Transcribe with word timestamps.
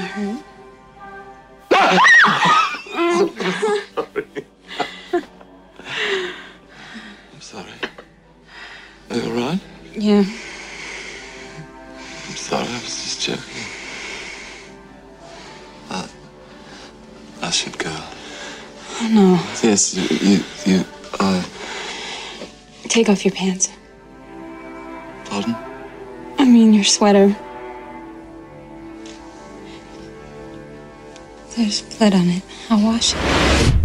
hurt? 0.00 0.44
I'm 7.32 7.40
sorry. 7.40 7.72
Are 9.10 9.16
you 9.16 9.22
alright? 9.30 9.60
Yeah. 9.94 10.24
I'm 12.28 12.36
sorry, 12.36 12.66
I 12.68 12.72
was 12.74 12.82
just 12.82 13.20
joking. 13.22 13.62
I, 15.90 16.08
I 17.42 17.50
should 17.50 17.78
go. 17.78 17.90
Oh, 19.00 19.08
no. 19.12 19.40
Yes, 19.68 19.94
you, 19.94 20.16
you, 20.28 20.44
you 20.66 20.84
uh, 21.20 21.42
Take 22.88 23.08
off 23.08 23.24
your 23.24 23.34
pants. 23.34 23.68
pardon? 25.26 25.54
I 26.38 26.44
mean, 26.44 26.72
your 26.74 26.84
sweater. 26.84 27.36
There's 31.68 31.82
blood 31.82 32.14
on 32.14 32.30
it. 32.30 32.42
I'll 32.70 32.82
wash 32.82 33.12
it. 33.14 33.77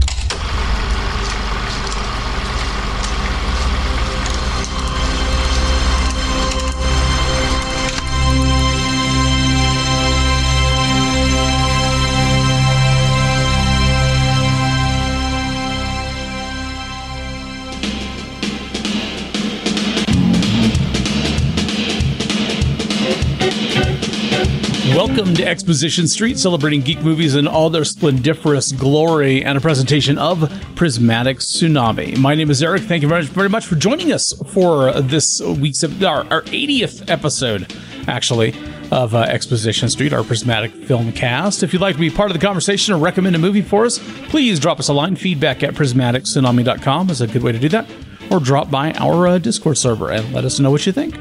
Exposition 25.64 26.10
Street, 26.10 26.38
celebrating 26.38 26.82
geek 26.82 27.02
movies 27.04 27.36
in 27.36 27.48
all 27.48 27.70
their 27.70 27.86
splendiferous 27.86 28.74
glory 28.74 29.46
and 29.46 29.58
a 29.58 29.62
presentation 29.62 30.18
of 30.18 30.52
Prismatic 30.76 31.38
Tsunami. 31.38 32.18
My 32.18 32.36
name 32.36 32.52
is 32.52 32.62
Eric. 32.62 32.82
Thank 32.82 33.02
you 33.02 33.08
very 33.08 33.22
much, 33.22 33.32
very 33.32 33.48
much 33.48 33.66
for 33.66 33.76
joining 33.76 34.12
us 34.12 34.34
for 34.52 34.92
this 35.00 35.40
week's 35.40 35.82
our, 36.04 36.26
our 36.30 36.42
80th 36.42 37.10
episode, 37.10 37.74
actually, 38.10 38.54
of 38.92 39.16
uh, 39.16 39.20
Exposition 39.20 39.88
Street, 39.88 40.12
our 40.12 40.26
Prismatic 40.26 40.74
film 40.74 41.14
cast. 41.14 41.64
If 41.64 41.72
you'd 41.72 41.82
like 41.82 41.96
to 41.96 42.02
be 42.02 42.10
part 42.10 42.30
of 42.30 42.38
the 42.38 42.46
conversation 42.46 42.94
or 42.94 42.98
recommend 42.98 43.34
a 43.34 43.40
movie 43.40 43.62
for 43.62 43.86
us, 43.86 44.00
please 44.28 44.60
drop 44.60 44.82
us 44.82 44.90
a 44.90 44.94
line. 44.94 45.16
Feedback 45.16 45.64
at 45.64 45.76
prismatictsunami.com 45.76 47.10
is 47.10 47.22
a 47.22 47.28
good 47.28 47.42
way 47.42 47.54
to 47.54 47.60
do 47.60 47.70
that. 47.70 47.90
Or 48.30 48.42
drop 48.42 48.70
by 48.70 48.92
our 48.96 49.28
uh, 49.28 49.38
Discord 49.38 49.78
server 49.78 50.12
and 50.12 50.34
let 50.34 50.44
us 50.44 50.60
know 50.60 50.72
what 50.72 50.86
you 50.86 50.92
think. 50.92 51.18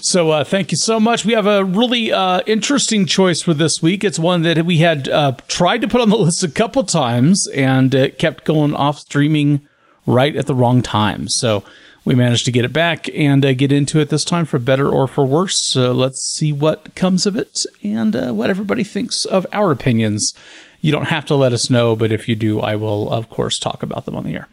So 0.00 0.30
uh, 0.30 0.44
thank 0.44 0.70
you 0.70 0.76
so 0.76 1.00
much. 1.00 1.24
We 1.24 1.32
have 1.32 1.46
a 1.46 1.64
really 1.64 2.12
uh, 2.12 2.40
interesting 2.46 3.04
choice 3.04 3.42
for 3.42 3.52
this 3.52 3.82
week. 3.82 4.04
It's 4.04 4.18
one 4.18 4.42
that 4.42 4.64
we 4.64 4.78
had 4.78 5.08
uh, 5.08 5.32
tried 5.48 5.80
to 5.80 5.88
put 5.88 6.00
on 6.00 6.10
the 6.10 6.16
list 6.18 6.42
a 6.42 6.48
couple 6.48 6.84
times 6.84 7.46
and 7.48 7.94
it 7.94 8.18
kept 8.18 8.44
going 8.44 8.74
off 8.74 9.00
streaming 9.00 9.66
right 10.06 10.34
at 10.36 10.46
the 10.46 10.54
wrong 10.54 10.82
time. 10.82 11.28
So 11.28 11.64
we 12.04 12.14
managed 12.14 12.44
to 12.46 12.52
get 12.52 12.64
it 12.64 12.72
back 12.72 13.08
and 13.14 13.44
uh, 13.44 13.52
get 13.52 13.72
into 13.72 14.00
it 14.00 14.08
this 14.08 14.24
time 14.24 14.46
for 14.46 14.58
better 14.58 14.88
or 14.88 15.06
for 15.06 15.26
worse. 15.26 15.60
So 15.60 15.92
let's 15.92 16.22
see 16.22 16.52
what 16.52 16.94
comes 16.94 17.26
of 17.26 17.36
it 17.36 17.66
and 17.82 18.14
uh, 18.14 18.32
what 18.32 18.50
everybody 18.50 18.84
thinks 18.84 19.24
of 19.24 19.46
our 19.52 19.70
opinions. 19.72 20.32
You 20.80 20.92
don't 20.92 21.08
have 21.08 21.26
to 21.26 21.34
let 21.34 21.52
us 21.52 21.68
know, 21.68 21.96
but 21.96 22.12
if 22.12 22.28
you 22.28 22.36
do, 22.36 22.60
I 22.60 22.76
will, 22.76 23.12
of 23.12 23.28
course, 23.28 23.58
talk 23.58 23.82
about 23.82 24.04
them 24.04 24.14
on 24.14 24.24
the 24.24 24.34
air. 24.34 24.48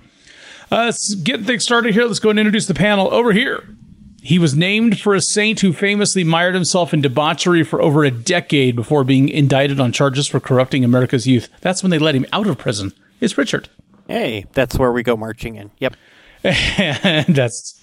Uh, 0.71 0.85
let's 0.85 1.13
get 1.13 1.45
things 1.45 1.63
started 1.63 1.93
here. 1.93 2.05
Let's 2.05 2.19
go 2.19 2.31
and 2.31 2.39
introduce 2.39 2.65
the 2.65 2.73
panel 2.73 3.13
over 3.13 3.31
here. 3.31 3.63
He 4.25 4.39
was 4.39 4.55
named 4.55 4.99
for 4.99 5.13
a 5.13 5.21
saint 5.21 5.59
who 5.59 5.71
famously 5.71 6.23
mired 6.23 6.55
himself 6.55 6.95
in 6.95 7.01
debauchery 7.01 7.63
for 7.63 7.79
over 7.79 8.03
a 8.03 8.09
decade 8.09 8.75
before 8.75 9.03
being 9.03 9.29
indicted 9.29 9.79
on 9.79 9.91
charges 9.91 10.25
for 10.25 10.39
corrupting 10.39 10.83
America's 10.83 11.27
youth. 11.27 11.47
That's 11.61 11.83
when 11.83 11.91
they 11.91 11.99
let 11.99 12.15
him 12.15 12.25
out 12.33 12.47
of 12.47 12.57
prison. 12.57 12.91
It's 13.21 13.37
Richard. 13.37 13.69
Hey, 14.07 14.47
that's 14.53 14.79
where 14.79 14.91
we 14.91 15.03
go 15.03 15.15
marching 15.15 15.57
in. 15.57 15.69
Yep. 15.77 15.95
and 16.43 17.27
that's 17.35 17.79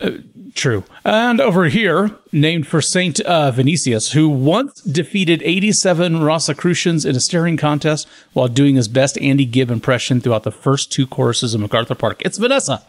uh, 0.00 0.10
true. 0.54 0.84
And 1.04 1.40
over 1.40 1.64
here, 1.64 2.12
named 2.30 2.68
for 2.68 2.80
Saint 2.80 3.18
uh, 3.22 3.50
Vinicius, 3.50 4.12
who 4.12 4.28
once 4.28 4.80
defeated 4.82 5.42
87 5.42 6.22
Rosicrucians 6.22 7.04
in 7.04 7.16
a 7.16 7.20
staring 7.20 7.56
contest 7.56 8.06
while 8.34 8.46
doing 8.46 8.76
his 8.76 8.86
best 8.86 9.18
Andy 9.18 9.44
Gibb 9.44 9.72
impression 9.72 10.20
throughout 10.20 10.44
the 10.44 10.52
first 10.52 10.92
two 10.92 11.08
choruses 11.08 11.54
of 11.54 11.60
MacArthur 11.60 11.96
Park. 11.96 12.22
It's 12.24 12.38
Vanessa. 12.38 12.84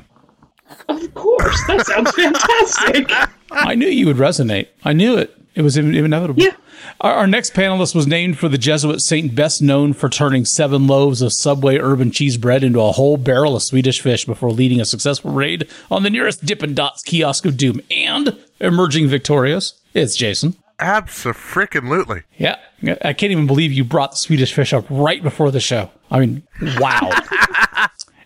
Of 0.89 1.13
course, 1.13 1.61
that 1.67 1.85
sounds 1.85 2.11
fantastic. 2.11 3.11
I 3.51 3.75
knew 3.75 3.87
you 3.87 4.05
would 4.07 4.17
resonate. 4.17 4.67
I 4.83 4.93
knew 4.93 5.17
it. 5.17 5.33
It 5.55 5.63
was 5.63 5.75
inevitable. 5.75 6.43
Yeah. 6.43 6.55
Our, 7.01 7.13
our 7.13 7.27
next 7.27 7.53
panelist 7.53 7.95
was 7.95 8.05
named 8.05 8.37
for 8.37 8.47
the 8.47 8.59
Jesuit 8.59 9.01
saint 9.01 9.33
best 9.33 9.59
known 9.59 9.93
for 9.93 10.07
turning 10.07 10.45
seven 10.45 10.85
loaves 10.85 11.23
of 11.23 11.33
Subway 11.33 11.77
urban 11.77 12.11
cheese 12.11 12.37
bread 12.37 12.63
into 12.63 12.79
a 12.79 12.91
whole 12.91 13.17
barrel 13.17 13.55
of 13.55 13.63
Swedish 13.63 13.99
fish 13.99 14.25
before 14.25 14.51
leading 14.51 14.79
a 14.79 14.85
successful 14.85 15.31
raid 15.31 15.67
on 15.89 16.03
the 16.03 16.11
nearest 16.11 16.45
Dippin' 16.45 16.75
Dots 16.75 17.01
kiosk 17.01 17.45
of 17.45 17.57
doom 17.57 17.81
and 17.89 18.37
emerging 18.59 19.07
victorious. 19.07 19.81
It's 19.95 20.15
Jason. 20.15 20.55
Absolutely. 20.79 22.21
Yeah. 22.37 22.57
I 23.03 23.13
can't 23.13 23.31
even 23.31 23.47
believe 23.47 23.73
you 23.73 23.83
brought 23.83 24.11
the 24.11 24.17
Swedish 24.17 24.53
fish 24.53 24.73
up 24.73 24.85
right 24.91 25.23
before 25.23 25.49
the 25.49 25.59
show. 25.59 25.89
I 26.11 26.19
mean, 26.19 26.43
wow. 26.77 27.09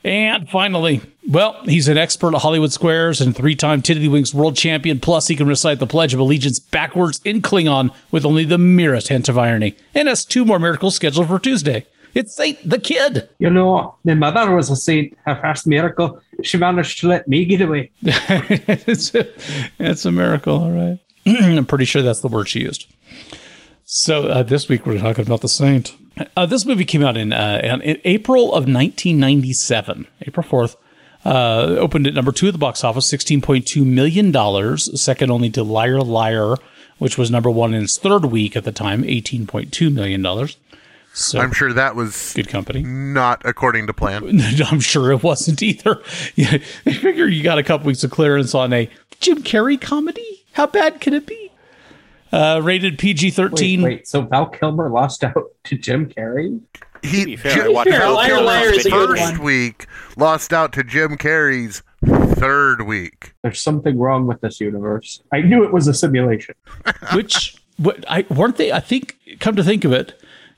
and 0.04 0.50
finally, 0.50 1.02
well, 1.28 1.62
he's 1.64 1.88
an 1.88 1.98
expert 1.98 2.34
at 2.34 2.42
Hollywood 2.42 2.72
Squares 2.72 3.22
and 3.22 3.36
three 3.36 3.56
time 3.56 3.82
Tiddlywinks 3.82 4.34
world 4.34 4.56
champion. 4.56 5.00
Plus, 5.00 5.28
he 5.28 5.36
can 5.36 5.48
recite 5.48 5.80
the 5.80 5.88
Pledge 5.88 6.14
of 6.14 6.20
Allegiance 6.20 6.60
backwards 6.60 7.22
in 7.24 7.42
Klingon 7.42 7.94
with 8.10 8.26
only 8.26 8.44
the 8.44 8.58
merest 8.58 9.10
hint 9.10 9.30
of 9.30 9.38
irony. 9.38 9.76
And 9.94 10.08
has 10.08 10.26
two 10.26 10.46
more 10.46 10.60
miracles 10.60 10.96
scheduled 10.96 11.28
for 11.28 11.40
Tuesday. 11.40 11.86
It's 12.14 12.36
Saint 12.36 12.58
the 12.68 12.80
Kid. 12.80 13.30
You 13.40 13.50
know, 13.50 13.96
my 14.04 14.16
mother 14.16 14.54
was 14.54 14.70
a 14.70 14.76
saint. 14.76 15.18
Her 15.26 15.40
first 15.42 15.66
miracle, 15.66 16.20
she 16.44 16.58
managed 16.58 17.00
to 17.02 17.08
let 17.08 17.28
me 17.28 17.46
get 17.46 17.62
away. 17.62 17.92
it's, 18.02 19.16
a, 19.16 19.28
it's 19.80 20.04
a 20.06 20.12
miracle, 20.12 20.62
all 20.62 20.72
right. 20.72 21.00
I'm 21.26 21.66
pretty 21.66 21.86
sure 21.86 22.02
that's 22.02 22.22
the 22.22 22.28
word 22.28 22.50
she 22.50 22.62
used. 22.62 22.88
So 23.86 24.28
uh, 24.28 24.44
this 24.44 24.68
week 24.68 24.86
we're 24.86 25.00
talking 25.00 25.26
about 25.26 25.42
the 25.42 25.50
Saint. 25.50 25.96
Uh, 26.36 26.46
this 26.46 26.66
movie 26.66 26.86
came 26.86 27.04
out 27.04 27.18
in, 27.18 27.34
uh, 27.34 27.80
in, 27.84 28.02
April 28.04 28.46
of 28.50 28.66
1997, 28.66 30.08
April 30.22 30.46
4th. 30.46 30.76
Uh, 31.24 31.76
opened 31.78 32.08
at 32.08 32.14
number 32.14 32.32
two 32.32 32.48
at 32.48 32.54
the 32.54 32.58
box 32.58 32.84
office, 32.84 33.08
$16.2 33.12 33.86
million, 33.86 34.78
second 34.78 35.32
only 35.32 35.50
to 35.52 35.64
Liar 35.64 36.02
Liar, 36.02 36.56
which 36.98 37.18
was 37.18 37.30
number 37.30 37.50
one 37.50 37.74
in 37.74 37.84
its 37.84 37.98
third 37.98 38.26
week 38.26 38.56
at 38.56 38.64
the 38.64 38.72
time, 38.72 39.04
$18.2 39.04 39.94
million. 39.94 40.50
So 41.14 41.40
I'm 41.40 41.52
sure 41.52 41.74
that 41.74 41.96
was 41.96 42.34
good 42.36 42.48
company. 42.48 42.84
Not 42.84 43.42
according 43.46 43.88
to 43.88 43.94
plan. 43.94 44.42
I'm 44.66 44.80
sure 44.80 45.12
it 45.12 45.24
wasn't 45.24 45.62
either. 45.62 46.02
Yeah, 46.36 46.58
I 46.86 46.94
figure 46.94 47.28
you 47.28 47.44
got 47.44 47.58
a 47.58 47.64
couple 47.64 47.88
weeks 47.88 48.04
of 48.04 48.12
clearance 48.12 48.56
on 48.56 48.72
a 48.72 48.90
Jim 49.20 49.44
Carrey 49.44 49.80
comedy. 49.80 50.46
How 50.54 50.66
bad 50.66 51.02
can 51.02 51.14
it 51.14 51.26
be? 51.26 51.51
Uh, 52.32 52.62
rated 52.64 52.98
PG 52.98 53.32
13. 53.32 53.82
Wait, 53.82 53.90
wait, 53.90 54.08
so 54.08 54.22
Val 54.22 54.48
Kilmer 54.48 54.90
lost 54.90 55.24
out 55.24 55.52
to 55.66 55.78
Jim 55.78 56.08
Carrey? 56.08 56.60
He 57.04 57.36
fair, 57.36 57.54
Jim- 57.56 57.66
I 57.66 57.70
watched 57.70 57.90
Val 57.90 58.14
Liar 58.14 58.42
Liar 58.42 58.70
is 58.74 58.88
first 58.88 59.40
week 59.40 59.88
lost 60.18 60.54
out 60.54 60.72
to 60.74 60.84
Jim 60.84 61.18
Carrey's 61.18 61.82
third 62.36 62.84
week. 62.84 63.34
There's 63.42 63.60
something 63.60 63.98
wrong 63.98 64.28
with 64.28 64.40
this 64.42 64.62
universe. 64.62 65.22
I 65.32 65.42
knew 65.42 65.64
it 65.64 65.74
was 65.74 65.88
a 65.88 65.94
simulation. 65.96 66.54
which 67.14 67.58
what 67.78 68.06
I 68.08 68.26
weren't 68.30 68.58
they? 68.58 68.72
I 68.72 68.80
think 68.80 69.18
come 69.40 69.56
to 69.56 69.64
think 69.64 69.84
of 69.84 69.92
it, 69.92 70.14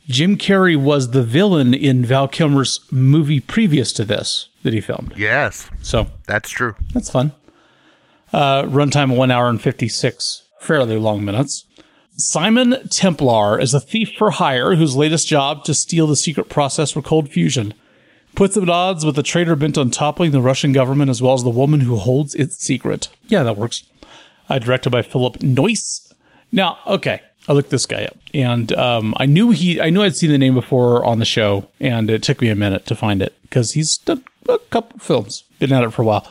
Jim 0.08 0.38
Carrey 0.38 0.76
was 0.76 1.12
the 1.12 1.24
villain 1.24 1.74
in 1.74 2.04
Val 2.06 2.28
Kilmer's 2.28 2.82
movie 2.92 3.40
previous 3.40 3.94
to 3.94 4.04
this 4.04 4.50
that 4.64 4.74
he 4.74 4.82
filmed. 4.82 5.14
Yes, 5.16 5.70
So 5.82 6.08
that's 6.28 6.50
true. 6.50 6.76
that's 6.94 7.10
fun. 7.10 7.32
Uh, 8.34 8.64
runtime 8.64 9.16
one 9.16 9.32
hour 9.32 9.48
and 9.48 9.62
fifty 9.62 9.88
six, 9.88 10.43
fairly 10.64 10.98
long 10.98 11.24
minutes. 11.24 11.66
Simon 12.16 12.88
Templar 12.90 13.60
is 13.60 13.74
a 13.74 13.80
thief 13.80 14.12
for 14.18 14.32
hire 14.32 14.76
whose 14.76 14.96
latest 14.96 15.28
job 15.28 15.64
to 15.66 15.74
steal 15.74 16.06
the 16.08 16.16
secret 16.16 16.48
process 16.48 16.92
for 16.92 17.02
cold 17.02 17.30
fusion. 17.30 17.74
Puts 18.36 18.56
him 18.56 18.64
at 18.64 18.70
odds 18.70 19.06
with 19.06 19.16
the 19.16 19.24
traitor 19.24 19.56
bent 19.56 19.78
on 19.78 19.92
toppling 19.92 20.32
the 20.32 20.42
Russian 20.42 20.74
government 20.74 21.10
as 21.10 21.22
well 21.22 21.34
as 21.34 21.44
the 21.44 21.50
woman 21.50 21.82
who 21.82 21.96
holds 21.96 22.36
its 22.36 22.58
secret. 22.58 23.10
Yeah, 23.28 23.44
that 23.44 23.58
works. 23.58 23.84
Uh, 24.50 24.60
directed 24.60 24.90
by 24.90 25.02
Philip 25.02 25.40
Noyce. 25.40 26.14
Now, 26.52 26.78
okay, 26.86 27.22
I 27.48 27.54
looked 27.54 27.72
this 27.72 27.86
guy 27.86 28.06
up, 28.06 28.18
and 28.34 28.72
um, 28.74 29.14
I 29.18 29.26
knew 29.26 29.52
he, 29.52 29.82
I 29.82 29.90
knew 29.90 30.04
I'd 30.04 30.16
seen 30.16 30.32
the 30.32 30.38
name 30.38 30.54
before 30.54 31.04
on 31.04 31.20
the 31.20 31.26
show, 31.26 31.68
and 31.80 32.10
it 32.10 32.24
took 32.24 32.42
me 32.42 32.50
a 32.50 32.56
minute 32.56 32.86
to 32.88 32.96
find 32.96 33.22
it 33.22 33.36
because 33.42 33.74
he's 33.74 33.98
done 33.98 34.24
a 34.48 34.60
couple 34.70 35.00
films, 35.00 35.44
been 35.60 35.74
at 35.74 35.84
it 35.84 35.92
for 35.92 36.04
a 36.04 36.06
while. 36.06 36.28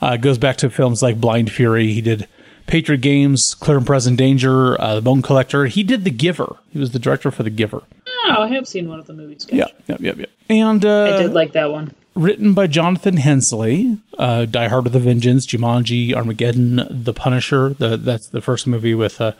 Uh, 0.00 0.16
goes 0.16 0.38
back 0.38 0.56
to 0.58 0.70
films 0.70 1.02
like 1.02 1.20
Blind 1.20 1.50
Fury. 1.50 1.92
He 1.92 2.00
did 2.00 2.28
Patriot 2.72 3.02
Games, 3.02 3.54
Clear 3.54 3.76
and 3.76 3.86
Present 3.86 4.16
Danger, 4.16 4.80
uh, 4.80 4.94
The 4.94 5.02
Bone 5.02 5.20
Collector. 5.20 5.66
He 5.66 5.82
did 5.82 6.04
The 6.04 6.10
Giver. 6.10 6.56
He 6.70 6.78
was 6.78 6.92
the 6.92 6.98
director 6.98 7.30
for 7.30 7.42
The 7.42 7.50
Giver. 7.50 7.82
Oh, 8.06 8.36
I 8.38 8.48
have 8.48 8.66
seen 8.66 8.88
one 8.88 8.98
of 8.98 9.06
the 9.06 9.12
movies. 9.12 9.44
Guys. 9.44 9.58
Yeah, 9.58 9.66
yep, 9.88 10.00
yep, 10.00 10.16
yep. 10.16 10.30
And 10.48 10.82
uh, 10.82 11.04
I 11.04 11.22
did 11.22 11.34
like 11.34 11.52
that 11.52 11.70
one. 11.70 11.92
written 12.14 12.54
by 12.54 12.68
Jonathan 12.68 13.18
Hensleigh, 13.18 13.98
uh, 14.16 14.46
Die 14.46 14.68
Hard 14.68 14.84
with 14.84 14.96
a 14.96 15.00
Vengeance, 15.00 15.46
Jumanji, 15.46 16.14
Armageddon, 16.14 16.80
The 16.88 17.12
Punisher. 17.12 17.74
The, 17.74 17.98
that's 17.98 18.28
the 18.28 18.40
first 18.40 18.66
movie 18.66 18.94
with 18.94 19.20
uh, 19.20 19.32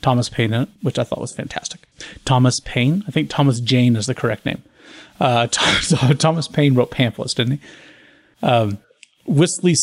Thomas 0.00 0.30
Paine 0.30 0.54
in 0.54 0.62
it, 0.62 0.68
which 0.80 0.98
I 0.98 1.04
thought 1.04 1.20
was 1.20 1.34
fantastic. 1.34 1.80
Thomas 2.24 2.58
Paine. 2.58 3.04
I 3.06 3.10
think 3.10 3.28
Thomas 3.28 3.60
Jane 3.60 3.96
is 3.96 4.06
the 4.06 4.14
correct 4.14 4.46
name. 4.46 4.62
Uh, 5.20 5.46
Thomas 5.50 6.48
Paine 6.48 6.72
wrote 6.74 6.90
pamphlets, 6.90 7.34
didn't 7.34 7.58
he? 7.58 7.60
Um, 8.42 8.78
Wesley 9.26 9.74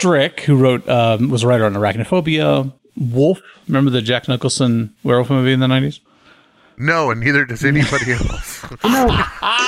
Strick, 0.00 0.40
who 0.40 0.56
wrote 0.56 0.88
um, 0.88 1.28
was 1.28 1.42
a 1.42 1.46
writer 1.46 1.66
on 1.66 1.74
arachnophobia. 1.74 2.72
Wolf, 2.96 3.40
remember 3.68 3.90
the 3.90 4.00
Jack 4.00 4.28
Nicholson 4.28 4.94
werewolf 5.04 5.28
movie 5.28 5.52
in 5.52 5.60
the 5.60 5.68
nineties? 5.68 6.00
No, 6.78 7.10
and 7.10 7.20
neither 7.20 7.44
does 7.44 7.62
anybody 7.62 8.12
else. 8.12 8.62
You 8.82 8.90
know, 8.90 9.24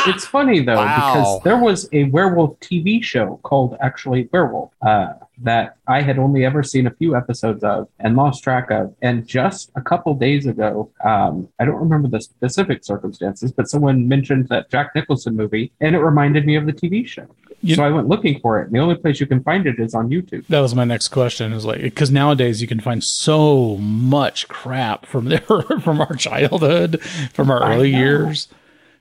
it's 0.06 0.24
funny 0.24 0.60
though 0.64 0.76
Wow. 0.76 1.12
because 1.14 1.42
there 1.44 1.58
was 1.58 1.86
a 1.92 2.04
werewolf 2.04 2.58
TV 2.60 3.02
show 3.04 3.38
called 3.42 3.76
actually 3.82 4.30
Werewolf 4.32 4.70
uh, 4.80 5.12
that 5.42 5.76
I 5.86 6.00
had 6.00 6.18
only 6.18 6.46
ever 6.46 6.62
seen 6.62 6.86
a 6.86 6.90
few 6.90 7.14
episodes 7.14 7.62
of 7.64 7.88
and 7.98 8.16
lost 8.16 8.42
track 8.42 8.70
of. 8.70 8.94
And 9.02 9.26
just 9.26 9.70
a 9.76 9.82
couple 9.82 10.14
days 10.14 10.46
ago, 10.46 10.90
um, 11.04 11.46
I 11.60 11.66
don't 11.66 11.76
remember 11.80 12.08
the 12.08 12.22
specific 12.22 12.82
circumstances, 12.82 13.52
but 13.52 13.68
someone 13.68 14.08
mentioned 14.08 14.48
that 14.48 14.70
Jack 14.70 14.92
Nicholson 14.94 15.36
movie, 15.36 15.70
and 15.82 15.94
it 15.94 15.98
reminded 15.98 16.46
me 16.46 16.56
of 16.56 16.64
the 16.64 16.72
TV 16.72 17.06
show. 17.06 17.26
You- 17.62 17.76
so 17.76 17.84
I 17.84 17.90
went 17.90 18.08
looking 18.08 18.40
for 18.40 18.60
it, 18.60 18.66
and 18.66 18.74
the 18.74 18.80
only 18.80 18.96
place 18.96 19.20
you 19.20 19.26
can 19.26 19.42
find 19.42 19.66
it 19.66 19.78
is 19.78 19.94
on 19.94 20.08
YouTube. 20.10 20.46
That 20.48 20.60
was 20.60 20.74
my 20.74 20.84
next 20.84 21.08
question. 21.08 21.52
Is 21.52 21.64
like 21.64 21.80
because 21.80 22.10
nowadays 22.10 22.60
you 22.60 22.66
can 22.68 22.80
find 22.80 23.02
so 23.04 23.76
much 23.78 24.48
crap 24.48 25.06
from 25.06 25.24
there 25.30 25.40
from 25.80 26.00
our 26.00 26.14
childhood, 26.16 27.00
from 27.32 27.50
our 27.50 27.62
I 27.62 27.76
early 27.76 27.92
know. 27.92 27.98
years. 27.98 28.48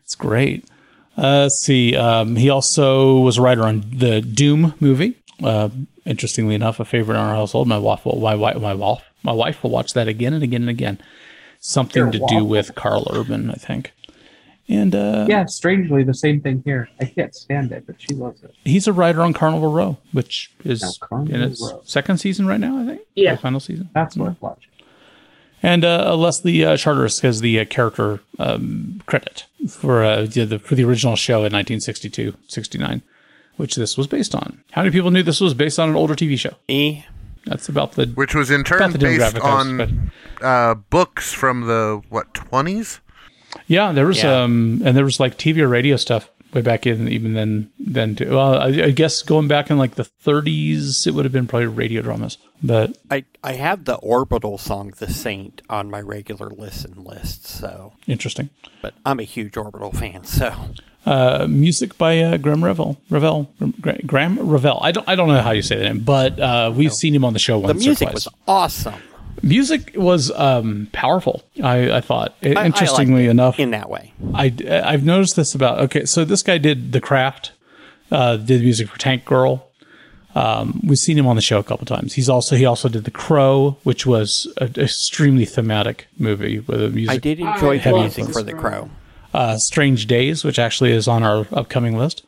It's 0.04 0.16
great. 0.16 0.66
Uh, 1.18 1.42
let's 1.44 1.60
see. 1.60 1.96
Um, 1.96 2.36
he 2.36 2.50
also 2.50 3.18
was 3.20 3.38
a 3.38 3.42
writer 3.42 3.64
on 3.64 3.84
the 3.94 4.22
Doom 4.22 4.74
movie. 4.80 5.16
Uh, 5.44 5.70
interestingly 6.06 6.56
enough, 6.56 6.80
a 6.80 6.86
favorite 6.86 7.16
in 7.16 7.22
our 7.22 7.36
household. 7.36 7.68
My 7.68 7.78
wife, 7.78 8.06
will, 8.06 8.20
my 8.20 8.36
wife, 8.36 8.58
my 8.62 8.74
wife, 8.74 9.02
my 9.24 9.32
wife 9.34 9.64
will 9.64 9.72
watch 9.72 9.94
that 9.94 10.08
again 10.08 10.34
and 10.34 10.44
again 10.44 10.62
and 10.62 10.70
again. 10.70 11.00
Something 11.60 12.04
Your 12.04 12.12
to 12.12 12.26
do 12.28 12.46
with 12.46 12.74
Karl 12.76 13.08
Urban, 13.14 13.50
I 13.52 13.56
think. 13.56 13.92
And 14.72 14.96
uh, 14.96 15.26
Yeah, 15.30 15.46
strangely, 15.46 16.04
the 16.04 16.14
same 16.14 16.40
thing 16.42 16.62
here. 16.66 16.88
I 17.02 17.06
can't 17.06 17.36
stand 17.36 17.72
it, 17.74 17.86
but 17.86 17.96
she 18.02 18.16
loves 18.16 18.42
it. 18.42 18.56
he's 18.64 18.88
a 18.88 18.94
writer 18.94 19.22
on 19.22 19.34
Carnival 19.34 19.72
Row, 19.72 19.98
which 20.14 20.50
is 20.64 20.82
Now, 21.12 21.22
in 21.24 21.42
its 21.42 21.62
Row. 21.62 21.82
second 21.84 22.20
season 22.20 22.48
right 22.48 22.60
now. 22.60 22.80
I 22.82 22.86
think. 22.86 23.02
Yeah. 23.16 23.36
The 23.36 23.42
final 23.42 23.60
season. 23.60 23.90
That's 23.94 24.16
worth 24.16 24.42
watching. 24.42 24.70
And 25.64 25.84
uh, 25.86 26.16
Leslie 26.16 26.64
uh, 26.66 26.76
Charteris 26.78 27.20
has 27.20 27.42
the 27.42 27.60
uh, 27.60 27.66
character 27.66 28.22
um, 28.40 29.02
credit 29.06 29.46
for 29.70 30.04
uh, 30.04 30.22
the, 30.26 30.46
the 30.46 30.58
for 30.60 30.74
the 30.76 30.84
original 30.86 31.16
show 31.16 31.40
in 31.46 31.52
1962, 31.54 32.34
69, 32.48 33.02
which 33.58 33.76
this 33.76 33.98
was 33.98 34.08
based 34.08 34.34
on. 34.34 34.64
How 34.72 34.82
many 34.82 34.92
people 34.92 35.12
knew 35.12 35.22
this 35.22 35.40
was 35.42 35.54
based 35.54 35.78
on 35.80 35.90
an 35.90 35.96
older 35.96 36.16
TV 36.16 36.40
show? 36.40 36.56
E. 36.68 37.04
That's 37.46 37.68
about 37.70 37.92
the 37.94 38.06
Which 38.08 38.34
was 38.36 38.50
in 38.50 38.64
turn 38.64 38.80
based 38.94 39.00
demographic. 39.04 39.42
I 39.42 39.56
was- 39.58 39.78
but- 39.78 39.90
on 39.90 40.12
uh, 40.42 40.74
books 40.76 41.34
from 41.34 41.68
the 41.68 42.02
what 42.10 42.34
twenties. 42.34 43.02
Yeah, 43.68 43.92
there 43.92 44.06
was 44.06 44.22
Yeah. 44.24 44.44
um, 44.44 44.82
and 44.86 44.96
there 44.96 45.04
was 45.06 45.20
like 45.20 45.38
TV 45.38 45.60
or 45.60 45.68
radio 45.68 45.96
stuff 45.98 46.30
way 46.54 46.62
back 46.62 46.86
in 46.86 47.08
even 47.08 47.34
then 47.34 47.70
then 47.80 48.16
too. 48.16 48.30
Well, 48.32 48.56
I, 48.60 48.68
I 48.68 48.92
guess 48.92 49.22
going 49.22 49.48
back 49.48 49.70
in 49.70 49.78
like 49.78 49.96
the 49.96 50.08
30s, 50.26 51.08
it 51.08 51.12
would 51.14 51.26
have 51.26 51.32
been 51.32 51.48
probably 51.48 51.68
radio 51.68 52.02
dramas, 52.02 52.38
but 52.62 52.98
I, 53.10 53.24
I 53.44 53.54
have 53.54 53.86
the 53.86 53.96
Orbital 53.96 54.58
song 54.58 54.94
The 54.98 55.10
Saint 55.12 55.62
on 55.70 55.90
my 55.90 56.02
regular 56.02 56.50
listen 56.50 57.04
list, 57.04 57.48
so 57.48 57.94
interesting. 58.08 58.50
but 58.82 58.94
I'm 59.06 59.20
a 59.20 59.24
huge 59.24 59.56
Orbital 59.58 59.92
fan, 59.92 60.26
so 60.26 60.54
Uh, 61.06 61.48
music 61.50 61.98
by 61.98 62.20
uh, 62.20 62.38
Graeme 62.38 62.64
Revell. 62.64 62.96
Revell. 63.10 63.50
Graeme 64.06 64.38
Revell. 64.38 64.80
I 64.84 64.92
don't. 64.92 65.08
I 65.10 65.16
don't 65.16 65.30
know 65.30 65.42
how 65.42 65.50
you 65.52 65.64
say 65.64 65.78
that 65.78 65.84
name, 65.86 66.00
but 66.02 66.40
uh, 66.40 66.72
we've 66.76 66.94
seen 66.94 67.16
him 67.16 67.26
on 67.26 67.34
the 67.34 67.40
show 67.40 67.60
the 67.60 67.68
once 67.70 67.82
or 67.84 67.88
music 67.88 68.10
twice. 68.10 68.14
was 68.14 68.28
awesome 68.48 68.94
music 69.42 69.92
was 69.96 70.32
um, 70.32 70.88
powerful. 70.92 71.44
I, 71.64 71.92
I 71.98 72.02
thought. 72.02 72.36
I- 72.44 72.54
I 72.54 72.66
Interestingly 72.66 73.26
it 73.28 73.30
enough, 73.32 73.60
in 73.60 73.72
that 73.72 73.90
way. 73.90 74.14
I 74.34 74.54
I've 74.86 75.04
noticed 75.04 75.36
this 75.36 75.56
about. 75.56 75.80
Okay, 75.82 76.06
so 76.06 76.26
this 76.26 76.44
guy 76.44 76.58
did 76.58 76.92
the 76.92 77.02
craft. 77.02 77.52
Uh, 78.12 78.36
did 78.38 78.62
music 78.62 78.90
for 78.90 78.98
Tank 79.00 79.24
Girl. 79.26 79.68
Um, 80.34 80.80
we've 80.86 80.98
seen 81.00 81.18
him 81.18 81.28
on 81.28 81.36
the 81.36 81.42
show 81.42 81.60
a 81.60 81.64
couple 81.64 81.86
times. 81.86 82.14
He's 82.14 82.30
also 82.30 82.56
he 82.56 82.66
also 82.66 82.88
did 82.90 83.04
the 83.04 83.12
Crow, 83.12 83.78
which 83.84 84.06
was 84.06 84.52
an 84.60 84.74
extremely 84.78 85.46
thematic 85.46 86.08
movie 86.18 86.60
with 86.60 86.82
a 86.82 86.90
music. 86.90 87.14
I 87.16 87.18
did 87.18 87.40
enjoy 87.40 87.80
the 87.80 87.92
music 87.94 88.30
for 88.30 88.42
The. 88.44 88.54
Crow. 88.54 88.90
uh, 89.34 89.58
Strange 89.58 90.08
Days, 90.08 90.44
which 90.46 90.58
actually 90.60 90.92
is 90.92 91.08
on 91.08 91.24
our 91.24 91.48
upcoming 91.52 91.98
list. 91.98 92.24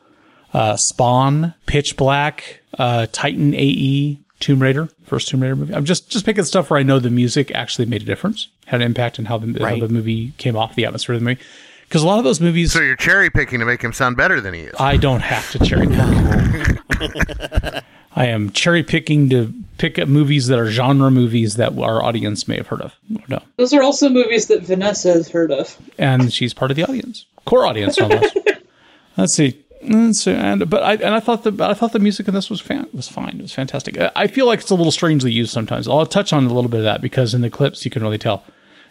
Uh, 0.52 0.76
Spawn, 0.76 1.54
Pitch 1.66 1.96
Black, 1.96 2.60
uh, 2.78 3.06
Titan 3.10 3.54
AE, 3.54 4.20
Tomb 4.38 4.60
Raider, 4.62 4.88
first 5.04 5.28
Tomb 5.28 5.40
Raider 5.42 5.56
movie. 5.56 5.74
I'm 5.74 5.84
just 5.84 6.08
just 6.10 6.24
picking 6.24 6.44
stuff 6.44 6.70
where 6.70 6.78
I 6.80 6.82
know 6.82 6.98
the 6.98 7.10
music 7.10 7.50
actually 7.52 7.86
made 7.86 8.02
a 8.02 8.04
difference, 8.06 8.48
had 8.66 8.80
an 8.80 8.86
impact 8.86 9.18
on 9.18 9.24
how 9.26 9.38
the, 9.38 9.58
how 9.64 9.76
the 9.78 9.88
movie 9.88 10.32
came 10.38 10.56
off, 10.56 10.74
the 10.74 10.84
atmosphere 10.84 11.14
of 11.14 11.20
the 11.20 11.24
movie. 11.24 11.40
Because 11.88 12.02
a 12.02 12.06
lot 12.06 12.18
of 12.18 12.24
those 12.24 12.40
movies, 12.40 12.72
So 12.72 12.80
you're 12.80 12.96
cherry 12.96 13.30
picking 13.30 13.60
to 13.60 13.66
make 13.66 13.82
him 13.82 13.92
sound 13.92 14.16
better 14.16 14.40
than 14.40 14.54
he 14.54 14.60
is. 14.62 14.74
I 14.80 14.96
don't 14.96 15.20
have 15.20 15.50
to 15.52 15.58
cherry 15.60 15.86
pick. 15.86 16.78
I 18.16 18.26
am 18.26 18.50
cherry 18.50 18.82
picking 18.82 19.28
to 19.30 19.52
pick 19.78 19.98
up 19.98 20.08
movies 20.08 20.46
that 20.46 20.58
are 20.58 20.70
genre 20.70 21.10
movies 21.10 21.56
that 21.56 21.76
our 21.78 22.02
audience 22.02 22.46
may 22.48 22.56
have 22.56 22.68
heard 22.68 22.80
of. 22.80 22.94
Oh, 23.14 23.20
no, 23.28 23.38
Those 23.56 23.72
are 23.74 23.82
also 23.82 24.08
movies 24.08 24.46
that 24.46 24.62
Vanessa 24.62 25.12
has 25.12 25.28
heard 25.28 25.50
of. 25.50 25.76
and 25.98 26.32
she's 26.32 26.54
part 26.54 26.70
of 26.70 26.76
the 26.76 26.84
audience, 26.84 27.26
core 27.44 27.66
audience, 27.66 27.98
no 27.98 28.06
less. 28.06 28.34
Let's 29.16 29.34
see. 29.34 29.63
Let's 29.88 30.22
see. 30.22 30.32
And 30.32 30.68
but 30.68 30.82
I 30.82 30.94
and 30.94 31.14
I 31.14 31.20
thought 31.20 31.44
the 31.44 31.64
I 31.64 31.74
thought 31.74 31.92
the 31.92 31.98
music 31.98 32.28
in 32.28 32.34
this 32.34 32.50
was 32.50 32.60
fan 32.60 32.88
was 32.92 33.08
fine. 33.08 33.36
It 33.38 33.42
was 33.42 33.52
fantastic. 33.52 33.98
I- 33.98 34.10
I 34.16 34.26
feel 34.26 34.46
like 34.46 34.60
it's 34.60 34.70
a 34.70 34.74
little 34.74 34.92
strangely 34.92 35.32
used 35.32 35.52
sometimes. 35.52 35.86
I'll 35.88 36.06
touch 36.06 36.32
on 36.32 36.44
a 36.44 36.52
little 36.52 36.70
bit 36.70 36.78
of 36.78 36.84
that 36.84 37.00
because 37.02 37.34
in 37.34 37.40
the 37.42 37.50
clips 37.50 37.84
you 37.84 37.90
can 37.90 38.02
really 38.02 38.18
tell. 38.18 38.42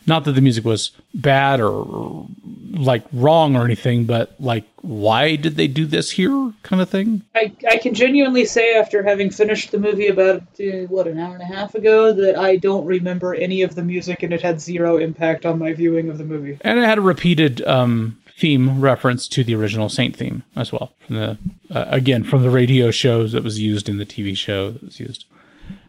Not 0.05 0.25
that 0.25 0.33
the 0.33 0.41
music 0.41 0.65
was 0.65 0.91
bad 1.13 1.61
or 1.61 2.27
like 2.73 3.03
wrong 3.13 3.55
or 3.55 3.63
anything, 3.63 4.03
but 4.03 4.35
like 4.37 4.65
why 4.81 5.37
did 5.37 5.55
they 5.55 5.67
do 5.67 5.85
this 5.85 6.11
here, 6.11 6.51
kind 6.61 6.81
of 6.81 6.89
thing. 6.89 7.21
I, 7.33 7.53
I 7.69 7.77
can 7.77 7.93
genuinely 7.93 8.43
say, 8.43 8.75
after 8.75 9.01
having 9.01 9.29
finished 9.29 9.71
the 9.71 9.79
movie 9.79 10.07
about, 10.07 10.41
uh, 10.59 10.87
what, 10.89 11.07
an 11.07 11.17
hour 11.19 11.33
and 11.35 11.41
a 11.41 11.45
half 11.45 11.73
ago, 11.73 12.11
that 12.11 12.37
I 12.37 12.57
don't 12.57 12.85
remember 12.85 13.33
any 13.33 13.61
of 13.61 13.75
the 13.75 13.83
music 13.83 14.23
and 14.23 14.33
it 14.33 14.41
had 14.41 14.59
zero 14.59 14.97
impact 14.97 15.45
on 15.45 15.57
my 15.57 15.71
viewing 15.71 16.09
of 16.09 16.17
the 16.17 16.25
movie. 16.25 16.57
And 16.61 16.77
it 16.79 16.83
had 16.83 16.97
a 16.97 17.01
repeated 17.01 17.61
um, 17.65 18.17
theme 18.37 18.81
reference 18.81 19.27
to 19.29 19.43
the 19.43 19.55
original 19.55 19.89
Saint 19.89 20.15
theme 20.15 20.43
as 20.55 20.71
well. 20.71 20.93
From 21.05 21.15
the 21.15 21.37
uh, 21.71 21.85
again 21.87 22.23
from 22.23 22.41
the 22.43 22.49
radio 22.49 22.91
shows 22.91 23.31
that 23.33 23.43
was 23.43 23.59
used 23.59 23.87
in 23.89 23.97
the 23.97 24.05
TV 24.05 24.35
show 24.35 24.71
that 24.71 24.83
was 24.83 24.99
used. 24.99 25.25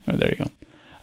Oh, 0.09 0.17
there 0.17 0.31
you 0.31 0.37
go. 0.45 0.51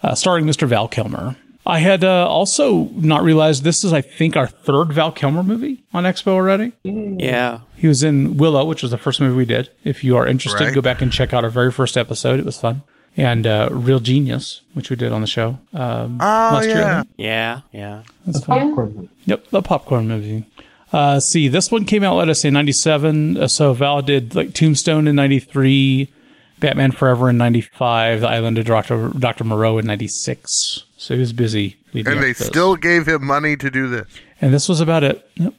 Uh, 0.04 0.16
starring 0.16 0.46
Mr. 0.46 0.68
Val 0.68 0.88
Kilmer. 0.88 1.36
I 1.66 1.78
had 1.78 2.04
uh, 2.04 2.28
also 2.28 2.86
not 2.96 3.22
realized 3.24 3.64
this 3.64 3.84
is 3.84 3.94
I 3.94 4.02
think 4.02 4.36
our 4.36 4.48
third 4.48 4.92
Val 4.94 5.12
Kilmer 5.12 5.44
movie 5.44 5.84
on 5.94 6.06
Expo 6.06 6.30
already. 6.30 6.72
Yeah. 6.84 7.60
He 7.76 7.88
was 7.88 8.02
in 8.04 8.38
Willow, 8.38 8.66
which 8.66 8.82
was 8.82 8.90
the 8.92 8.98
first 8.98 9.20
movie 9.22 9.36
we 9.36 9.46
did. 9.46 9.70
If 9.84 10.04
you 10.04 10.18
are 10.18 10.26
interested, 10.26 10.66
Right. 10.66 10.74
go 10.74 10.82
back 10.82 11.02
and 11.04 11.12
check 11.12 11.34
out 11.34 11.44
our 11.44 11.52
very 11.52 11.72
first 11.72 11.98
episode. 11.98 12.40
It 12.40 12.46
was 12.46 12.60
fun. 12.60 12.82
And 13.18 13.46
uh, 13.46 13.70
Real 13.72 14.00
Genius, 14.00 14.62
which 14.74 14.90
we 14.90 14.96
did 14.96 15.12
on 15.12 15.22
the 15.22 15.28
show 15.28 15.60
um, 15.74 16.18
Oh 16.20 16.26
last 16.26 16.66
year. 16.66 16.78
Yeah. 16.78 17.04
Yeah. 17.18 17.62
Yeah. 17.72 18.04
The 18.26 18.40
popcorn 18.42 18.96
movie. 18.96 19.10
Yep, 19.26 19.48
the 19.50 19.62
popcorn 19.62 20.08
movie. 20.08 20.46
Uh, 20.92 21.20
see, 21.20 21.48
this 21.48 21.72
one 21.72 21.86
came 21.86 22.04
out, 22.04 22.16
let 22.16 22.30
us 22.30 22.42
say, 22.42 22.50
97. 22.50 23.38
Uh, 23.38 23.48
so 23.48 23.74
Val 23.74 24.02
did 24.02 24.36
like 24.36 24.54
Tombstone 24.54 25.08
in 25.08 25.16
93, 25.16 26.12
Batman 26.60 26.92
Forever 26.92 27.30
in 27.30 27.38
95, 27.38 28.22
The 28.22 28.28
Island 28.28 28.58
of 28.58 28.66
Dr. 28.66 29.10
Dr. 29.18 29.44
Moreau 29.44 29.78
in 29.78 29.86
96. 29.86 30.84
So 30.98 31.14
he 31.14 31.20
was 31.20 31.34
busy. 31.34 31.78
And 31.94 32.22
they 32.22 32.34
still 32.34 32.76
gave 32.76 33.08
him 33.08 33.26
money 33.26 33.56
to 33.58 33.70
do 33.70 33.88
this. 33.88 34.08
And 34.42 34.54
this 34.54 34.68
was 34.68 34.82
about 34.82 35.04
it. 35.04 35.28
Yep. 35.36 35.54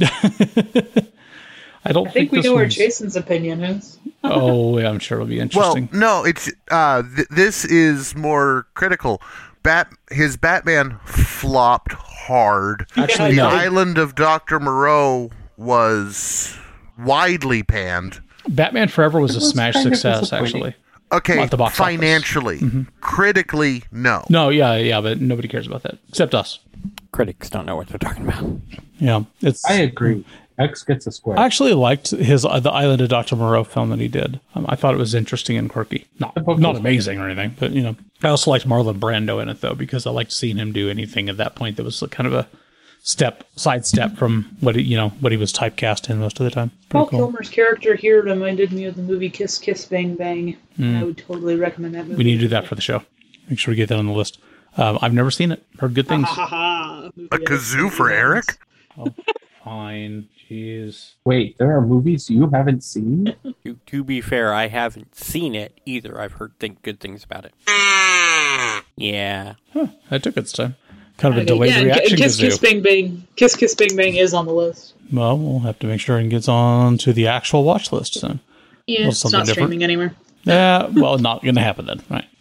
I 1.84 1.92
don't 1.92 2.08
I 2.08 2.10
think 2.10 2.32
we 2.32 2.38
this 2.38 2.44
know 2.44 2.54
where 2.54 2.66
Jason's 2.66 3.16
opinion 3.16 3.62
is. 3.62 3.98
Oh, 4.24 4.76
yeah, 4.78 4.90
I'm 4.90 4.98
sure 4.98 5.18
it'll 5.18 5.28
be 5.28 5.38
interesting. 5.38 5.60
Well, 5.60 5.76
interesting. 5.76 6.00
no, 6.00 6.24
it's 6.24 6.50
uh, 6.72 7.04
th- 7.14 7.28
this 7.28 7.64
is 7.64 8.16
more 8.16 8.66
critical. 8.74 9.22
Bat 9.62 9.92
his 10.10 10.36
Batman 10.36 10.98
flopped 11.04 11.92
hard. 11.92 12.86
Actually, 12.96 13.30
the 13.30 13.36
no. 13.36 13.48
Island 13.48 13.98
of 13.98 14.14
Doctor 14.14 14.58
Moreau 14.60 15.30
was 15.56 16.56
widely 16.98 17.62
panned. 17.62 18.20
Batman 18.48 18.88
Forever 18.88 19.20
was 19.20 19.36
a 19.36 19.40
was 19.40 19.50
smash 19.50 19.74
success, 19.74 20.32
actually. 20.32 20.74
Okay, 21.10 21.38
At 21.38 21.50
the 21.50 21.56
box 21.56 21.80
office. 21.80 21.94
Mm-hmm. 21.94 22.00
financially, 22.00 22.86
critically, 23.00 23.82
no. 23.90 24.24
No, 24.28 24.50
yeah, 24.50 24.76
yeah, 24.76 25.00
but 25.00 25.20
nobody 25.20 25.48
cares 25.48 25.66
about 25.66 25.82
that 25.84 25.98
except 26.08 26.34
us. 26.34 26.58
Critics 27.12 27.48
don't 27.48 27.64
know 27.64 27.76
what 27.76 27.88
they're 27.88 27.98
talking 27.98 28.28
about. 28.28 28.44
Yeah, 28.98 29.24
it's. 29.40 29.64
I 29.64 29.74
agree. 29.74 30.24
X 30.58 30.82
gets 30.82 31.06
a 31.06 31.12
square. 31.12 31.38
I 31.38 31.44
actually 31.44 31.72
liked 31.74 32.10
his 32.10 32.44
uh, 32.44 32.60
the 32.60 32.70
Island 32.70 33.00
of 33.00 33.08
Dr. 33.08 33.36
Moreau 33.36 33.64
film 33.64 33.90
that 33.90 34.00
he 34.00 34.08
did. 34.08 34.40
Um, 34.54 34.66
I 34.68 34.76
thought 34.76 34.94
it 34.94 34.98
was 34.98 35.14
interesting 35.14 35.56
and 35.56 35.70
quirky. 35.70 36.06
Not 36.18 36.36
not 36.58 36.76
amazing 36.76 37.18
or 37.20 37.28
anything, 37.28 37.54
but 37.58 37.72
you 37.72 37.82
know, 37.82 37.96
I 38.22 38.28
also 38.28 38.50
liked 38.50 38.66
Marlon 38.66 38.98
Brando 38.98 39.40
in 39.40 39.48
it 39.48 39.60
though 39.60 39.74
because 39.74 40.06
I 40.06 40.10
liked 40.10 40.32
seeing 40.32 40.56
him 40.56 40.72
do 40.72 40.90
anything 40.90 41.28
at 41.28 41.36
that 41.36 41.54
point 41.54 41.76
that 41.76 41.84
was 41.84 42.02
kind 42.10 42.26
of 42.26 42.32
a 42.32 42.48
step 43.00 43.44
sidestep 43.56 44.16
from 44.16 44.56
what 44.60 44.74
he, 44.74 44.82
you 44.82 44.96
know 44.96 45.10
what 45.20 45.32
he 45.32 45.38
was 45.38 45.52
typecast 45.52 46.10
in 46.10 46.18
most 46.18 46.40
of 46.40 46.44
the 46.44 46.50
time. 46.50 46.72
Paul 46.88 47.06
cool. 47.06 47.18
Kilmer's 47.20 47.48
character 47.48 47.94
here 47.94 48.22
reminded 48.22 48.72
me 48.72 48.84
of 48.84 48.96
the 48.96 49.02
movie 49.02 49.30
Kiss 49.30 49.58
Kiss 49.58 49.84
Bang 49.84 50.14
Bang. 50.16 50.56
I 50.80 51.02
would 51.04 51.18
totally 51.18 51.56
recommend 51.56 51.94
that 51.94 52.06
movie. 52.06 52.16
We 52.16 52.24
need 52.24 52.36
to 52.36 52.40
do 52.40 52.48
that 52.48 52.66
for 52.66 52.74
the 52.74 52.82
show. 52.82 53.02
Make 53.48 53.58
sure 53.58 53.72
we 53.72 53.76
get 53.76 53.88
that 53.88 53.98
on 53.98 54.06
the 54.06 54.12
list. 54.12 54.38
Um, 54.76 54.98
I've 55.02 55.14
never 55.14 55.30
seen 55.30 55.50
it. 55.50 55.64
Heard 55.78 55.94
good 55.94 56.06
things. 56.06 56.28
A 56.28 57.10
kazoo 57.32 57.90
for 57.90 58.10
Eric? 58.10 58.58
Oh, 58.96 59.14
fine. 59.64 60.28
Jeez. 60.48 61.14
Wait, 61.24 61.58
there 61.58 61.76
are 61.76 61.80
movies 61.80 62.30
you 62.30 62.48
haven't 62.50 62.82
seen? 62.82 63.34
To, 63.64 63.78
to 63.86 64.04
be 64.04 64.20
fair, 64.20 64.54
I 64.54 64.68
haven't 64.68 65.14
seen 65.14 65.54
it 65.54 65.78
either. 65.84 66.18
I've 66.20 66.32
heard 66.32 66.52
think 66.58 66.82
good 66.82 67.00
things 67.00 67.22
about 67.24 67.44
it. 67.44 67.52
Yeah. 68.96 69.54
That 70.10 70.22
took 70.22 70.36
its 70.36 70.52
time. 70.52 70.76
Kind 71.18 71.34
of 71.36 71.42
a 71.42 71.44
delayed 71.44 71.70
yeah, 71.72 71.82
reaction. 71.82 72.16
Kiss 72.16 72.40
Kiss 72.40 72.58
Kazoo. 72.58 72.62
Bang 72.62 72.82
Bang. 72.82 73.26
Kiss 73.36 73.56
Kiss 73.56 73.74
Bang 73.74 73.94
Bang 73.96 74.14
is 74.14 74.32
on 74.32 74.46
the 74.46 74.52
list. 74.52 74.94
Well, 75.12 75.36
we'll 75.36 75.58
have 75.60 75.78
to 75.80 75.86
make 75.86 76.00
sure 76.00 76.18
it 76.18 76.28
gets 76.28 76.48
on 76.48 76.96
to 76.98 77.12
the 77.12 77.26
actual 77.26 77.64
watch 77.64 77.92
list 77.92 78.14
soon. 78.14 78.40
Yeah, 78.86 79.00
Well, 79.02 79.08
it's 79.10 79.24
not 79.24 79.44
different. 79.46 79.54
streaming 79.68 79.82
anywhere. 79.84 80.14
Yeah, 80.44 80.86
well, 80.86 81.18
not 81.18 81.42
going 81.42 81.56
to 81.56 81.60
happen 81.60 81.86
then, 81.86 82.02
right? 82.08 82.24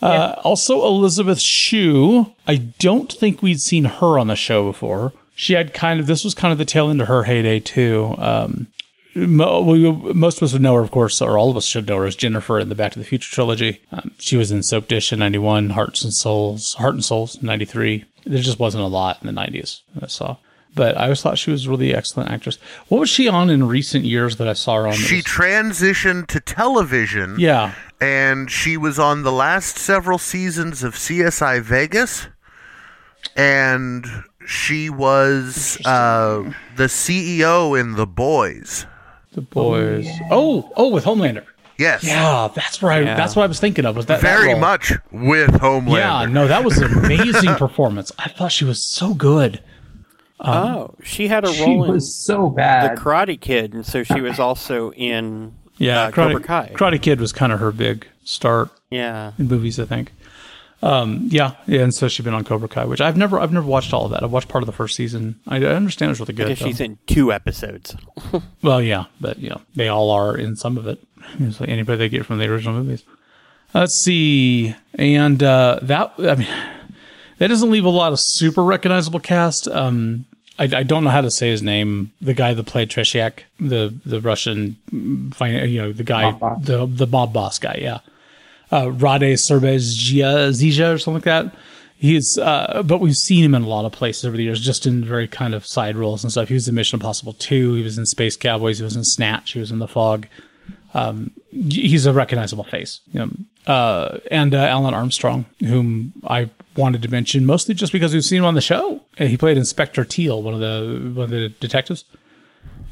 Uh, 0.00 0.40
also, 0.44 0.86
Elisabeth 0.86 1.40
Shue. 1.40 2.32
I 2.46 2.54
don't 2.54 3.12
think 3.12 3.42
we'd 3.42 3.60
seen 3.60 3.84
her 3.84 4.16
on 4.16 4.28
the 4.28 4.36
show 4.36 4.64
before. 4.70 5.12
She 5.40 5.52
had 5.52 5.72
kind 5.72 6.00
of 6.00 6.06
this 6.08 6.24
was 6.24 6.34
kind 6.34 6.50
of 6.50 6.58
the 6.58 6.64
tail 6.64 6.90
end 6.90 7.00
of 7.00 7.06
her 7.06 7.22
heyday 7.22 7.60
too. 7.60 8.12
Um, 8.18 8.66
most 9.14 10.38
of 10.38 10.42
us 10.42 10.52
would 10.52 10.62
know 10.62 10.74
her, 10.74 10.80
of 10.80 10.90
course, 10.90 11.22
or 11.22 11.38
all 11.38 11.48
of 11.48 11.56
us 11.56 11.64
should 11.64 11.86
know 11.86 11.98
her 11.98 12.06
as 12.06 12.16
Jennifer 12.16 12.58
in 12.58 12.68
the 12.68 12.74
Back 12.74 12.92
to 12.92 12.98
the 12.98 13.04
Future 13.04 13.32
trilogy. 13.32 13.80
Um, 13.92 14.10
she 14.18 14.36
was 14.36 14.50
in 14.50 14.64
Soap 14.64 14.88
Dish 14.88 15.12
in 15.12 15.20
'91, 15.20 15.70
Hearts 15.70 16.02
and 16.02 16.12
Souls, 16.12 16.74
Heart 16.74 16.94
and 16.94 17.04
Souls 17.04 17.40
'93. 17.40 18.04
There 18.26 18.42
just 18.42 18.58
wasn't 18.58 18.82
a 18.82 18.88
lot 18.88 19.18
in 19.22 19.26
the 19.32 19.40
'90s 19.40 19.82
that 19.94 20.02
I 20.04 20.06
saw. 20.08 20.38
But 20.74 20.96
I 20.98 21.04
always 21.04 21.22
thought 21.22 21.38
she 21.38 21.50
was 21.52 21.66
a 21.66 21.70
really 21.70 21.94
excellent 21.94 22.30
actress. 22.32 22.58
What 22.88 22.98
was 22.98 23.08
she 23.08 23.28
on 23.28 23.48
in 23.48 23.66
recent 23.68 24.04
years 24.04 24.36
that 24.36 24.48
I 24.48 24.52
saw 24.54 24.74
her 24.76 24.86
on? 24.88 24.94
She 24.94 25.16
was- 25.16 25.24
transitioned 25.24 26.26
to 26.28 26.40
television. 26.40 27.36
yeah, 27.38 27.74
and 28.00 28.50
she 28.50 28.76
was 28.76 28.98
on 28.98 29.22
the 29.22 29.32
last 29.32 29.78
several 29.78 30.18
seasons 30.18 30.82
of 30.82 30.94
CSI 30.94 31.60
Vegas, 31.62 32.26
and 33.36 34.04
she 34.48 34.88
was 34.88 35.78
uh, 35.84 36.50
the 36.76 36.84
CEO 36.84 37.78
in 37.78 37.92
The 37.92 38.06
Boys. 38.06 38.86
The 39.32 39.42
boys. 39.42 40.08
Oh, 40.30 40.72
oh, 40.74 40.88
with 40.88 41.04
Homelander. 41.04 41.44
Yes, 41.78 42.02
Yeah, 42.02 42.48
that's 42.52 42.82
right. 42.82 43.04
Yeah. 43.04 43.14
That's 43.14 43.36
what 43.36 43.44
I 43.44 43.46
was 43.46 43.60
thinking 43.60 43.84
of. 43.84 43.94
Was 43.94 44.06
that 44.06 44.20
that 44.20 44.36
very 44.36 44.48
role. 44.52 44.58
much 44.60 44.92
with 45.12 45.50
Homelander. 45.50 45.98
Yeah, 45.98 46.24
no, 46.24 46.48
that 46.48 46.64
was 46.64 46.78
an 46.78 46.92
amazing 46.92 47.54
performance. 47.56 48.10
I 48.18 48.30
thought 48.30 48.50
she 48.50 48.64
was 48.64 48.82
so 48.82 49.14
good. 49.14 49.62
oh, 50.40 50.94
she 51.04 51.28
had 51.28 51.44
a 51.44 51.52
She 51.52 51.62
role 51.64 51.84
in 51.84 51.90
was 51.92 52.12
so 52.12 52.48
The. 52.56 52.96
Karate 53.00 53.38
Kid, 53.40 53.74
and 53.74 53.84
so 53.86 54.02
she 54.02 54.20
was 54.20 54.40
also 54.40 54.92
in 54.92 55.54
Yeah, 55.76 56.04
uh, 56.04 56.10
Karate, 56.10 56.14
Cobra 56.32 56.40
Kai. 56.40 56.72
Karate 56.74 57.02
Kid 57.02 57.20
was 57.20 57.32
kind 57.32 57.52
of 57.52 57.60
her 57.60 57.70
big 57.70 58.08
start 58.24 58.70
yeah. 58.90 59.32
in 59.38 59.46
movies, 59.46 59.78
I 59.78 59.84
think. 59.84 60.12
Um, 60.80 61.26
yeah, 61.30 61.54
yeah, 61.66 61.80
and 61.80 61.92
so 61.92 62.06
she's 62.06 62.24
been 62.24 62.34
on 62.34 62.44
Cobra 62.44 62.68
Kai, 62.68 62.84
which 62.84 63.00
I've 63.00 63.16
never, 63.16 63.40
I've 63.40 63.52
never 63.52 63.66
watched 63.66 63.92
all 63.92 64.04
of 64.04 64.12
that. 64.12 64.22
I've 64.22 64.30
watched 64.30 64.48
part 64.48 64.62
of 64.62 64.66
the 64.66 64.72
first 64.72 64.94
season. 64.94 65.40
I, 65.48 65.56
I 65.56 65.74
understand 65.74 66.12
it's 66.12 66.20
really 66.20 66.34
I 66.34 66.36
good. 66.36 66.48
guess 66.48 66.58
she's 66.58 66.80
in 66.80 66.98
two 67.06 67.32
episodes. 67.32 67.96
Well, 68.62 68.82
yeah, 68.82 69.04
but 69.20 69.38
you 69.38 69.48
know, 69.50 69.60
they 69.76 69.88
all 69.88 70.10
are 70.10 70.36
in 70.36 70.54
some 70.56 70.76
of 70.76 70.86
it. 70.86 70.98
It's 71.38 71.60
like 71.60 71.68
anybody 71.68 71.98
they 71.98 72.08
get 72.08 72.26
from 72.26 72.38
the 72.38 72.46
original 72.46 72.74
movies. 72.74 73.04
Let's 73.74 73.94
see, 73.94 74.74
and 74.94 75.42
uh, 75.42 75.78
that 75.82 76.12
I 76.18 76.34
mean, 76.34 76.48
that 77.38 77.46
doesn't 77.48 77.70
leave 77.70 77.84
a 77.84 77.88
lot 77.90 78.12
of 78.12 78.20
super 78.20 78.62
recognizable 78.62 79.20
cast. 79.20 79.68
Um, 79.68 80.26
I, 80.58 80.64
I 80.64 80.82
don't 80.82 81.04
know 81.04 81.10
how 81.10 81.20
to 81.20 81.30
say 81.30 81.50
his 81.50 81.62
name. 81.62 82.12
The 82.20 82.34
guy 82.34 82.52
that 82.54 82.64
played 82.66 82.90
Tretiak, 82.90 83.40
the 83.60 83.94
the 84.04 84.20
Russian, 84.20 84.76
mm, 84.90 85.70
you 85.70 85.80
know, 85.80 85.92
the 85.92 86.04
guy, 86.04 86.32
Mob 86.32 86.64
the 86.64 86.86
the 86.86 87.06
mob 87.06 87.32
boss 87.32 87.58
guy. 87.58 87.78
Yeah, 87.80 88.00
uh, 88.72 88.90
Rade 88.92 89.36
Zija 89.36 90.94
or 90.94 90.98
something 90.98 91.14
like 91.14 91.24
that. 91.24 91.54
He's, 92.00 92.38
uh, 92.38 92.84
but 92.86 93.00
we've 93.00 93.16
seen 93.16 93.44
him 93.44 93.56
in 93.56 93.62
a 93.62 93.68
lot 93.68 93.84
of 93.84 93.90
places 93.90 94.24
over 94.24 94.36
the 94.36 94.44
years, 94.44 94.60
just 94.60 94.86
in 94.86 95.04
very 95.04 95.26
kind 95.26 95.52
of 95.52 95.66
side 95.66 95.96
roles 95.96 96.22
and 96.22 96.30
stuff. 96.30 96.46
He 96.46 96.54
was 96.54 96.68
in 96.68 96.76
Mission 96.76 96.96
Impossible 96.96 97.32
2. 97.32 97.74
He 97.74 97.82
was 97.82 97.98
in 97.98 98.06
Space 98.06 98.36
Cowboys. 98.36 98.78
He 98.78 98.84
was 98.84 98.94
in 98.94 99.02
Snatch. 99.02 99.52
He 99.52 99.58
was 99.58 99.72
in 99.72 99.80
The 99.80 99.88
Fog. 99.88 100.28
Um, 100.94 101.32
he's 101.50 102.06
a 102.06 102.12
recognizable 102.12 102.62
face. 102.62 103.00
You 103.12 103.20
know, 103.20 103.30
uh, 103.72 104.18
and 104.30 104.54
uh, 104.54 104.68
Alun 104.68 104.92
Armstrong, 104.92 105.46
whom 105.60 106.12
I 106.24 106.50
wanted 106.76 107.02
to 107.02 107.08
mention 107.08 107.44
mostly 107.44 107.74
just 107.74 107.92
because 107.92 108.14
we've 108.14 108.24
seen 108.24 108.38
him 108.38 108.44
on 108.44 108.54
the 108.54 108.60
show. 108.60 109.02
He 109.18 109.36
played 109.36 109.58
Inspector 109.58 110.02
Teal, 110.04 110.40
one 110.40 110.54
of 110.54 110.60
the 110.60 111.12
one 111.14 111.24
of 111.24 111.30
the 111.30 111.48
detectives, 111.48 112.04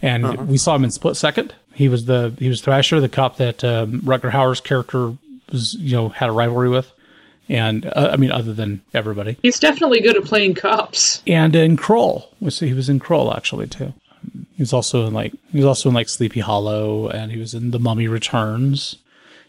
and 0.03 0.49
we 0.49 0.59
saw 0.59 0.75
him 0.75 0.85
in 0.85 0.91
Split 0.91 1.17
Second. 1.17 1.55
He 1.73 1.89
was 1.89 2.05
the 2.05 2.35
he 2.39 2.49
was 2.49 2.61
Thrasher, 2.61 3.01
the 3.01 3.09
cop 3.09 3.37
that 3.37 3.65
um, 3.65 4.01
Rutger 4.03 4.33
Hauer's 4.33 4.61
character 4.61 5.15
was 5.51 5.75
you 5.75 5.97
know 5.97 6.09
had 6.09 6.29
a 6.29 6.33
rivalry 6.33 6.69
with, 6.69 6.91
and 7.49 7.87
uh, 7.87 8.11
I 8.13 8.17
mean 8.17 8.33
other 8.33 8.53
than 8.53 8.83
everybody. 8.95 9.39
He's 9.43 9.61
definitely 9.61 10.01
good 10.01 10.17
at 10.17 10.25
playing 10.25 10.55
cops. 10.55 11.23
And 11.27 11.55
in 11.55 11.77
Krull, 11.77 12.27
we 12.41 12.51
see 12.51 12.69
he 12.69 12.75
was 12.75 12.89
in 12.89 13.01
Krull 13.01 13.35
actually 13.35 13.67
too. 13.67 13.93
He 14.57 14.63
was 14.63 14.73
also 14.73 15.07
in 15.07 15.15
like 15.15 15.33
he 15.51 15.59
was 15.59 15.67
also 15.67 15.89
in 15.89 15.95
like 15.95 16.09
Sleepy 16.09 16.41
Hollow, 16.41 17.09
and 17.09 17.31
he 17.31 17.39
was 17.39 17.55
in 17.55 17.71
The 17.71 17.79
Mummy 17.79 18.09
Returns. 18.09 18.97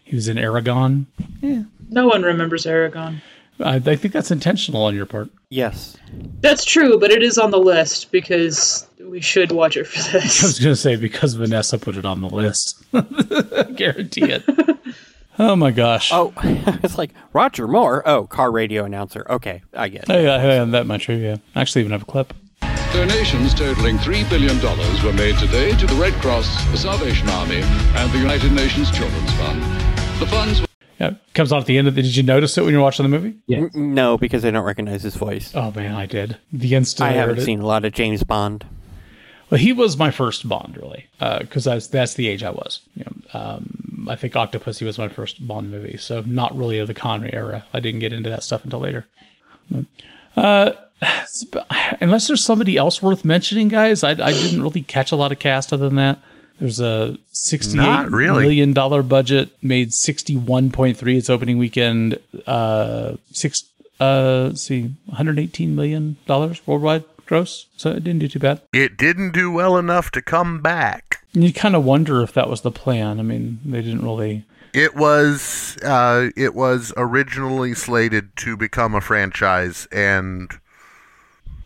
He 0.04 0.16
was 0.16 0.28
in 0.28 0.38
Eragon. 0.38 1.06
Yeah, 1.42 1.64
no 1.90 2.08
one 2.08 2.24
remembers 2.24 2.66
Eragon. 2.66 3.22
I, 3.60 3.76
I 3.76 3.96
think 3.96 4.14
that's 4.14 4.32
intentional 4.32 4.84
on 4.84 4.96
your 4.96 5.06
part. 5.06 5.30
Yes. 5.50 5.98
That's 6.42 6.66
true, 6.66 7.00
but 7.00 7.12
it 7.12 7.24
is 7.24 7.38
on 7.38 7.52
the 7.52 7.60
list 7.60 8.12
because 8.12 8.86
we 9.00 9.22
should 9.22 9.52
watch 9.52 9.78
it 9.78 9.86
for 9.88 10.00
I 10.18 10.22
was 10.22 10.60
going 10.60 10.74
to 10.74 10.76
say 10.76 10.96
because 10.96 11.34
Vanessa 11.34 11.78
put 11.78 11.98
it 11.98 12.06
on 12.06 12.22
the 12.22 12.30
list. 12.30 12.84
I 12.94 13.72
guarantee 13.76 14.32
it. 14.32 14.44
Oh 15.40 15.56
my 15.56 15.72
gosh. 15.72 16.12
Oh, 16.14 16.34
it's 16.84 16.98
like 16.98 17.12
Roger 17.34 17.68
Moore. 17.68 18.02
Oh, 18.08 18.26
car 18.26 18.52
radio 18.52 18.86
announcer. 18.86 19.26
Okay, 19.30 19.62
I 19.74 19.88
get 19.90 20.04
it. 20.04 20.10
Oh, 20.10 20.20
yeah, 20.20 20.44
yeah, 20.44 20.66
that 20.66 20.88
much. 20.88 21.04
true. 21.04 21.16
Yeah, 21.16 21.38
I 21.56 21.62
actually 21.62 21.82
even 21.82 21.92
have 21.92 22.02
a 22.02 22.06
clip. 22.06 22.34
Donations 22.94 23.54
totaling 23.54 23.98
$3 23.98 24.28
billion 24.30 24.58
were 25.06 25.14
made 25.14 25.38
today 25.38 25.72
to 25.78 25.86
the 25.86 25.94
Red 25.96 26.14
Cross, 26.16 26.48
the 26.72 26.78
Salvation 26.78 27.30
Army, 27.30 27.62
and 27.62 28.12
the 28.12 28.18
United 28.18 28.52
Nations 28.54 28.90
Children's 28.90 29.32
Fund. 29.34 29.62
The 30.20 30.26
funds 30.26 30.62
Were- 30.62 30.68
Yeah, 31.00 31.12
comes 31.36 31.52
on 31.52 31.60
at 31.60 31.68
the 31.68 31.78
end 31.78 31.88
of 31.88 31.94
the. 31.96 32.02
Did 32.02 32.16
you 32.16 32.24
notice 32.24 32.58
it 32.58 32.62
when 32.64 32.72
you 32.72 32.78
were 32.80 32.84
watching 32.84 33.04
the 33.04 33.10
movie? 33.10 33.36
Yes. 33.46 33.72
No, 33.76 34.18
because 34.18 34.44
I 34.46 34.50
don't 34.52 34.64
recognize 34.66 35.04
his 35.04 35.16
voice. 35.16 35.52
Oh 35.54 35.72
man, 35.76 35.94
I 35.94 36.06
did. 36.08 36.38
The 36.52 36.74
instant 36.74 37.10
I 37.10 37.14
haven't 37.14 37.38
it- 37.40 37.44
seen 37.46 37.60
a 37.60 37.66
lot 37.68 37.86
of 37.86 37.94
James 37.94 38.24
Bond. 38.24 38.66
Well, 39.50 39.60
he 39.60 39.72
was 39.72 39.98
my 39.98 40.12
first 40.12 40.48
Bond, 40.48 40.78
really, 40.78 41.08
because 41.20 41.64
that's 41.64 41.88
that's 41.88 42.16
the 42.16 42.28
age 42.28 42.44
I 42.44 42.50
was. 42.50 42.82
You 42.96 43.06
know, 43.06 43.40
um, 43.40 44.08
I 44.10 44.16
think 44.16 44.34
Octopussy 44.34 44.86
was 44.86 44.98
my 44.98 45.08
first 45.08 45.46
Bond 45.48 45.72
movie, 45.72 45.98
so 45.98 46.22
not 46.22 46.56
really 46.56 46.80
of 46.80 46.88
the 46.88 46.94
Connery 46.94 47.34
era. 47.34 47.66
I 47.74 47.80
didn't 47.80 48.02
get 48.02 48.12
into 48.12 48.30
that 48.30 48.44
stuff 48.44 48.66
until 48.66 48.80
later. 48.80 49.06
Uh, 50.36 50.72
unless 52.02 52.28
there's 52.28 52.44
somebody 52.44 52.76
else 52.76 53.02
worth 53.02 53.24
mentioning, 53.24 53.70
guys, 53.70 54.04
I, 54.04 54.12
I 54.12 54.34
didn't 54.34 54.62
really 54.62 54.82
catch 54.82 55.12
a 55.12 55.16
lot 55.16 55.32
of 55.32 55.40
cast 55.40 55.72
other 55.72 55.86
than 55.86 55.96
that. 55.96 56.20
There's 56.60 56.80
a 56.82 57.18
sixty-eight 57.32 58.10
really. 58.10 58.44
million 58.44 58.74
dollar 58.74 59.02
budget, 59.02 59.52
made 59.62 59.94
sixty-one 59.94 60.72
point 60.72 60.98
three 60.98 61.18
its 61.18 61.30
opening 61.30 61.58
weekend. 61.58 62.20
Uh, 62.46 63.16
six. 63.32 63.64
Uh, 64.00 64.54
see, 64.54 64.94
one 65.06 65.16
hundred 65.16 65.40
eighteen 65.40 65.76
million 65.76 66.18
dollars 66.26 66.66
worldwide 66.68 67.04
gross. 67.28 67.68
So 67.78 67.92
it 67.92 68.04
didn't 68.04 68.20
do 68.20 68.28
too 68.28 68.40
bad. 68.40 68.62
It 68.74 68.98
didn't 68.98 69.32
do 69.34 69.52
well 69.52 69.78
enough 69.78 70.12
to 70.12 70.22
come 70.22 70.62
back. 70.62 71.24
And 71.34 71.44
you 71.44 71.54
kind 71.54 71.76
of 71.76 71.84
wonder 71.86 72.22
if 72.24 72.34
that 72.34 72.50
was 72.50 72.62
the 72.62 72.72
plan. 72.72 73.20
I 73.20 73.24
mean, 73.24 73.60
they 73.64 73.82
didn't 73.82 74.04
really. 74.04 74.46
It 74.74 74.96
was 74.96 75.78
uh, 75.84 76.30
it 76.36 76.54
was 76.56 76.94
originally 76.98 77.74
slated 77.74 78.36
to 78.38 78.58
become 78.58 78.94
a 78.96 79.02
franchise, 79.02 79.88
and 79.92 80.52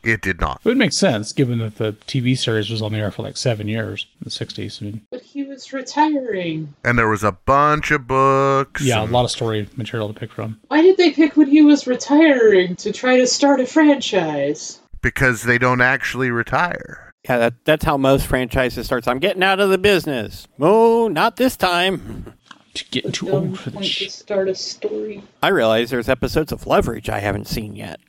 it 0.03 0.21
did 0.21 0.39
not. 0.41 0.61
It 0.63 0.69
would 0.69 0.77
make 0.77 0.93
sense 0.93 1.31
given 1.33 1.59
that 1.59 1.75
the 1.75 1.93
TV 2.07 2.37
series 2.37 2.69
was 2.69 2.81
on 2.81 2.91
the 2.91 2.97
air 2.99 3.11
for 3.11 3.21
like 3.23 3.37
seven 3.37 3.67
years 3.67 4.07
in 4.19 4.25
the 4.25 4.29
'60s. 4.29 4.81
I 4.81 4.85
mean, 4.85 5.01
But 5.11 5.21
he 5.21 5.43
was 5.43 5.71
retiring. 5.73 6.73
And 6.83 6.97
there 6.97 7.07
was 7.09 7.23
a 7.23 7.31
bunch 7.33 7.91
of 7.91 8.07
books. 8.07 8.81
yeah, 8.83 9.03
a 9.03 9.05
lot 9.05 9.25
of 9.25 9.31
story 9.31 9.67
material 9.75 10.11
to 10.13 10.19
pick 10.19 10.31
from. 10.31 10.59
Why 10.67 10.81
did 10.81 10.97
they 10.97 11.11
pick 11.11 11.37
when 11.37 11.47
he 11.47 11.61
was 11.61 11.87
retiring 11.87 12.75
to 12.77 12.91
try 12.91 13.17
to 13.17 13.27
start 13.27 13.59
a 13.59 13.65
franchise? 13.65 14.79
Because 15.01 15.43
they 15.43 15.57
don't 15.57 15.81
actually 15.81 16.31
retire. 16.31 17.13
Yeah, 17.25 17.37
that, 17.37 17.53
that's 17.65 17.85
how 17.85 17.97
most 17.97 18.25
franchises 18.25 18.85
starts. 18.87 19.07
I'm 19.07 19.19
getting 19.19 19.43
out 19.43 19.59
of 19.59 19.69
the 19.69 19.77
business. 19.77 20.47
Oh, 20.59 21.07
not 21.07 21.35
this 21.37 21.55
time. 21.55 22.33
To 22.73 22.85
get 22.89 23.13
too 23.13 23.29
old 23.29 23.59
for 23.59 23.69
point 23.71 23.85
this. 23.85 23.97
to 23.97 24.09
start 24.09 24.47
a 24.47 24.55
story. 24.55 25.21
I 25.43 25.49
realize 25.49 25.89
there's 25.89 26.07
episodes 26.09 26.51
of 26.51 26.65
Leverage 26.65 27.09
I 27.09 27.19
haven't 27.19 27.47
seen 27.47 27.75
yet. 27.75 27.99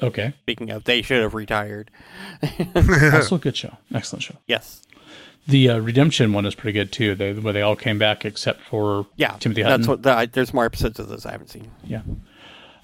Okay, 0.00 0.32
Speaking 0.42 0.70
of, 0.70 0.84
they 0.84 1.02
should 1.02 1.20
have 1.20 1.34
retired. 1.34 1.90
also 3.12 3.34
a 3.34 3.38
good 3.38 3.56
show, 3.56 3.76
excellent 3.92 4.22
show. 4.22 4.36
Yes. 4.46 4.82
The 5.48 5.70
uh, 5.70 5.78
Redemption 5.78 6.32
one 6.32 6.46
is 6.46 6.54
pretty 6.54 6.78
good 6.78 6.92
too. 6.92 7.14
They, 7.16 7.32
where 7.32 7.52
they 7.52 7.62
all 7.62 7.74
came 7.74 7.98
back 7.98 8.24
except 8.24 8.60
for 8.60 9.06
Yeah. 9.16 9.32
Timothy 9.40 9.62
Hutton. 9.62 9.80
That's 9.80 9.88
what. 9.88 10.02
The, 10.04 10.12
I- 10.12 10.26
there's 10.26 10.54
more 10.54 10.64
episodes 10.66 11.00
of 11.00 11.08
those 11.08 11.26
I 11.26 11.32
haven't 11.32 11.48
seen. 11.50 11.70
Yeah. 11.82 12.02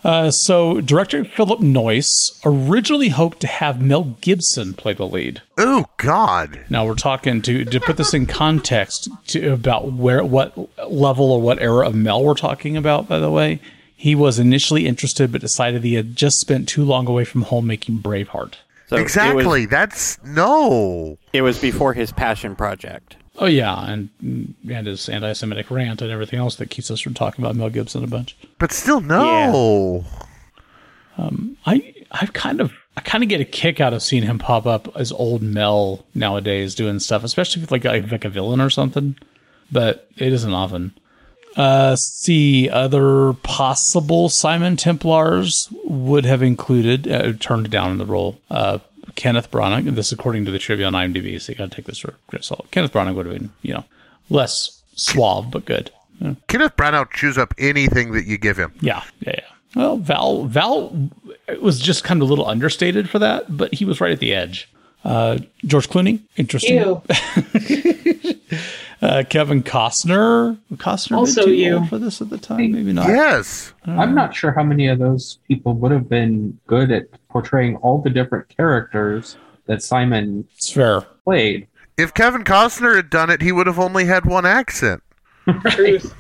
Uh, 0.05 0.31
so 0.31 0.83
director 0.83 1.25
Philip 1.25 1.61
Noyce 1.61 2.39
originally 2.45 3.09
hoped 3.09 3.41
to 3.41 3.47
have 3.47 3.81
Mel 3.81 4.17
Gibson 4.21 4.75
play 4.75 4.93
the 4.93 5.07
lead. 5.07 5.41
Oh 5.57 5.87
God! 5.97 6.61
Now 6.69 6.85
we're 6.85 6.95
talking 6.95 7.41
to 7.43 7.65
to 7.65 7.81
put 7.81 7.97
this 7.97 8.13
in 8.13 8.27
context 8.27 9.09
to 9.29 9.53
about 9.53 9.93
where 9.93 10.23
what 10.23 10.57
level 10.91 11.33
or 11.33 11.41
what 11.41 11.61
era 11.61 11.87
of 11.87 11.95
Mel 11.95 12.23
we're 12.23 12.35
talking 12.35 12.77
about. 12.77 13.09
By 13.09 13.19
the 13.19 13.31
way, 13.31 13.61
he 13.97 14.15
was 14.15 14.39
initially 14.39 14.87
interested 14.87 15.33
but 15.33 15.41
decided 15.41 15.83
he 15.83 15.95
had 15.95 16.15
just 16.15 16.39
spent 16.39 16.69
too 16.69 16.85
long 16.85 17.09
away 17.09 17.25
from 17.25 17.43
home 17.43 17.67
making 17.67 18.01
Braveheart. 18.01 18.57
So 18.89 18.97
exactly. 18.97 19.63
was, 19.63 19.71
That's 19.71 20.23
no. 20.23 21.17
it 21.33 21.41
was 21.41 21.59
before 21.59 21.95
his 21.95 22.13
passion 22.13 22.55
project. 22.55 23.17
Oh 23.37 23.47
yeah, 23.47 23.91
and 23.91 24.55
and 24.71 24.87
his 24.87 25.09
anti-Semitic 25.09 25.71
rant 25.71 26.01
and 26.03 26.11
everything 26.11 26.39
else 26.39 26.57
that 26.57 26.71
keeps 26.71 26.91
us 26.91 27.01
from 27.01 27.15
talking 27.15 27.45
about 27.45 27.57
Mel 27.57 27.71
Gibson 27.71 28.05
a 28.05 28.07
bunch. 28.07 28.37
But 28.59 28.71
still, 28.71 29.01
no. 29.01 30.05
I 31.67 31.95
I 32.11 32.27
kind 32.27 32.61
of 32.61 32.73
I 32.97 33.01
kind 33.01 33.25
of 33.25 33.29
get 33.29 33.41
a 33.41 33.45
kick 33.45 33.81
out 33.81 33.93
of 33.93 34.03
seeing 34.03 34.23
him 34.23 34.39
pop 34.39 34.67
up 34.67 34.95
as 34.97 35.11
old 35.11 35.43
Mel 35.43 36.05
nowadays 36.15 36.75
doing 36.75 37.01
stuff, 37.01 37.25
especially 37.25 37.61
with 37.61 37.73
like 37.73 37.85
like 37.85 38.25
a 38.25 38.29
villain 38.29 38.61
or 38.61 38.71
something. 38.71 39.17
But 39.73 40.09
it 40.17 40.33
isn't 40.33 40.53
often. 40.53 40.95
Uh, 41.57 41.95
see, 41.97 42.69
other 42.69 43.33
possible 43.33 44.29
Simon 44.29 44.77
Templars 44.77 45.69
would 45.85 46.25
have 46.25 46.43
included 46.43 47.09
uh, 47.09 47.33
turned 47.39 47.71
down 47.71 47.93
in 47.93 47.99
the 47.99 48.07
role. 48.07 48.41
Uh, 48.51 48.79
Kenneth 49.15 49.51
Branagh. 49.51 49.89
and 49.89 49.97
This 49.97 50.13
according 50.13 50.45
to 50.45 50.51
the 50.51 50.59
trivia 50.59 50.87
on 50.87 50.93
IMDb, 50.93 51.41
so 51.41 51.53
you 51.53 51.59
got 51.59 51.71
to 51.71 51.77
take 51.77 51.87
this 51.87 51.99
for 51.99 52.15
a 52.33 52.37
of 52.37 52.45
salt. 52.45 52.71
Kenneth 52.71 52.93
Branagh 52.93 53.15
would 53.15 53.27
have 53.27 53.35
been, 53.35 53.51
you 53.63 53.75
know, 53.75 53.85
less 54.31 54.83
suave 54.95 55.51
but 55.51 55.65
good. 55.65 55.91
Kenneth 56.49 56.77
Branagh 56.77 57.11
chews 57.11 57.37
up 57.37 57.53
anything 57.59 58.13
that 58.13 58.25
you 58.25 58.39
give 58.39 58.57
him. 58.57 58.73
Yeah, 58.81 59.03
yeah, 59.21 59.33
yeah. 59.39 59.45
Well, 59.75 59.97
Val 59.97 60.45
Val 60.45 61.11
was 61.61 61.81
just 61.81 62.05
kind 62.05 62.23
of 62.23 62.29
a 62.29 62.31
little 62.31 62.47
understated 62.47 63.11
for 63.11 63.19
that, 63.19 63.57
but 63.57 63.75
he 63.75 63.85
was 63.85 64.01
right 64.01 64.13
at 64.13 64.21
the 64.21 64.33
edge. 64.33 64.71
Uh, 65.05 65.39
George 65.67 65.91
Clooney, 65.91 66.21
interesting. 66.37 66.79
Ew. 69.05 69.11
Uh, 69.11 69.23
Kevin 69.25 69.63
Costner, 69.63 70.59
Costner 70.75 71.17
Also 71.17 71.45
too 71.45 71.53
you. 71.53 71.85
for 71.87 71.99
this 71.99 72.21
at 72.23 72.31
the 72.31 72.39
time, 72.39 72.73
maybe 72.73 72.93
not. 72.93 73.07
Yes. 73.09 73.73
I'm 73.87 74.15
not 74.15 74.35
sure 74.35 74.53
how 74.53 74.63
many 74.63 74.89
of 74.89 74.99
those 74.99 75.39
people 75.47 75.75
would 75.75 75.93
have 75.93 76.09
been 76.09 76.59
good 76.67 76.91
at 76.91 77.05
portraying 77.29 77.77
all 77.77 78.01
the 78.01 78.11
different 78.11 78.49
characters 78.55 79.37
that 79.67 79.83
Simon 79.83 80.47
It's 80.57 80.71
fair. 80.73 81.03
played. 81.25 81.67
If 81.97 82.13
Kevin 82.15 82.45
Costner 82.45 82.97
had 82.97 83.11
done 83.11 83.31
it, 83.31 83.41
he 83.43 83.53
would 83.53 83.67
have 83.67 83.79
only 83.79 84.05
had 84.07 84.25
one 84.27 84.45
accent. 84.47 85.03
Truth. 85.69 86.15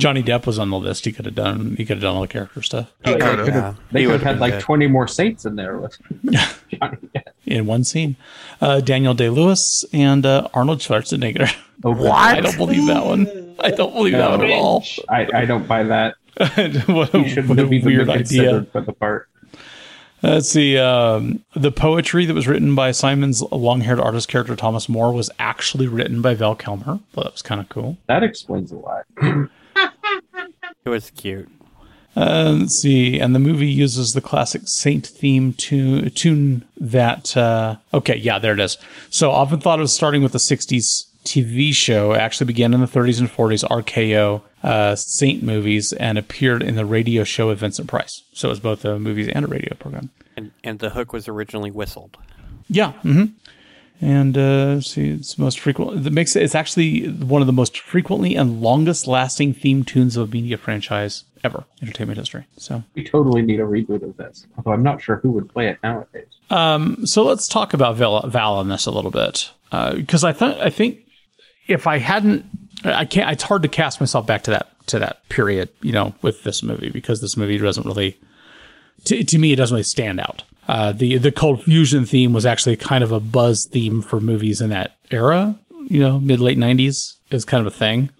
Johnny 0.00 0.22
Depp 0.22 0.46
was 0.46 0.58
on 0.58 0.70
the 0.70 0.78
list. 0.78 1.04
He 1.04 1.12
could 1.12 1.24
have 1.26 1.34
done. 1.34 1.76
He 1.76 1.84
could 1.84 1.98
have 1.98 2.02
done 2.02 2.14
all 2.16 2.22
the 2.22 2.28
character 2.28 2.62
stuff 2.62 2.90
Oh, 3.04 3.12
yeah. 3.12 3.18
could've. 3.18 3.48
Yeah, 3.48 3.74
They 3.92 4.00
he 4.00 4.06
could 4.06 4.12
would've 4.12 4.26
had 4.26 4.40
like 4.40 4.54
good. 4.54 4.60
20 4.62 4.86
more 4.88 5.06
saints 5.06 5.44
in 5.44 5.56
there 5.56 5.78
with 5.78 5.96
Johnny 6.24 6.96
Depp. 7.14 7.22
in 7.46 7.66
one 7.66 7.84
scene. 7.84 8.16
Uh, 8.60 8.80
Daniel 8.80 9.14
Day 9.14 9.28
Lewis 9.28 9.84
and 9.92 10.24
uh, 10.26 10.48
Arnold 10.54 10.78
Schwarzenegger. 10.80 11.54
Oh, 11.84 12.10
I 12.10 12.40
don't 12.40 12.56
believe 12.56 12.86
that 12.88 13.04
one. 13.04 13.54
I 13.60 13.70
don't 13.70 13.92
believe 13.94 14.14
that 14.14 14.30
one 14.30 14.44
at 14.44 14.50
all. 14.50 14.84
I, 15.08 15.28
I 15.34 15.44
don't 15.44 15.66
buy 15.68 15.82
that. 15.84 16.14
what 16.86 17.14
a, 17.14 17.28
shouldn't 17.28 17.48
what 17.48 17.58
a 17.58 17.66
weird 17.66 18.08
idea. 18.08 18.66
for 18.72 18.80
the 18.80 18.92
part. 18.92 19.28
Let's 20.22 20.50
see. 20.50 20.76
Um, 20.76 21.42
the 21.54 21.72
poetry 21.72 22.26
that 22.26 22.34
was 22.34 22.46
written 22.46 22.74
by 22.74 22.90
Simon's 22.92 23.40
long-haired 23.42 23.98
artist 23.98 24.28
character 24.28 24.54
Thomas 24.54 24.86
More 24.86 25.12
was 25.12 25.30
actually 25.38 25.88
written 25.88 26.20
by 26.20 26.34
Val 26.34 26.54
Kilmer. 26.54 27.00
Well, 27.14 27.24
that 27.24 27.32
was 27.32 27.40
kind 27.42 27.58
of 27.60 27.70
cool. 27.70 27.96
That 28.06 28.22
explains 28.22 28.70
a 28.70 28.76
lot. 28.76 29.04
It 30.84 30.88
was 30.88 31.10
cute. 31.10 31.48
Uh, 32.16 32.56
let's 32.58 32.76
see. 32.76 33.20
And 33.20 33.34
the 33.34 33.38
movie 33.38 33.68
uses 33.68 34.14
the 34.14 34.20
classic 34.20 34.62
Saint 34.64 35.06
theme 35.06 35.52
tune, 35.52 36.10
tune 36.10 36.64
that. 36.78 37.36
Uh, 37.36 37.76
okay, 37.94 38.16
yeah, 38.16 38.38
there 38.38 38.52
it 38.52 38.60
is. 38.60 38.78
So 39.10 39.30
often 39.30 39.60
thought 39.60 39.80
of 39.80 39.90
starting 39.90 40.22
with 40.22 40.32
the 40.32 40.38
60s 40.38 41.06
TV 41.24 41.72
show, 41.72 42.14
actually 42.14 42.46
began 42.46 42.74
in 42.74 42.80
the 42.80 42.86
30s 42.86 43.20
and 43.20 43.28
40s, 43.28 43.64
RKO 43.68 44.42
uh, 44.62 44.96
Saint 44.96 45.42
movies, 45.42 45.92
and 45.92 46.18
appeared 46.18 46.62
in 46.62 46.76
the 46.76 46.86
radio 46.86 47.24
show 47.24 47.48
with 47.48 47.60
Vincent 47.60 47.88
Price. 47.88 48.22
So 48.32 48.48
it 48.48 48.50
was 48.50 48.60
both 48.60 48.84
a 48.84 48.98
movies 48.98 49.28
and 49.28 49.44
a 49.44 49.48
radio 49.48 49.74
program. 49.74 50.10
And, 50.36 50.50
and 50.64 50.78
the 50.78 50.90
hook 50.90 51.12
was 51.12 51.28
originally 51.28 51.70
whistled. 51.70 52.16
Yeah. 52.68 52.92
hmm 52.92 53.24
And 54.00 54.36
uh, 54.38 54.80
see, 54.80 55.10
it's 55.10 55.38
most 55.38 55.60
frequent. 55.60 56.06
It 56.06 56.12
makes 56.12 56.34
it, 56.34 56.42
it's 56.42 56.54
actually 56.54 57.08
one 57.08 57.42
of 57.42 57.46
the 57.46 57.52
most 57.52 57.78
frequently 57.78 58.34
and 58.34 58.62
longest 58.62 59.06
lasting 59.06 59.54
theme 59.54 59.84
tunes 59.84 60.16
of 60.16 60.28
a 60.28 60.32
media 60.32 60.56
franchise 60.56 61.24
ever, 61.44 61.64
entertainment 61.82 62.18
history. 62.18 62.46
So. 62.56 62.82
We 62.94 63.04
totally 63.04 63.42
need 63.42 63.60
a 63.60 63.64
reboot 63.64 64.02
of 64.02 64.16
this. 64.16 64.46
Although 64.56 64.72
I'm 64.72 64.82
not 64.82 65.02
sure 65.02 65.16
who 65.16 65.32
would 65.32 65.50
play 65.50 65.68
it 65.68 65.78
nowadays. 65.82 66.28
Um, 66.48 67.06
so 67.06 67.24
let's 67.24 67.46
talk 67.46 67.74
about 67.74 67.96
Val, 67.96 68.26
Val 68.28 68.54
on 68.54 68.68
this 68.68 68.86
a 68.86 68.90
little 68.90 69.10
bit 69.10 69.50
because 69.70 70.24
I 70.24 70.32
thought 70.32 70.60
I 70.60 70.70
think 70.70 71.00
if 71.68 71.86
I 71.86 71.98
hadn't, 71.98 72.44
I 72.84 73.04
can't. 73.04 73.30
It's 73.30 73.44
hard 73.44 73.62
to 73.62 73.68
cast 73.68 74.00
myself 74.00 74.26
back 74.26 74.42
to 74.44 74.50
that 74.50 74.68
to 74.88 74.98
that 74.98 75.28
period, 75.28 75.68
you 75.82 75.92
know, 75.92 76.14
with 76.22 76.42
this 76.42 76.62
movie 76.62 76.90
because 76.90 77.20
this 77.20 77.36
movie 77.36 77.58
doesn't 77.58 77.86
really, 77.86 78.18
to, 79.04 79.22
to 79.22 79.38
me, 79.38 79.52
it 79.52 79.56
doesn't 79.56 79.74
really 79.74 79.84
stand 79.84 80.18
out. 80.20 80.42
Uh, 80.68 80.92
the 80.92 81.18
the 81.18 81.32
cold 81.32 81.62
fusion 81.64 82.04
theme 82.06 82.32
was 82.32 82.46
actually 82.46 82.76
kind 82.76 83.02
of 83.02 83.10
a 83.12 83.20
buzz 83.20 83.64
theme 83.66 84.02
for 84.02 84.20
movies 84.20 84.60
in 84.60 84.70
that 84.70 84.96
era, 85.10 85.58
you 85.88 86.00
know, 86.00 86.20
mid 86.20 86.38
late 86.40 86.58
'90s 86.58 87.16
is 87.30 87.44
kind 87.44 87.66
of 87.66 87.72
a 87.72 87.76
thing. 87.76 88.10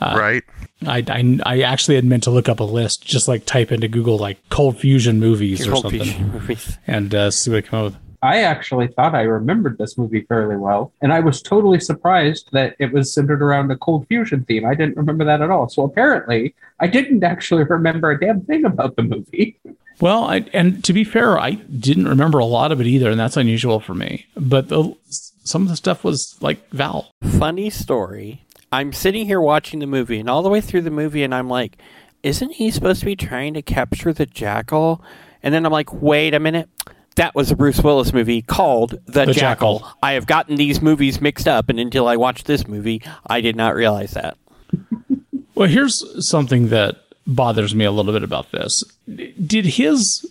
right? 0.00 0.42
I, 0.86 1.04
I, 1.08 1.38
I 1.44 1.60
actually 1.62 1.96
had 1.96 2.04
meant 2.04 2.22
to 2.24 2.30
look 2.30 2.48
up 2.48 2.60
a 2.60 2.64
list, 2.64 3.04
just 3.04 3.28
like 3.28 3.44
type 3.44 3.70
into 3.72 3.88
Google 3.88 4.18
like 4.18 4.38
cold 4.48 4.78
fusion 4.78 5.18
movies 5.20 5.66
or 5.66 5.76
something, 5.76 6.00
Fusion 6.02 6.28
movies. 6.32 6.78
and 6.86 7.14
uh, 7.14 7.30
see 7.30 7.50
what 7.50 7.58
I 7.58 7.60
come 7.62 7.78
up 7.80 7.84
with. 7.92 7.96
I 8.22 8.42
actually 8.42 8.88
thought 8.88 9.14
I 9.14 9.22
remembered 9.22 9.78
this 9.78 9.96
movie 9.96 10.20
fairly 10.28 10.56
well, 10.56 10.92
and 11.00 11.10
I 11.12 11.20
was 11.20 11.40
totally 11.40 11.80
surprised 11.80 12.50
that 12.52 12.76
it 12.78 12.92
was 12.92 13.12
centered 13.14 13.42
around 13.42 13.70
a 13.70 13.76
cold 13.76 14.06
fusion 14.08 14.44
theme. 14.44 14.66
I 14.66 14.74
didn't 14.74 14.96
remember 14.98 15.24
that 15.24 15.40
at 15.40 15.50
all. 15.50 15.68
So 15.70 15.84
apparently, 15.84 16.54
I 16.80 16.86
didn't 16.86 17.24
actually 17.24 17.64
remember 17.64 18.10
a 18.10 18.20
damn 18.20 18.42
thing 18.42 18.64
about 18.66 18.96
the 18.96 19.02
movie. 19.02 19.58
Well, 20.00 20.24
I, 20.24 20.46
and 20.52 20.82
to 20.84 20.92
be 20.92 21.04
fair, 21.04 21.38
I 21.38 21.52
didn't 21.52 22.08
remember 22.08 22.38
a 22.38 22.44
lot 22.44 22.72
of 22.72 22.80
it 22.80 22.86
either, 22.86 23.10
and 23.10 23.20
that's 23.20 23.36
unusual 23.36 23.80
for 23.80 23.94
me. 23.94 24.26
But 24.36 24.68
the, 24.68 24.94
some 25.44 25.62
of 25.62 25.68
the 25.68 25.76
stuff 25.76 26.04
was 26.04 26.36
like 26.40 26.68
Val. 26.70 27.10
Funny 27.38 27.70
story. 27.70 28.44
I'm 28.72 28.92
sitting 28.92 29.26
here 29.26 29.40
watching 29.40 29.80
the 29.80 29.86
movie, 29.86 30.18
and 30.20 30.30
all 30.30 30.42
the 30.42 30.48
way 30.48 30.60
through 30.60 30.82
the 30.82 30.90
movie, 30.90 31.22
and 31.22 31.34
I'm 31.34 31.48
like, 31.48 31.76
isn't 32.22 32.52
he 32.52 32.70
supposed 32.70 33.00
to 33.00 33.06
be 33.06 33.16
trying 33.16 33.54
to 33.54 33.62
capture 33.62 34.12
the 34.12 34.26
jackal? 34.26 35.02
And 35.42 35.52
then 35.52 35.66
I'm 35.66 35.72
like, 35.72 35.92
wait 35.92 36.34
a 36.34 36.40
minute. 36.40 36.68
That 37.16 37.34
was 37.34 37.50
a 37.50 37.56
Bruce 37.56 37.80
Willis 37.82 38.12
movie 38.12 38.40
called 38.40 38.92
The, 39.06 39.26
The 39.26 39.32
jackal. 39.32 39.80
Jackal. 39.80 39.98
I 40.02 40.12
have 40.12 40.26
gotten 40.26 40.56
these 40.56 40.80
movies 40.80 41.20
mixed 41.20 41.48
up, 41.48 41.68
and 41.68 41.78
until 41.80 42.06
I 42.06 42.16
watched 42.16 42.46
this 42.46 42.68
movie, 42.68 43.02
I 43.26 43.40
did 43.40 43.56
not 43.56 43.74
realize 43.74 44.12
that. 44.12 44.38
Well, 45.56 45.68
here's 45.68 46.26
something 46.26 46.68
that 46.68 46.96
bothers 47.26 47.74
me 47.74 47.84
a 47.84 47.90
little 47.90 48.14
bit 48.14 48.22
about 48.22 48.50
this. 48.50 48.82
Did 49.44 49.64
his 49.64 50.30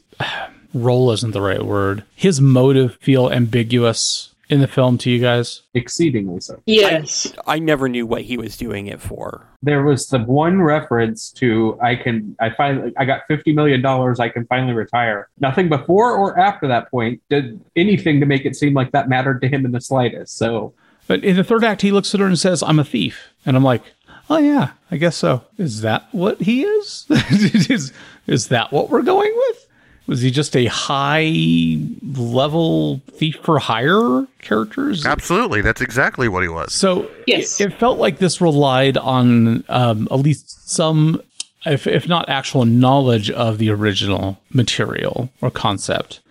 role 0.74 1.12
isn't 1.12 1.32
the 1.32 1.42
right 1.42 1.64
word? 1.64 2.04
His 2.16 2.40
motive 2.40 2.96
feel 3.02 3.32
ambiguous 3.32 4.34
in 4.50 4.60
the 4.62 4.68
film 4.68 4.98
to 5.00 5.10
you 5.12 5.20
guys? 5.20 5.62
Exceedingly 5.74 6.40
so. 6.42 6.62
Yes. 6.66 7.32
I 7.46 7.60
never 7.60 7.88
knew 7.88 8.06
what 8.06 8.24
he 8.24 8.36
was 8.38 8.58
doing 8.58 8.88
it 8.88 9.00
for. 9.00 9.46
There 9.62 9.84
was 9.84 10.08
the 10.08 10.20
one 10.20 10.62
reference 10.62 11.32
to 11.34 11.78
I 11.82 11.96
can 11.96 12.36
I 12.40 12.50
finally 12.50 12.92
I 12.98 13.06
got 13.06 13.22
fifty 13.28 13.54
million 13.54 13.82
dollars 13.82 14.20
I 14.20 14.30
can 14.30 14.46
finally 14.48 14.74
retire. 14.74 15.30
Nothing 15.40 15.70
before 15.70 16.16
or 16.16 16.38
after 16.40 16.68
that 16.68 16.90
point 16.90 17.22
did 17.30 17.60
anything 17.76 18.20
to 18.20 18.26
make 18.26 18.46
it 18.46 18.56
seem 18.56 18.74
like 18.74 18.92
that 18.92 19.08
mattered 19.08 19.42
to 19.42 19.48
him 19.48 19.66
in 19.66 19.72
the 19.72 19.82
slightest. 19.82 20.38
So 20.38 20.74
But 21.08 21.24
in 21.24 21.36
the 21.36 21.44
third 21.44 21.64
act, 21.64 21.82
he 21.84 21.92
looks 21.92 22.14
at 22.14 22.20
her 22.20 22.26
and 22.28 22.40
says, 22.40 22.64
"I'm 22.64 22.80
a 22.80 22.84
thief," 22.84 23.34
and 23.46 23.56
I'm 23.56 23.64
like, 23.64 23.84
"Oh 24.30 24.38
yeah, 24.38 24.72
I 24.92 24.98
guess 24.98 25.16
so." 25.18 25.44
Is 25.58 25.82
that 25.82 26.08
what 26.12 26.42
he 26.42 26.64
is? 26.64 27.06
is 27.10 27.92
is 28.28 28.48
that 28.50 28.72
what 28.72 28.90
we're 28.90 29.02
going 29.02 29.34
with? 29.36 29.66
Was 30.08 30.22
he 30.22 30.32
just 30.32 30.56
a 30.56 30.66
high 30.66 31.78
level 32.04 33.00
thief 33.12 33.38
for 33.44 33.60
hire 33.60 34.26
character? 34.42 34.92
Absolutely. 35.06 35.62
That's 35.62 35.82
exactly 35.82 36.28
what 36.28 36.42
he 36.44 36.50
was. 36.50 36.74
So 36.74 37.10
Yes. 37.28 37.62
it, 37.62 37.66
it 37.74 37.80
felt 37.80 38.00
like 38.00 38.18
this 38.18 38.42
relied 38.42 38.98
on 38.98 39.64
um, 39.70 40.08
at 40.10 40.20
least 40.20 40.68
some, 40.70 41.22
if, 41.66 41.86
if 41.86 42.08
not 42.08 42.28
actual 42.28 42.66
knowledge 42.66 43.30
of 43.30 43.60
the 43.60 43.70
original 43.70 44.40
material 44.52 45.30
or 45.42 45.52
concept, 45.52 46.22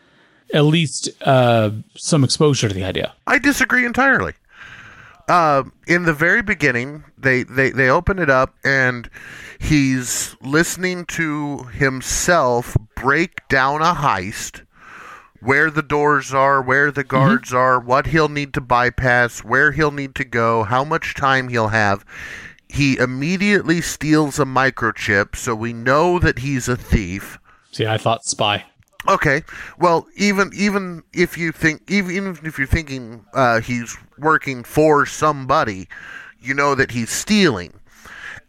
at 0.52 0.62
least 0.64 1.08
uh, 1.22 1.70
some 1.94 2.24
exposure 2.24 2.68
to 2.68 2.74
the 2.74 2.84
idea. 2.84 3.14
I 3.28 3.38
disagree 3.38 3.87
entirely. 3.87 4.32
Um, 5.29 5.73
in 5.87 6.05
the 6.05 6.14
very 6.14 6.41
beginning, 6.43 7.05
they, 7.19 7.43
they, 7.43 7.71
they 7.71 7.91
open 7.91 8.19
it 8.19 8.31
up 8.31 8.55
and 8.64 9.11
he's 9.61 10.35
listening 10.41 11.05
to 11.07 11.64
himself 11.64 12.77
break 12.97 13.47
down 13.49 13.83
a 13.83 13.95
heist, 13.95 14.64
where 15.41 15.71
the 15.71 15.83
doors 15.83 16.33
are, 16.33 16.62
where 16.62 16.91
the 16.91 17.05
guards 17.05 17.53
are, 17.53 17.79
what 17.79 18.07
he'll 18.09 18.29
need 18.29 18.55
to 18.55 18.61
bypass, 18.61 19.45
where 19.45 19.73
he'll 19.73 19.91
need 19.91 20.14
to 20.14 20.25
go, 20.25 20.64
how 20.64 20.83
much 20.83 21.14
time 21.14 21.49
he'll 21.49 21.69
have. 21.69 22.05
He 22.69 22.97
immediately 22.97 23.81
steals 23.81 24.38
a 24.38 24.45
microchip, 24.45 25.37
so 25.37 25.55
we 25.55 25.73
know 25.73 26.19
that 26.19 26.41
he's 26.41 26.69
a 26.69 26.77
thief. 26.77 27.38
See, 27.71 27.87
I 27.87 27.99
thought 27.99 28.25
spy. 28.25 28.64
Okay. 29.06 29.42
Well, 29.78 30.06
even 30.16 30.50
even 30.54 31.02
if 31.12 31.38
you 31.38 31.52
think 31.52 31.90
even, 31.90 32.11
even 32.11 32.38
if 32.44 32.58
you're 32.58 32.66
thinking 32.66 33.24
uh, 33.32 33.61
he's 33.61 33.96
working 34.18 34.64
for 34.64 35.06
somebody, 35.06 35.88
you 36.40 36.54
know 36.54 36.74
that 36.74 36.90
he's 36.90 37.11
stealing. 37.11 37.74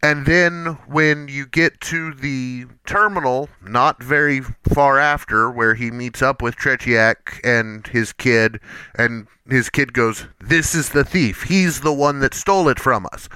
And 0.02 0.24
then 0.24 0.78
when 0.86 1.28
you 1.28 1.46
get 1.46 1.80
to 1.82 2.14
the 2.14 2.64
terminal, 2.86 3.50
not 3.62 4.02
very 4.02 4.40
far 4.72 4.98
after, 4.98 5.50
where 5.50 5.74
he 5.74 5.90
meets 5.90 6.22
up 6.22 6.40
with 6.40 6.56
Tretiak 6.56 7.38
and 7.44 7.86
his 7.86 8.14
kid, 8.14 8.60
and 8.94 9.26
his 9.46 9.68
kid 9.68 9.92
goes, 9.92 10.26
This 10.40 10.74
is 10.74 10.90
the 10.90 11.04
thief. 11.04 11.42
He's 11.42 11.80
the 11.80 11.92
one 11.92 12.20
that 12.20 12.32
stole 12.32 12.68
it 12.68 12.80
from 12.80 13.06
us. 13.12 13.28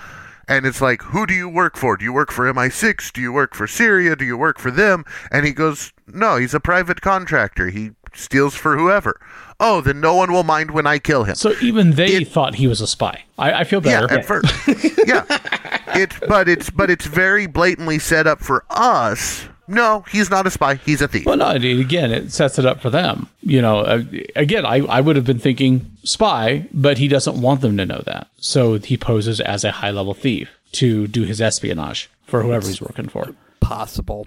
And 0.48 0.66
it's 0.66 0.80
like, 0.80 1.02
Who 1.02 1.26
do 1.26 1.34
you 1.34 1.48
work 1.48 1.76
for? 1.76 1.96
Do 1.96 2.04
you 2.04 2.12
work 2.12 2.30
for 2.30 2.52
MI6? 2.52 3.12
Do 3.12 3.20
you 3.20 3.32
work 3.32 3.54
for 3.54 3.66
Syria? 3.66 4.16
Do 4.16 4.24
you 4.24 4.36
work 4.36 4.58
for 4.58 4.70
them? 4.70 5.04
And 5.30 5.46
he 5.46 5.52
goes, 5.52 5.92
No, 6.06 6.36
he's 6.36 6.54
a 6.54 6.60
private 6.60 7.00
contractor. 7.00 7.68
He 7.70 7.90
steals 8.14 8.54
for 8.54 8.76
whoever. 8.76 9.20
Oh, 9.60 9.80
then 9.80 10.00
no 10.00 10.14
one 10.14 10.32
will 10.32 10.42
mind 10.44 10.70
when 10.72 10.86
I 10.86 10.98
kill 10.98 11.24
him. 11.24 11.34
So 11.36 11.54
even 11.60 11.92
they 11.92 12.24
thought 12.24 12.56
he 12.56 12.66
was 12.66 12.80
a 12.80 12.86
spy. 12.86 13.24
I, 13.38 13.52
I 13.60 13.64
feel 13.64 13.84
Yeah, 13.84 14.02
better. 14.06 14.18
at 14.18 14.24
first. 14.24 14.54
yeah. 15.06 15.24
It 15.96 16.12
but 16.28 16.48
it's 16.48 16.70
but 16.70 16.90
it's 16.90 17.06
very 17.06 17.46
blatantly 17.46 17.98
set 17.98 18.26
up 18.26 18.40
for 18.40 18.64
us. 18.70 19.48
No, 19.66 20.04
he's 20.10 20.30
not 20.30 20.46
a 20.46 20.50
spy. 20.50 20.74
He's 20.76 21.00
a 21.00 21.08
thief. 21.08 21.24
Well, 21.26 21.36
no, 21.36 21.50
it- 21.50 21.64
again, 21.64 22.12
it 22.12 22.32
sets 22.32 22.58
it 22.58 22.66
up 22.66 22.80
for 22.80 22.90
them. 22.90 23.28
You 23.42 23.62
know, 23.62 23.78
uh, 23.80 24.02
again, 24.36 24.66
I, 24.66 24.78
I 24.86 25.00
would 25.00 25.16
have 25.16 25.24
been 25.24 25.38
thinking 25.38 25.90
spy, 26.04 26.66
but 26.72 26.98
he 26.98 27.08
doesn't 27.08 27.40
want 27.40 27.60
them 27.62 27.76
to 27.78 27.86
know 27.86 28.02
that. 28.06 28.28
So 28.38 28.78
he 28.78 28.96
poses 28.96 29.40
as 29.40 29.64
a 29.64 29.70
high 29.72 29.90
level 29.90 30.12
thief 30.14 30.50
to 30.72 31.06
do 31.06 31.22
his 31.22 31.40
espionage 31.40 32.10
for 32.26 32.42
whoever 32.42 32.66
he's 32.66 32.80
working 32.82 33.08
for. 33.08 33.34
Possible. 33.60 34.26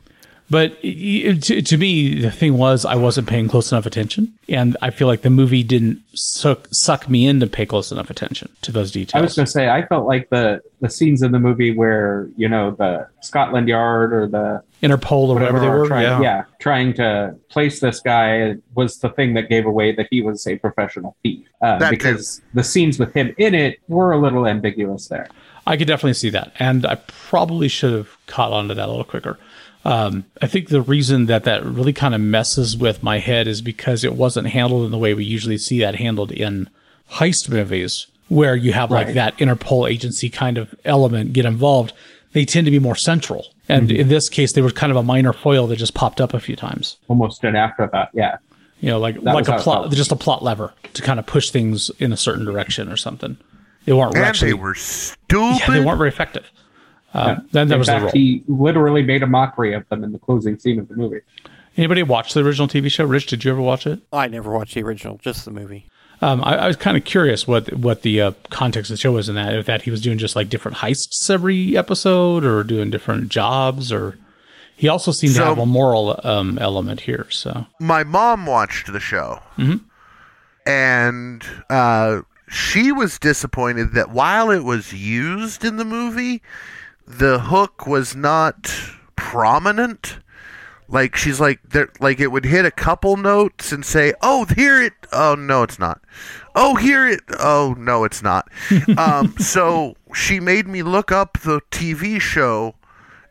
But 0.49 0.81
to, 0.81 1.61
to 1.61 1.77
me, 1.77 2.21
the 2.21 2.31
thing 2.31 2.57
was, 2.57 2.85
I 2.85 2.95
wasn't 2.95 3.27
paying 3.27 3.49
close 3.49 3.71
enough 3.71 3.85
attention. 3.85 4.33
And 4.47 4.77
I 4.81 4.91
feel 4.91 5.07
like 5.07 5.21
the 5.21 5.29
movie 5.29 5.61
didn't 5.61 6.01
suck, 6.13 6.67
suck 6.71 7.09
me 7.09 7.27
in 7.27 7.41
to 7.41 7.47
pay 7.47 7.65
close 7.65 7.91
enough 7.91 8.09
attention 8.09 8.49
to 8.61 8.71
those 8.71 8.91
details. 8.91 9.19
I 9.19 9.21
was 9.21 9.35
going 9.35 9.45
to 9.45 9.51
say, 9.51 9.67
I 9.69 9.85
felt 9.85 10.07
like 10.07 10.29
the 10.29 10.61
the 10.79 10.89
scenes 10.89 11.23
in 11.23 11.31
the 11.31 11.39
movie 11.39 11.75
where 11.75 12.29
you 12.37 12.47
know 12.47 12.71
the 12.71 13.07
Scotland 13.21 13.67
Yard 13.67 14.13
or 14.13 14.27
the 14.27 14.63
Interpol 14.83 15.29
or 15.29 15.33
whatever, 15.33 15.59
they 15.59 15.69
were. 15.69 15.87
trying, 15.87 16.21
yeah. 16.21 16.43
trying 16.59 16.93
to 16.93 17.35
place 17.49 17.79
this 17.79 17.99
guy 17.99 18.55
was 18.75 18.99
the 18.99 19.09
thing 19.09 19.33
that 19.33 19.49
gave 19.49 19.65
away 19.65 19.91
that 19.95 20.07
he 20.11 20.21
was 20.21 20.45
a 20.45 20.55
professional 20.57 21.17
thief. 21.23 21.47
Uh, 21.61 21.79
That 21.79 21.89
too. 21.89 21.97
because 21.97 22.41
the 22.53 22.63
scenes 22.63 22.99
with 22.99 23.11
him 23.13 23.33
in 23.37 23.55
it 23.55 23.79
were 23.87 24.11
a 24.11 24.19
little 24.19 24.45
ambiguous 24.47 25.07
there. 25.07 25.27
I 25.65 25.75
could 25.75 25.87
definitely 25.87 26.13
see 26.13 26.29
that, 26.29 26.53
and 26.59 26.85
I 26.85 26.95
probably 27.07 27.67
should 27.67 27.91
have 27.93 28.15
caught 28.27 28.53
on 28.53 28.67
to 28.69 28.75
that 28.75 28.87
a 28.87 28.91
little 28.91 29.03
quicker. 29.03 29.37
Um, 29.85 30.25
I 30.41 30.47
think 30.47 30.69
the 30.69 30.81
reason 30.81 31.27
that 31.27 31.43
that 31.45 31.63
really 31.65 31.93
kind 31.93 32.13
of 32.13 32.19
messes 32.21 32.75
with 32.75 33.01
my 33.03 33.19
head 33.19 33.47
is 33.47 33.61
because 33.61 34.03
it 34.03 34.15
wasn't 34.15 34.47
handled 34.47 34.85
in 34.85 34.91
the 34.91 34.97
way 34.97 35.13
we 35.13 35.23
usually 35.23 35.57
see 35.57 35.79
that 35.79 35.95
handled 35.95 36.31
in 36.31 36.69
heist 37.13 37.49
movies, 37.49 38.07
where 38.27 38.55
you 38.55 38.73
have 38.73 38.91
like 38.91 39.13
that 39.13 39.37
Interpol 39.37 39.89
agency 39.89 40.29
kind 40.29 40.57
of 40.57 40.75
element 40.83 41.31
get 41.33 41.45
involved. 41.45 41.93
They 42.33 42.43
tend 42.43 42.65
to 42.65 42.71
be 42.71 42.79
more 42.79 42.95
central, 42.95 43.47
and 43.69 43.89
in 43.89 44.09
this 44.09 44.27
case, 44.27 44.51
they 44.51 44.61
were 44.61 44.71
kind 44.71 44.91
of 44.91 44.97
a 44.97 45.03
minor 45.03 45.31
foil 45.31 45.67
that 45.67 45.77
just 45.77 45.93
popped 45.93 46.19
up 46.19 46.33
a 46.33 46.39
few 46.39 46.55
times. 46.57 46.97
Almost 47.07 47.43
an 47.45 47.55
afterthought, 47.55 48.09
yeah. 48.13 48.37
You 48.81 48.89
know, 48.89 48.99
like 48.99 49.15
That 49.23 49.33
like 49.33 49.47
a 49.47 49.57
plot, 49.57 49.89
just 49.91 50.11
a 50.11 50.15
plot 50.17 50.43
lever 50.43 50.73
to 50.93 51.01
kind 51.01 51.19
of 51.19 51.25
push 51.25 51.49
things 51.49 51.89
in 51.99 52.11
a 52.11 52.17
certain 52.17 52.43
direction 52.45 52.89
or 52.91 52.97
something. 52.97 53.37
They 53.85 53.93
weren't 53.93 54.15
and 54.15 54.25
actually, 54.25 54.51
they 54.51 54.55
were 54.55 54.75
stupid. 54.75 55.59
yeah, 55.61 55.71
they 55.71 55.79
weren't 55.85 55.97
very 55.97 56.09
effective. 56.09 56.51
Uh, 57.13 57.37
then 57.51 57.67
that 57.69 57.75
in 57.75 57.79
was 57.79 57.87
the 57.87 57.99
role. 58.01 58.11
he 58.11 58.43
literally 58.47 59.01
made 59.01 59.23
a 59.23 59.27
mockery 59.27 59.73
of 59.73 59.87
them 59.89 60.03
in 60.03 60.11
the 60.11 60.19
closing 60.19 60.59
scene 60.59 60.79
of 60.79 60.87
the 60.87 60.95
movie. 60.95 61.21
Anybody 61.77 62.03
watch 62.03 62.33
the 62.33 62.43
original 62.43 62.67
TV 62.67 62.91
show? 62.91 63.05
Rich, 63.05 63.27
did 63.27 63.43
you 63.45 63.51
ever 63.51 63.61
watch 63.61 63.85
it? 63.87 63.99
I 64.11 64.27
never 64.27 64.51
watched 64.51 64.73
the 64.75 64.83
original, 64.83 65.17
just 65.21 65.45
the 65.45 65.51
movie. 65.51 65.85
Um, 66.21 66.43
I, 66.43 66.57
I 66.57 66.67
was 66.67 66.75
kind 66.75 66.97
of 66.97 67.05
curious 67.05 67.47
what 67.47 67.71
what 67.73 68.01
the 68.01 68.21
uh, 68.21 68.31
context 68.49 68.89
of 68.89 68.95
the 68.97 69.01
show 69.01 69.11
was 69.11 69.29
in 69.29 69.35
that. 69.35 69.53
If 69.53 69.67
that 69.67 69.83
he 69.83 69.91
was 69.91 70.01
doing 70.01 70.17
just 70.17 70.35
like 70.35 70.49
different 70.49 70.77
heists 70.77 71.29
every 71.29 71.77
episode, 71.77 72.43
or 72.43 72.63
doing 72.63 72.89
different 72.89 73.29
jobs, 73.29 73.91
or 73.91 74.17
he 74.75 74.87
also 74.87 75.11
seemed 75.11 75.35
to 75.35 75.43
have 75.45 75.59
a 75.59 75.65
moral 75.67 76.19
um, 76.23 76.57
element 76.57 77.01
here. 77.01 77.27
So 77.29 77.67
my 77.79 78.03
mom 78.03 78.47
watched 78.47 78.91
the 78.91 78.99
show, 78.99 79.39
and 80.65 81.43
uh, 81.69 82.21
she 82.49 82.91
was 82.91 83.19
disappointed 83.19 83.93
that 83.93 84.09
while 84.09 84.49
it 84.51 84.63
was 84.63 84.93
used 84.93 85.63
in 85.63 85.77
the 85.77 85.85
movie, 85.85 86.41
the 87.07 87.39
hook 87.39 87.87
was 87.87 88.15
not 88.15 88.71
prominent. 89.15 90.19
Like 90.89 91.15
she's 91.15 91.39
like 91.39 91.59
there, 91.69 91.89
like 91.99 92.19
it 92.19 92.31
would 92.31 92.45
hit 92.45 92.65
a 92.65 92.71
couple 92.71 93.17
notes 93.17 93.71
and 93.71 93.85
say, 93.85 94.13
"Oh, 94.21 94.45
here 94.45 94.81
it." 94.81 94.93
Oh 95.11 95.35
no, 95.35 95.63
it's 95.63 95.79
not. 95.79 96.01
Oh, 96.55 96.75
here 96.75 97.07
it. 97.07 97.21
Oh 97.39 97.75
no, 97.77 98.03
it's 98.03 98.21
not. 98.21 98.49
um, 98.97 99.35
so 99.37 99.95
she 100.13 100.39
made 100.39 100.67
me 100.67 100.83
look 100.83 101.11
up 101.11 101.39
the 101.39 101.61
TV 101.71 102.21
show 102.21 102.75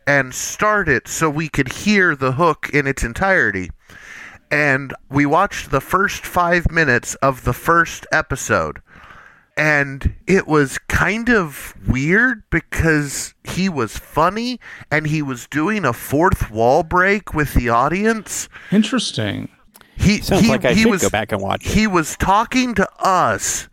and 0.07 0.35
start 0.35 0.89
it 0.89 1.09
so 1.09 1.31
we 1.31 1.49
could 1.49 1.73
hear 1.73 2.15
the 2.15 2.33
hook 2.33 2.71
in 2.73 2.87
its 2.87 3.03
entirety 3.03 3.71
and 4.51 4.95
we 5.11 5.27
watched 5.27 5.71
the 5.71 5.81
first 5.81 6.25
five 6.25 6.71
minutes 6.71 7.15
of 7.17 7.45
the 7.45 7.53
first 7.53 8.07
episode. 8.13 8.81
And 9.57 10.15
it 10.27 10.47
was 10.47 10.77
kind 10.89 11.31
of 11.31 11.75
weird 11.89 12.43
because 12.51 13.35
he 13.45 13.69
was 13.71 13.97
funny 13.97 14.61
and 14.91 15.07
he 15.07 15.23
was 15.23 15.47
doing 15.47 15.85
a 15.85 15.95
fourth 15.95 16.51
wall 16.51 16.83
break 16.83 17.33
with 17.33 17.55
the 17.55 17.69
audience. 17.71 18.49
interesting. 18.71 19.49
He 19.97 20.21
Sounds 20.21 20.43
he, 20.43 20.49
like 20.49 20.65
I 20.67 20.75
he 20.75 20.83
should 20.83 20.91
was 20.91 21.01
go 21.03 21.09
back 21.09 21.33
and 21.33 21.41
watch 21.41 21.65
it. 21.65 21.73
he 21.73 21.87
was 21.87 22.19
talking 22.19 22.75
to 22.75 22.87
us 22.99 23.69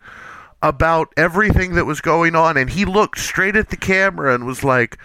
about 0.62 1.12
everything 1.18 1.74
that 1.74 1.84
was 1.84 2.00
going 2.00 2.34
on 2.34 2.56
and 2.56 2.70
he 2.70 2.86
looked 2.86 3.18
straight 3.18 3.54
at 3.54 3.68
the 3.68 3.76
camera 3.76 4.34
and 4.34 4.46
was 4.46 4.64
like 4.64 4.96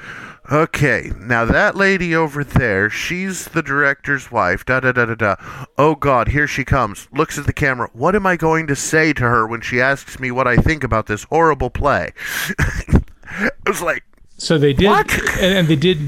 okay 0.52 1.12
now 1.20 1.46
that 1.46 1.76
lady 1.76 2.16
over 2.16 2.44
there 2.44 2.90
she's 2.90 3.46
the 3.50 3.62
director's 3.62 4.32
wife 4.32 4.66
da 4.66 4.80
da 4.80 4.92
da 4.92 5.06
da 5.06 5.16
da 5.16 5.36
oh 5.78 5.96
god 5.96 6.30
here 6.30 6.48
she 6.48 6.64
comes 6.66 7.08
looks 7.14 7.38
at 7.38 7.46
the 7.46 7.54
camera 7.54 7.90
what 7.94 8.16
am 8.16 8.26
i 8.26 8.36
going 8.36 8.66
to 8.66 8.76
say 8.76 9.14
to 9.14 9.24
her 9.24 9.46
when 9.48 9.62
she 9.62 9.80
asks 9.80 10.20
me 10.20 10.32
what 10.32 10.48
i 10.48 10.56
think 10.56 10.84
about 10.84 11.06
this 11.06 11.24
horrible 11.26 11.70
play 11.70 12.12
it 12.50 13.52
was 13.68 13.82
like 13.82 14.04
So 14.38 14.58
they 14.58 14.72
did, 14.72 14.88
What? 14.88 15.12
and, 15.40 15.54
and 15.54 15.68
they 15.68 15.76
did 15.76 16.00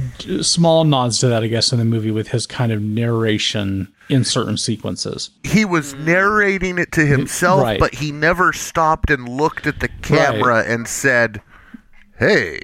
small 0.46 0.86
nods 0.86 1.20
to 1.20 1.28
that, 1.28 1.44
I 1.44 1.48
guess, 1.48 1.74
in 1.74 1.80
the 1.80 1.84
movie 1.86 2.12
with 2.12 2.30
his 2.30 2.48
kind 2.48 2.72
of 2.72 2.82
narration 2.82 3.92
in 4.08 4.24
certain 4.24 4.56
sequences. 4.58 5.32
he 5.44 5.66
was 5.66 5.94
mm. 5.94 6.06
narrating 6.06 6.78
it 6.80 6.94
to 6.94 7.06
himself, 7.06 7.62
Right. 7.62 7.78
but 7.80 7.94
he 7.96 8.14
never 8.14 8.54
stopped 8.54 9.10
and 9.10 9.28
looked 9.28 9.68
at 9.68 9.82
the 9.82 9.90
camera 10.02 10.64
and 10.66 10.88
said, 10.88 11.42
"Hey," 12.22 12.62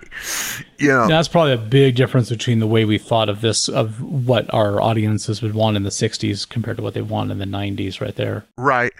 you 0.77 0.89
know. 0.89 1.07
That's 1.07 1.27
probably 1.27 1.53
a 1.53 1.57
big 1.57 1.95
difference 1.95 2.29
between 2.29 2.59
the 2.59 2.67
way 2.67 2.85
we 2.85 2.99
thought 2.99 3.27
of 3.27 3.41
this, 3.41 3.67
of 3.67 4.01
what 4.01 4.53
our 4.53 4.79
audiences 4.79 5.41
would 5.41 5.55
want 5.55 5.75
in 5.77 5.81
the 5.83 5.89
'60s 5.89 6.47
compared 6.47 6.77
to 6.77 6.83
what 6.83 6.93
they 6.93 7.01
want 7.01 7.31
in 7.31 7.39
the 7.39 7.45
'90s, 7.45 7.99
right 7.99 8.15
there. 8.15 8.45
Right. 8.55 8.93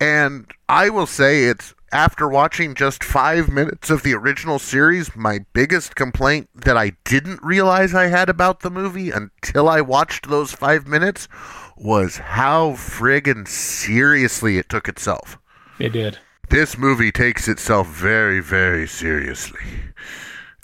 And 0.00 0.50
I 0.66 0.88
will 0.88 1.06
say 1.06 1.44
it's 1.44 1.74
after 1.92 2.26
watching 2.26 2.74
just 2.74 3.04
five 3.04 3.48
minutes 3.48 3.90
of 3.90 4.02
the 4.02 4.14
original 4.14 4.58
series, 4.58 5.14
my 5.14 5.40
biggest 5.52 5.94
complaint 5.94 6.48
that 6.54 6.76
I 6.76 6.92
didn't 7.04 7.42
realize 7.42 7.94
I 7.94 8.06
had 8.06 8.28
about 8.28 8.60
the 8.60 8.70
movie 8.70 9.10
until 9.10 9.68
I 9.68 9.80
watched 9.82 10.28
those 10.28 10.52
five 10.52 10.86
minutes 10.86 11.28
was 11.76 12.16
how 12.16 12.72
friggin' 12.72 13.46
seriously 13.46 14.58
it 14.58 14.68
took 14.68 14.88
itself. 14.88 15.38
It 15.78 15.90
did. 15.90 16.18
This 16.50 16.78
movie 16.78 17.12
takes 17.12 17.46
itself 17.46 17.88
very, 17.88 18.40
very 18.40 18.86
seriously. 18.86 19.60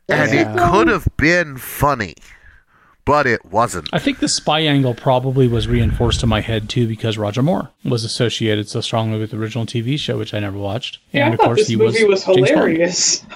And 0.08 0.32
it 0.32 0.46
could 0.70 0.88
have 0.88 1.08
been 1.16 1.56
funny, 1.56 2.14
but 3.04 3.26
it 3.26 3.44
wasn't. 3.46 3.88
I 3.92 3.98
think 3.98 4.18
the 4.18 4.28
spy 4.28 4.60
angle 4.60 4.94
probably 4.94 5.48
was 5.48 5.66
reinforced 5.66 6.22
in 6.22 6.28
my 6.28 6.40
head 6.40 6.68
too 6.68 6.86
because 6.86 7.16
Roger 7.16 7.42
Moore 7.42 7.70
was 7.84 8.04
associated 8.04 8.68
so 8.68 8.80
strongly 8.80 9.18
with 9.18 9.30
the 9.30 9.38
original 9.38 9.66
TV 9.66 9.98
show, 9.98 10.18
which 10.18 10.34
I 10.34 10.40
never 10.40 10.58
watched. 10.58 10.98
Yeah, 11.12 11.30
I 11.30 11.36
thought 11.36 11.56
this 11.56 11.70
movie 11.70 12.04
was, 12.04 12.24
James 12.24 12.24
Bond. 12.24 12.48
hilarious. 12.48 13.24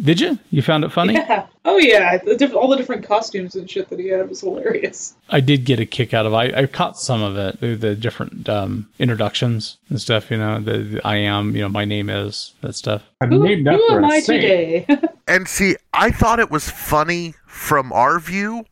Did 0.00 0.20
you? 0.20 0.38
You 0.50 0.62
found 0.62 0.84
it 0.84 0.92
funny? 0.92 1.14
Yeah. 1.14 1.46
Oh 1.64 1.76
yeah, 1.78 2.18
the 2.18 2.36
diff- 2.36 2.54
all 2.54 2.68
the 2.68 2.76
different 2.76 3.04
costumes 3.06 3.54
and 3.56 3.68
shit 3.68 3.88
that 3.90 3.98
he 3.98 4.08
had 4.08 4.28
was 4.28 4.40
hilarious. 4.40 5.14
I 5.28 5.40
did 5.40 5.64
get 5.64 5.80
a 5.80 5.86
kick 5.86 6.14
out 6.14 6.24
of. 6.24 6.32
I, 6.34 6.44
I 6.46 6.66
caught 6.66 6.98
some 6.98 7.20
of 7.20 7.36
it, 7.36 7.60
the, 7.60 7.74
the 7.74 7.94
different 7.96 8.48
um, 8.48 8.88
introductions 8.98 9.76
and 9.88 10.00
stuff. 10.00 10.30
You 10.30 10.38
know, 10.38 10.60
the, 10.60 10.78
the 10.78 11.06
I 11.06 11.16
am, 11.16 11.54
you 11.56 11.62
know, 11.62 11.68
my 11.68 11.84
name 11.84 12.08
is 12.10 12.54
that 12.60 12.74
stuff. 12.74 13.02
I'm 13.20 13.30
Who, 13.32 13.42
named 13.42 13.66
who 13.66 13.92
am 13.92 14.04
a 14.04 14.06
I 14.06 14.20
saint. 14.20 14.42
today? 14.42 14.86
And 15.28 15.46
see, 15.46 15.76
I 15.92 16.10
thought 16.10 16.38
it 16.38 16.50
was 16.50 16.70
funny 16.70 17.34
from 17.46 17.92
our 17.92 18.18
view. 18.18 18.64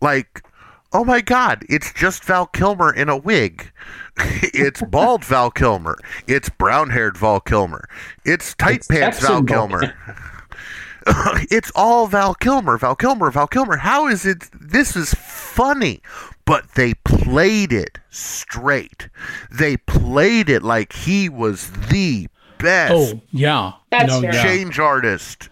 Like, 0.00 0.44
oh 0.92 1.04
my 1.04 1.20
god, 1.20 1.64
it's 1.68 1.92
just 1.92 2.22
Val 2.22 2.46
Kilmer 2.46 2.92
in 2.94 3.08
a 3.08 3.16
wig. 3.16 3.72
it's 4.16 4.80
bald 4.82 5.24
Val 5.24 5.50
Kilmer. 5.50 5.98
It's 6.28 6.48
brown 6.50 6.90
haired 6.90 7.16
Val 7.16 7.40
Kilmer. 7.40 7.88
It's 8.24 8.54
tight 8.54 8.76
It's 8.76 8.86
pants 8.86 9.18
Val 9.18 9.38
Epsom 9.38 9.46
Kilmer. 9.46 9.94
it's 11.50 11.70
all 11.74 12.06
Val 12.06 12.34
Kilmer, 12.34 12.76
Val 12.78 12.96
Kilmer, 12.96 13.30
Val 13.30 13.46
Kilmer. 13.46 13.76
How 13.78 14.06
is 14.08 14.24
it? 14.26 14.44
This 14.52 14.96
is 14.96 15.14
funny. 15.14 16.00
But 16.44 16.74
they 16.76 16.94
played 17.04 17.72
it 17.72 17.98
straight. 18.10 19.08
They 19.50 19.76
played 19.76 20.48
it 20.48 20.62
like 20.62 20.92
he 20.94 21.28
was 21.28 21.70
the 21.88 22.28
best 22.58 22.92
Oh 22.94 23.20
yeah, 23.30 23.72
That's 23.90 24.08
no, 24.08 24.20
fair. 24.22 24.34
yeah. 24.34 24.42
change 24.42 24.78
artist 24.80 25.48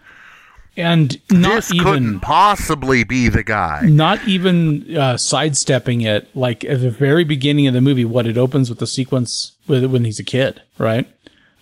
and 0.76 1.20
not 1.30 1.54
this 1.54 1.72
even 1.72 1.84
couldn't 1.86 2.20
possibly 2.20 3.04
be 3.04 3.28
the 3.28 3.42
guy. 3.44 3.82
not 3.84 4.26
even 4.26 4.96
uh, 4.96 5.16
sidestepping 5.16 6.00
it 6.02 6.28
like 6.36 6.64
at 6.64 6.80
the 6.80 6.90
very 6.90 7.22
beginning 7.24 7.66
of 7.68 7.74
the 7.74 7.80
movie 7.80 8.04
what 8.04 8.26
it 8.26 8.36
opens 8.36 8.68
with 8.68 8.78
the 8.80 8.86
sequence 8.88 9.52
with 9.68 9.84
when 9.86 10.04
he's 10.04 10.18
a 10.18 10.24
kid 10.24 10.60
right 10.78 11.08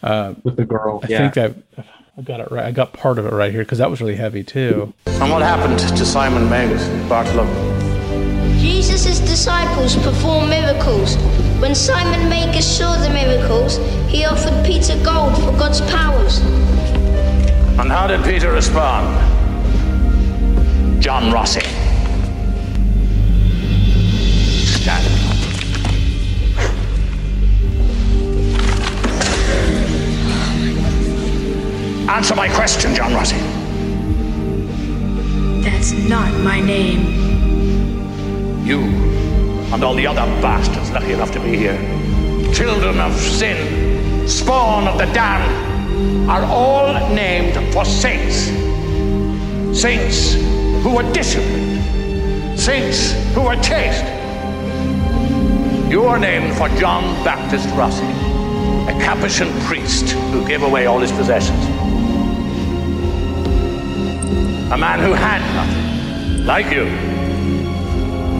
Uh, 0.02 0.34
with 0.44 0.56
the 0.56 0.64
girl. 0.64 1.00
i 1.04 1.06
yeah. 1.08 1.30
think 1.30 1.54
i 1.78 1.84
i 2.16 2.22
got 2.22 2.40
it 2.40 2.50
right 2.50 2.64
i 2.66 2.70
got 2.70 2.92
part 2.92 3.18
of 3.18 3.26
it 3.26 3.32
right 3.32 3.52
here 3.52 3.62
because 3.62 3.78
that 3.78 3.90
was 3.90 4.00
really 4.00 4.16
heavy 4.16 4.42
too 4.44 4.92
And 5.06 5.30
what 5.30 5.42
happened 5.42 5.78
to 5.78 6.04
Simon 6.04 6.48
Magus 6.50 6.86
and 6.88 7.08
Bartholomew? 7.08 7.54
Jesus' 8.60 9.20
disciples 9.20 9.94
performed 9.96 10.48
miracles. 10.48 11.16
When 11.60 11.74
Simon 11.74 12.28
Magus 12.28 12.66
saw 12.78 12.96
the 12.96 13.10
miracles, 13.10 13.76
he 14.08 14.24
offered 14.24 14.64
Peter 14.66 14.96
gold 15.04 15.34
for 15.36 15.52
God's 15.58 15.80
powers. 15.82 16.38
And 17.78 17.90
how 17.90 18.06
did 18.06 18.24
Peter 18.24 18.50
respond? 18.52 19.06
John 21.02 21.30
Rossi. 21.32 21.60
Answer 32.08 32.34
my 32.34 32.48
question, 32.48 32.94
John 32.94 33.14
Rossi. 33.14 33.36
That's 35.62 35.92
not 36.08 36.32
my 36.40 36.60
name. 36.60 38.64
You 38.64 38.80
and 39.72 39.82
all 39.82 39.94
the 39.94 40.06
other 40.06 40.20
bastards 40.40 40.90
lucky 40.90 41.12
enough 41.12 41.32
to 41.32 41.40
be 41.40 41.56
here, 41.56 41.76
children 42.52 43.00
of 43.00 43.14
sin, 43.14 44.28
spawn 44.28 44.86
of 44.86 44.98
the 44.98 45.06
damned, 45.06 46.30
are 46.30 46.44
all 46.44 46.92
named 47.14 47.72
for 47.72 47.84
saints. 47.84 48.50
Saints 49.78 50.34
who 50.82 50.94
were 50.94 51.12
disciplined, 51.12 52.60
saints 52.60 53.12
who 53.34 53.42
were 53.42 53.56
chaste. 53.56 54.04
You 55.90 56.04
are 56.04 56.18
named 56.18 56.56
for 56.56 56.68
John 56.80 57.02
Baptist 57.24 57.68
Rossi, 57.74 58.04
a 58.04 58.98
Capuchin 59.02 59.50
priest 59.62 60.10
who 60.32 60.46
gave 60.46 60.62
away 60.62 60.86
all 60.86 61.00
his 61.00 61.12
possessions. 61.12 61.64
A 64.72 64.78
man 64.78 64.98
who 64.98 65.12
had 65.12 65.40
nothing, 65.54 66.46
like 66.46 66.66
you. 66.72 66.84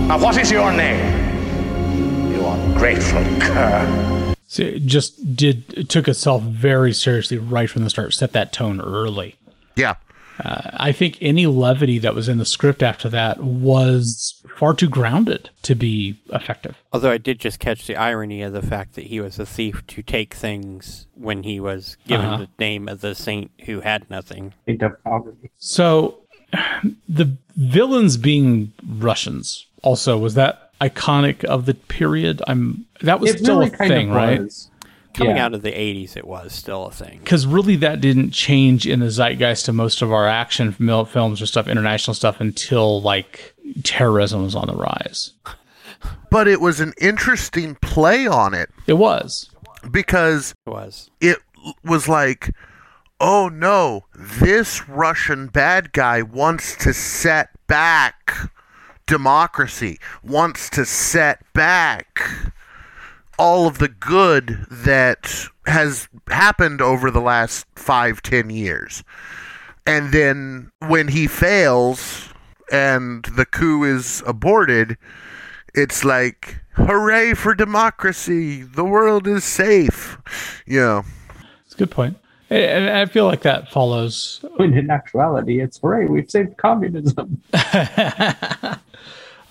Now, 0.08 0.18
what 0.18 0.36
is 0.38 0.50
your 0.50 0.72
name? 0.72 2.32
You 2.32 2.44
ungrateful 2.46 3.22
cur. 3.40 4.34
so 4.46 4.62
it 4.62 4.86
just 4.86 5.36
did 5.36 5.64
it 5.74 5.88
took 5.88 6.08
itself 6.08 6.42
very 6.42 6.92
seriously 6.92 7.38
right 7.38 7.68
from 7.70 7.84
the 7.84 7.90
start 7.90 8.14
set 8.14 8.32
that 8.32 8.52
tone 8.52 8.80
early 8.80 9.36
Yeah. 9.76 9.94
Uh, 10.44 10.70
I 10.74 10.90
think 10.92 11.16
any 11.20 11.46
levity 11.46 11.98
that 12.00 12.14
was 12.14 12.28
in 12.28 12.38
the 12.38 12.44
script 12.44 12.82
after 12.82 13.08
that 13.10 13.40
was 13.40 14.43
far 14.56 14.74
too 14.74 14.88
grounded 14.88 15.50
to 15.62 15.74
be 15.74 16.18
effective. 16.32 16.76
Although 16.92 17.10
I 17.10 17.18
did 17.18 17.38
just 17.40 17.58
catch 17.58 17.86
the 17.86 17.96
irony 17.96 18.42
of 18.42 18.52
the 18.52 18.62
fact 18.62 18.94
that 18.94 19.04
he 19.06 19.20
was 19.20 19.38
a 19.38 19.46
thief 19.46 19.86
to 19.88 20.02
take 20.02 20.34
things 20.34 21.06
when 21.14 21.42
he 21.42 21.60
was 21.60 21.96
given 22.06 22.26
Uh-huh. 22.26 22.36
the 22.38 22.48
name 22.58 22.88
of 22.88 23.00
the 23.00 23.14
saint 23.14 23.50
who 23.66 23.80
had 23.80 24.08
nothing. 24.10 24.52
Saint 24.66 24.82
of 24.82 25.02
poverty. 25.04 25.50
So 25.58 26.18
the 27.08 27.36
villains 27.56 28.16
being 28.16 28.72
Russians 28.98 29.66
also 29.82 30.16
was 30.18 30.34
that 30.34 30.72
iconic 30.80 31.44
of 31.44 31.66
the 31.66 31.74
period? 31.74 32.42
I'm 32.46 32.84
that 33.02 33.20
was 33.20 33.30
It 33.30 33.38
still 33.40 33.58
really 33.60 33.72
a 33.72 33.76
kind 33.76 33.88
thing, 33.90 34.10
of 34.10 34.16
right? 34.16 34.40
was. 34.42 34.70
Coming 35.14 35.36
Yeah. 35.36 35.44
out 35.46 35.54
of 35.54 35.62
the 35.62 35.70
80s, 35.72 36.16
it 36.16 36.26
was 36.26 36.52
still 36.52 36.86
a 36.86 36.90
thing. 36.90 37.20
Because 37.22 37.46
really, 37.46 37.76
that 37.76 38.00
didn't 38.00 38.32
change 38.32 38.86
in 38.86 39.00
the 39.00 39.10
zeitgeist 39.10 39.68
of 39.68 39.74
most 39.76 40.02
of 40.02 40.12
our 40.12 40.28
action 40.28 40.72
films 40.72 41.40
or 41.40 41.46
stuff, 41.46 41.68
international 41.68 42.14
stuff, 42.14 42.40
until 42.40 43.00
like 43.00 43.54
terrorism 43.84 44.42
was 44.42 44.54
on 44.54 44.66
the 44.66 44.74
rise. 44.74 45.30
But 46.30 46.48
it 46.48 46.60
was 46.60 46.80
an 46.80 46.92
interesting 47.00 47.76
play 47.76 48.26
on 48.26 48.54
it 48.54 48.70
It 48.88 48.94
was. 48.94 49.50
because 49.90 50.52
It 50.66 50.70
was. 50.70 51.10
it 51.20 51.38
was 51.84 52.08
like, 52.08 52.50
oh 53.20 53.48
no, 53.48 54.04
this 54.16 54.88
Russian 54.88 55.46
bad 55.46 55.92
guy 55.92 56.22
wants 56.22 56.74
to 56.78 56.92
set 56.92 57.50
back 57.68 58.32
democracy, 59.06 59.98
wants 60.24 60.68
to 60.70 60.84
set 60.84 61.40
back 61.52 62.20
all 63.38 63.66
of 63.66 63.78
the 63.78 63.88
good 63.88 64.66
that 64.70 65.46
has 65.66 66.08
happened 66.28 66.80
over 66.80 67.10
the 67.10 67.20
last 67.20 67.66
five, 67.76 68.22
ten 68.22 68.50
years. 68.50 69.02
And 69.86 70.12
then 70.12 70.70
when 70.86 71.08
he 71.08 71.26
fails 71.26 72.28
and 72.72 73.24
the 73.36 73.44
coup 73.44 73.84
is 73.84 74.22
aborted, 74.26 74.96
it's 75.74 76.04
like, 76.04 76.60
hooray 76.74 77.34
for 77.34 77.54
democracy! 77.54 78.62
The 78.62 78.84
world 78.84 79.26
is 79.26 79.44
safe. 79.44 80.18
You 80.66 80.80
know, 80.80 81.04
It's 81.66 81.74
a 81.74 81.78
good 81.78 81.90
point. 81.90 82.16
And 82.50 82.88
I 82.90 83.06
feel 83.06 83.24
like 83.26 83.40
that 83.42 83.70
follows 83.72 84.44
When 84.56 84.74
in 84.74 84.90
actuality, 84.90 85.60
it's 85.60 85.78
hooray, 85.78 86.06
we've 86.06 86.30
saved 86.30 86.56
communism. 86.56 87.42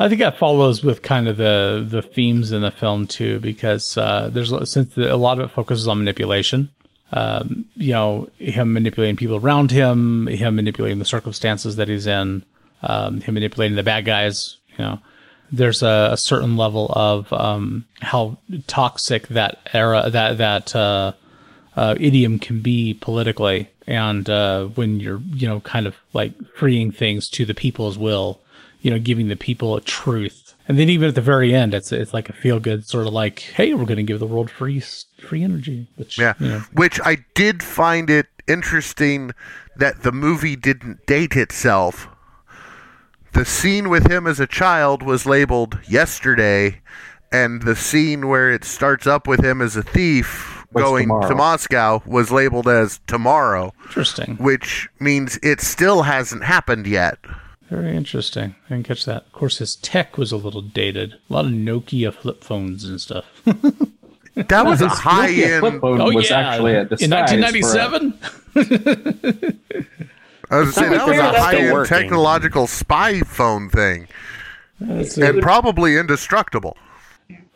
I 0.04 0.10
think 0.10 0.20
that 0.20 0.38
follows 0.38 0.84
with 0.84 1.02
kind 1.02 1.30
of 1.30 1.38
the 1.38 1.88
the 1.88 2.02
themes 2.02 2.52
in 2.52 2.62
the 2.62 2.72
film 2.72 3.08
too, 3.08 3.40
because 3.40 3.98
uh, 3.98 4.30
there's 4.30 4.52
since 4.70 4.98
a 4.98 5.16
lot 5.16 5.40
of 5.40 5.50
it 5.50 5.54
focuses 5.54 5.88
on 5.88 6.00
manipulation. 6.00 6.70
Um, 7.14 7.66
you 7.78 7.94
know, 7.94 8.28
him 8.38 8.74
manipulating 8.74 9.16
people 9.16 9.38
around 9.38 9.72
him, 9.72 10.28
him 10.28 10.58
manipulating 10.58 11.00
the 11.00 11.06
circumstances 11.06 11.78
that 11.78 11.88
he's 11.88 12.06
in, 12.06 12.44
um, 12.82 13.22
him 13.22 13.36
manipulating 13.36 13.78
the 13.78 13.84
bad 13.84 14.04
guys. 14.04 14.58
You 14.78 14.84
know, 14.84 15.00
there's 15.54 15.82
a, 15.82 16.10
a 16.12 16.18
certain 16.18 16.58
level 16.58 16.92
of 16.94 17.32
um, 17.32 17.86
how 18.02 18.38
toxic 18.68 19.30
that 19.30 19.70
era 19.72 20.10
that 20.10 20.38
that 20.38 20.76
uh, 20.76 21.14
uh, 21.78 21.96
idiom 21.98 22.40
can 22.40 22.60
be 22.60 22.94
politically, 22.94 23.70
and 23.88 24.30
uh, 24.30 24.66
when 24.66 25.00
you're 25.00 25.22
you 25.34 25.48
know 25.48 25.62
kind 25.62 25.88
of 25.88 25.96
like 26.12 26.34
freeing 26.58 26.92
things 26.92 27.30
to 27.30 27.46
the 27.46 27.54
people's 27.54 27.98
will, 27.98 28.42
you 28.84 28.92
know, 28.92 29.00
giving 29.00 29.30
the 29.30 29.36
people 29.36 29.76
a 29.76 29.82
truth. 29.82 30.54
And 30.68 30.78
then 30.78 30.90
even 30.90 31.10
at 31.10 31.16
the 31.16 31.22
very 31.22 31.56
end, 31.56 31.74
it's 31.74 31.92
it's 31.92 32.14
like 32.14 32.30
a 32.30 32.34
feel 32.34 32.60
good 32.60 32.86
sort 32.86 33.08
of 33.08 33.14
like, 33.14 33.40
hey, 33.40 33.74
we're 33.74 33.86
going 33.86 33.98
to 33.98 34.04
give 34.04 34.20
the 34.20 34.28
world 34.28 34.52
free 34.52 34.80
free 35.20 35.42
energy. 35.44 35.88
Which 35.96 36.20
Yeah. 36.20 36.36
you 36.40 36.48
know, 36.50 36.60
Which 36.74 37.00
I 37.04 37.18
did 37.34 37.64
find 37.64 38.10
it 38.10 38.28
interesting 38.48 39.32
that 39.78 40.04
the 40.04 40.12
movie 40.12 40.56
didn't 40.56 41.06
date 41.06 41.36
itself. 41.36 42.08
The 43.32 43.46
scene 43.46 43.90
with 43.90 44.12
him 44.12 44.28
as 44.28 44.40
a 44.40 44.46
child 44.46 45.02
was 45.02 45.26
labeled 45.26 45.80
yesterday, 45.88 46.82
and 47.32 47.64
the 47.64 47.76
scene 47.76 48.28
where 48.28 48.52
it 48.52 48.64
starts 48.64 49.08
up 49.08 49.28
with 49.28 49.44
him 49.44 49.62
as 49.62 49.76
a 49.76 49.82
thief 49.82 50.66
Was 50.72 50.84
going 50.84 51.08
to. 51.08 51.36
Moscow 51.36 52.04
was 52.06 52.32
labeled 52.32 52.68
as 52.68 53.00
tomorrow, 53.08 53.74
interesting, 53.86 54.36
which 54.38 54.88
means 55.00 55.40
it 55.42 55.62
still 55.62 56.04
hasn't 56.04 56.44
happened 56.44 56.86
yet. 56.86 57.18
Very 57.74 57.96
interesting. 57.96 58.56
I 58.68 58.74
didn't 58.76 58.88
catch 58.88 59.06
that. 59.06 59.26
Of 59.26 59.32
course, 59.34 59.58
his 59.58 59.76
tech 59.78 60.18
was 60.18 60.32
a 60.32 60.38
little 60.38 60.62
dated. 60.62 61.14
A 61.30 61.34
lot 61.34 61.46
of 61.46 61.52
Nokia 61.52 62.14
flip 62.14 62.44
phones 62.44 62.84
and 62.86 63.00
stuff. 63.02 63.26
That 64.36 64.66
was 64.66 64.82
a 64.82 64.88
high 64.90 65.30
Nokia 65.30 65.60
flip 65.60 65.74
end. 65.74 65.82
phone 65.82 66.02
Oh 66.02 66.12
was 66.12 66.28
yeah, 66.32 66.40
actually 66.40 66.74
a 66.74 66.82
in 66.82 66.88
disguise 66.88 67.30
for 67.30 67.36
a- 67.38 67.40
1997. 67.44 68.20
I 70.50 70.58
was 70.58 70.74
saying 70.74 70.92
that 70.92 71.08
was 71.08 71.18
a 71.20 71.40
high 71.40 71.56
end 71.58 71.72
working. 71.74 71.96
technological 71.98 72.66
spy 72.66 73.20
phone 73.22 73.70
thing, 73.70 74.08
That's 74.80 75.18
and 75.18 75.38
it. 75.38 75.42
probably 75.44 75.98
indestructible. 75.98 76.76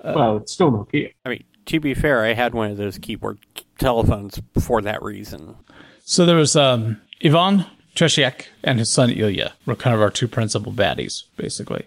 well, 0.04 0.38
it's 0.38 0.52
still 0.54 0.72
Nokia. 0.72 1.14
I 1.26 1.30
mean, 1.30 1.44
to 1.66 1.80
be 1.80 1.96
fair, 1.96 2.24
I 2.24 2.34
had 2.34 2.54
one 2.54 2.70
of 2.72 2.78
those 2.78 3.00
keyboard 3.00 3.40
telephones 3.80 4.40
for 4.60 4.80
that 4.84 5.02
reason. 5.02 5.56
So 6.06 6.26
there 6.28 6.38
was 6.38 6.56
um, 6.56 7.02
Ivan 7.26 7.66
Tretiak 7.98 8.46
and 8.64 8.78
his 8.78 8.92
son 8.92 9.10
Ilya 9.10 9.54
were 9.66 9.76
kind 9.76 9.96
of 9.96 10.02
our 10.02 10.12
two 10.12 10.28
principal 10.28 10.72
baddies, 10.72 11.24
basically. 11.36 11.86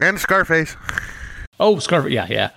And 0.00 0.18
Scarface. 0.18 0.76
Oh, 1.58 1.78
Scarface. 1.78 2.12
Yeah, 2.12 2.26
yeah. 2.30 2.50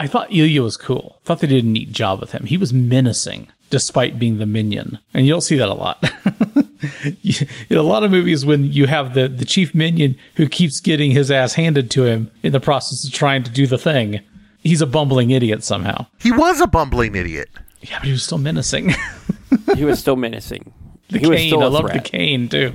I 0.00 0.08
thought 0.08 0.32
Ilya 0.32 0.62
was 0.62 0.76
cool. 0.76 1.20
Thought 1.24 1.38
they 1.38 1.46
did 1.46 1.62
a 1.64 1.66
neat 1.66 1.92
job 1.92 2.20
with 2.20 2.32
him. 2.32 2.46
He 2.46 2.56
was 2.56 2.72
menacing 2.72 3.48
despite 3.70 4.18
being 4.18 4.38
the 4.38 4.46
minion, 4.46 4.98
and 5.14 5.26
you'll 5.26 5.40
see 5.40 5.56
that 5.56 5.68
a 5.68 5.74
lot. 5.74 6.02
In 7.70 7.78
a 7.78 7.82
lot 7.82 8.02
of 8.02 8.10
movies, 8.10 8.44
when 8.44 8.64
you 8.64 8.86
have 8.86 9.14
the 9.14 9.28
the 9.28 9.44
chief 9.44 9.72
minion 9.72 10.16
who 10.34 10.48
keeps 10.48 10.80
getting 10.80 11.12
his 11.12 11.30
ass 11.30 11.54
handed 11.54 11.88
to 11.92 12.04
him 12.04 12.30
in 12.42 12.52
the 12.52 12.60
process 12.60 13.04
of 13.06 13.12
trying 13.12 13.44
to 13.44 13.50
do 13.50 13.66
the 13.68 13.78
thing, 13.78 14.20
he's 14.58 14.82
a 14.82 14.86
bumbling 14.86 15.30
idiot 15.30 15.62
somehow. 15.62 16.06
He 16.18 16.32
was 16.32 16.60
a 16.60 16.66
bumbling 16.66 17.14
idiot. 17.14 17.48
Yeah, 17.80 17.98
but 18.00 18.06
he 18.06 18.12
was 18.12 18.24
still 18.24 18.38
menacing. 18.38 18.92
He 19.76 19.84
was 19.84 19.98
still 19.98 20.16
menacing. 20.16 20.72
The 21.12 21.18
he 21.20 21.26
was 21.28 21.38
cane. 21.38 21.48
still 21.48 21.62
I 21.62 21.66
a 21.66 21.68
love 21.70 21.92
the 21.92 22.00
cane 22.00 22.48
too. 22.48 22.72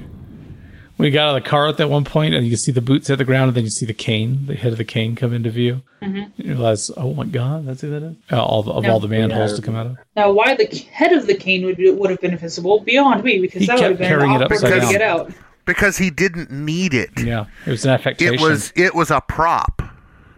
We 0.97 1.11
got 1.11 1.29
out 1.29 1.37
of 1.37 1.43
the 1.43 1.49
car 1.49 1.67
at 1.67 1.77
that 1.77 1.91
one 1.91 2.05
point, 2.05 2.33
and 2.33 2.43
you 2.43 2.49
can 2.51 2.57
see 2.57 2.71
the 2.71 2.81
boots 2.81 3.07
hit 3.07 3.17
the 3.17 3.23
ground, 3.23 3.49
and 3.49 3.55
then 3.57 3.63
you 3.63 3.69
see 3.69 3.85
the 3.85 3.93
cane, 3.93 4.47
the 4.47 4.55
head 4.55 4.71
of 4.71 4.79
the 4.79 4.83
cane, 4.83 5.15
come 5.15 5.31
into 5.31 5.51
view. 5.51 5.83
Mhm. 6.01 6.31
You 6.37 6.53
realize, 6.53 6.89
oh 6.97 7.13
my 7.13 7.25
god, 7.25 7.67
that's 7.67 7.81
who 7.81 7.91
that 7.91 8.01
is. 8.01 8.15
Uh, 8.31 8.43
all 8.43 8.63
the, 8.63 8.71
of 8.71 8.83
all 8.87 8.99
the 8.99 9.07
manholes 9.07 9.53
to 9.57 9.61
come 9.61 9.75
out 9.75 9.85
of. 9.85 9.97
Now, 10.15 10.31
why 10.31 10.55
the 10.55 10.65
head 10.91 11.11
of 11.13 11.27
the 11.27 11.35
cane 11.35 11.65
would 11.65 11.77
would 11.77 12.09
have 12.09 12.19
been 12.19 12.35
visible 12.37 12.79
beyond 12.79 13.23
me 13.23 13.37
because 13.39 13.61
He 13.61 13.67
that 13.67 13.73
would 13.75 13.79
kept 13.81 13.89
have 13.91 13.97
been 13.99 14.07
carrying 14.07 14.31
it 14.33 14.41
awkward 14.41 14.53
upside 14.55 14.71
way 14.71 14.75
to 14.77 14.81
down. 14.81 14.91
get 14.91 15.01
out. 15.03 15.31
because 15.65 15.97
he 15.97 16.09
didn't 16.09 16.49
need 16.49 16.95
it. 16.95 17.11
Yeah, 17.17 17.45
it 17.67 17.69
was 17.69 17.85
an 17.85 17.91
affectation. 17.91 18.33
It 18.33 18.41
was 18.41 18.73
it 18.75 18.95
was 18.95 19.11
a 19.11 19.21
prop. 19.21 19.83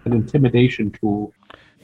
An 0.04 0.12
intimidation 0.12 0.92
tool. 0.92 1.32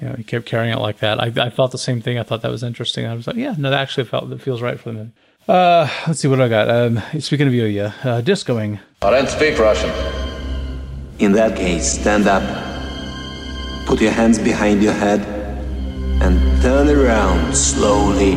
Yeah, 0.02 0.18
he 0.18 0.24
kept 0.26 0.46
carrying 0.46 0.74
it 0.74 0.80
like 0.80 1.00
that. 1.00 1.22
I, 1.22 1.32
I 1.46 1.50
thought 1.50 1.72
the 1.72 1.78
same 1.78 2.02
thing. 2.02 2.18
I 2.20 2.24
thought 2.24 2.42
that 2.42 2.52
was 2.52 2.64
interesting. 2.64 3.06
I 3.06 3.14
was 3.14 3.28
like, 3.28 3.38
yeah, 3.38 3.56
no, 3.58 3.70
that 3.70 3.80
actually 3.80 4.04
felt 4.04 4.30
that 4.30 4.42
feels 4.42 4.62
right 4.62 4.78
for 4.78 4.90
the 4.92 4.98
movie. 4.98 5.12
Uh, 5.48 5.88
let's 6.08 6.20
see 6.22 6.28
what 6.28 6.42
I 6.42 6.48
got. 6.48 6.70
Um, 6.70 7.02
speaking 7.20 7.48
of 7.48 7.54
Yuya, 7.54 7.94
uh, 8.04 8.22
discoing. 8.22 8.80
I 9.04 9.12
don't 9.12 9.30
speak 9.30 9.60
Russian. 9.60 9.92
In 11.20 11.34
that 11.34 11.56
case, 11.56 12.00
stand 12.00 12.28
up. 12.28 12.44
Put 13.86 14.02
your 14.02 14.12
hands 14.12 14.40
behind 14.40 14.82
your 14.82 14.94
head 14.94 15.22
and 16.22 16.62
turn 16.64 16.90
around 16.90 17.56
slowly. 17.56 18.36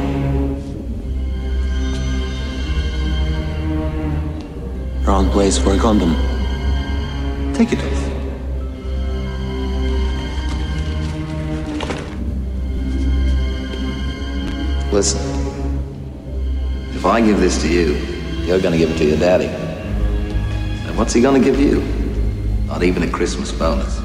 Wrong 5.07 5.31
place 5.31 5.57
for 5.57 5.73
a 5.73 5.79
condom. 5.79 6.14
Take 7.55 7.73
it 7.73 7.79
off. 7.83 8.05
Listen. 14.92 15.28
If 16.99 17.07
I 17.07 17.21
give 17.21 17.39
this 17.39 17.63
to 17.63 17.69
you, 17.69 17.95
you're 18.45 18.61
gonna 18.61 18.77
give 18.77 18.91
it 18.91 18.99
to 18.99 19.05
your 19.05 19.19
daddy. 19.19 19.47
And 19.47 20.99
what's 20.99 21.13
he 21.13 21.21
gonna 21.21 21.39
give 21.39 21.61
you? 21.61 21.81
Not 22.67 22.83
even 22.83 23.05
a 23.05 23.09
Christmas 23.09 23.53
bonus. 23.53 24.01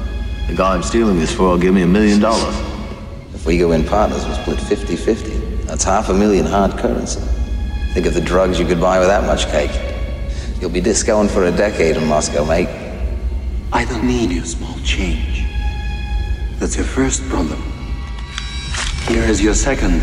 The 0.46 0.54
guy 0.54 0.74
I'm 0.74 0.82
stealing 0.84 1.18
this 1.18 1.34
for 1.34 1.48
will 1.48 1.58
give 1.58 1.74
me 1.74 1.82
a 1.82 1.88
million 1.88 2.20
dollars. 2.20 2.54
If 3.34 3.46
we 3.46 3.58
go 3.58 3.72
in 3.72 3.82
partners, 3.82 4.24
we'll 4.24 4.36
split 4.36 4.58
50-50. 4.58 5.64
That's 5.66 5.82
half 5.82 6.08
a 6.08 6.14
million 6.14 6.46
hard 6.46 6.78
currency. 6.78 7.18
Think 7.94 8.06
of 8.06 8.14
the 8.14 8.20
drugs 8.20 8.60
you 8.60 8.64
could 8.64 8.80
buy 8.80 9.00
with 9.00 9.08
that 9.08 9.24
much 9.24 9.48
cake. 9.48 9.72
You'll 10.60 10.70
be 10.70 10.80
discoing 10.80 11.28
for 11.28 11.46
a 11.46 11.50
decade 11.50 11.96
in 11.96 12.06
Moscow, 12.06 12.44
mate. 12.44 12.68
I 13.72 13.86
don't 13.86 14.06
need 14.06 14.30
your 14.30 14.44
small 14.44 14.78
change. 14.84 15.44
That's 16.60 16.76
your 16.76 16.86
first 16.86 17.28
problem. 17.28 17.60
Here 19.08 19.24
is 19.24 19.42
your 19.42 19.54
second. 19.54 20.00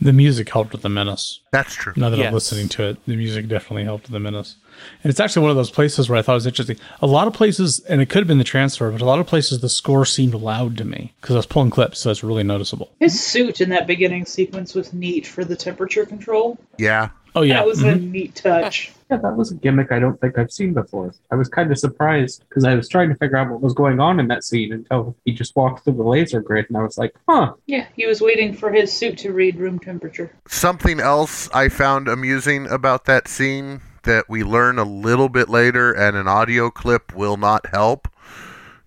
The 0.00 0.12
music 0.12 0.48
helped 0.50 0.72
with 0.72 0.82
the 0.82 0.88
menace. 0.90 1.40
That's 1.52 1.74
true. 1.74 1.92
Now 1.96 2.10
that 2.10 2.18
Yes. 2.18 2.28
I'm 2.28 2.34
listening 2.34 2.68
to 2.70 2.84
it, 2.90 2.98
the 3.06 3.16
music 3.16 3.48
definitely 3.48 3.84
helped 3.84 4.04
with 4.04 4.12
the 4.12 4.20
menace. 4.20 4.56
And 5.02 5.10
it's 5.10 5.18
actually 5.20 5.40
one 5.42 5.50
of 5.50 5.56
those 5.56 5.70
places 5.70 6.08
where 6.08 6.18
I 6.18 6.22
thought 6.22 6.32
it 6.32 6.36
was 6.36 6.46
interesting. 6.46 6.76
A 7.00 7.06
lot 7.06 7.26
of 7.26 7.32
places, 7.32 7.80
and 7.88 8.02
it 8.02 8.10
could 8.10 8.18
have 8.18 8.28
been 8.28 8.36
the 8.36 8.44
transfer, 8.44 8.90
but 8.90 9.00
a 9.00 9.06
lot 9.06 9.18
of 9.20 9.26
places 9.26 9.60
the 9.60 9.70
score 9.70 10.04
seemed 10.04 10.34
loud 10.34 10.76
to 10.76 10.84
me 10.84 11.14
because 11.20 11.34
I 11.34 11.38
was 11.38 11.46
pulling 11.46 11.70
clips, 11.70 11.98
so 12.00 12.10
it's 12.10 12.22
really 12.22 12.42
noticeable. 12.42 12.90
His 13.00 13.18
suit 13.18 13.62
in 13.62 13.70
that 13.70 13.86
beginning 13.86 14.26
sequence 14.26 14.74
was 14.74 14.92
neat 14.92 15.26
for 15.26 15.44
the 15.46 15.56
temperature 15.56 16.04
control. 16.04 16.58
Yeah. 16.76 17.08
Oh 17.34 17.42
yeah, 17.42 17.54
That 17.54 17.66
was 17.66 17.82
a 17.82 17.92
Mhm. 17.94 18.10
neat 18.10 18.34
touch. 18.34 18.92
Yeah, 19.10 19.18
that 19.18 19.36
was 19.36 19.52
a 19.52 19.54
gimmick 19.54 19.92
I 19.92 20.00
don't 20.00 20.20
think 20.20 20.36
I've 20.36 20.50
seen 20.50 20.72
before. 20.72 21.14
I 21.30 21.36
was 21.36 21.48
kind 21.48 21.70
of 21.70 21.78
surprised 21.78 22.44
because 22.48 22.64
I 22.64 22.74
was 22.74 22.88
trying 22.88 23.08
to 23.08 23.14
figure 23.14 23.36
out 23.36 23.50
what 23.50 23.60
was 23.60 23.72
going 23.72 24.00
on 24.00 24.18
in 24.18 24.26
that 24.28 24.42
scene 24.42 24.72
until 24.72 25.14
he 25.24 25.32
just 25.32 25.54
walked 25.54 25.84
through 25.84 25.94
the 25.94 26.02
laser 26.02 26.40
grid, 26.40 26.66
and 26.68 26.76
I 26.76 26.82
was 26.82 26.98
like, 26.98 27.14
huh. 27.28 27.52
Yeah, 27.66 27.86
he 27.94 28.06
was 28.06 28.20
waiting 28.20 28.52
for 28.52 28.72
his 28.72 28.92
suit 28.92 29.18
to 29.18 29.32
read 29.32 29.56
room 29.56 29.78
temperature. 29.78 30.32
Something 30.48 30.98
else 30.98 31.48
I 31.54 31.68
found 31.68 32.08
amusing 32.08 32.66
about 32.66 33.04
that 33.04 33.28
scene 33.28 33.80
that 34.02 34.28
we 34.28 34.42
learn 34.42 34.78
a 34.78 34.84
little 34.84 35.28
bit 35.28 35.48
later 35.48 35.92
and 35.92 36.16
an 36.16 36.26
audio 36.28 36.70
clip 36.70 37.14
will 37.14 37.36
not 37.36 37.66
help 37.66 38.08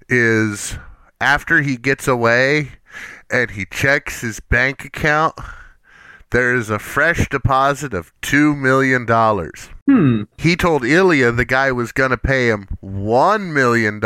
is 0.07 0.77
after 1.21 1.61
he 1.61 1.77
gets 1.77 2.07
away 2.07 2.71
and 3.29 3.51
he 3.51 3.65
checks 3.65 4.21
his 4.21 4.39
bank 4.39 4.83
account, 4.83 5.35
there 6.31 6.53
is 6.53 6.69
a 6.69 6.77
fresh 6.77 7.27
deposit 7.29 7.91
of 7.93 8.11
$2 8.21 8.55
million. 8.57 9.07
Hmm. 9.87 10.23
He 10.37 10.55
told 10.55 10.85
Ilya 10.85 11.31
the 11.31 11.45
guy 11.45 11.71
was 11.71 11.91
going 11.91 12.11
to 12.11 12.17
pay 12.17 12.49
him 12.49 12.67
$1 12.83 13.51
million 13.51 13.99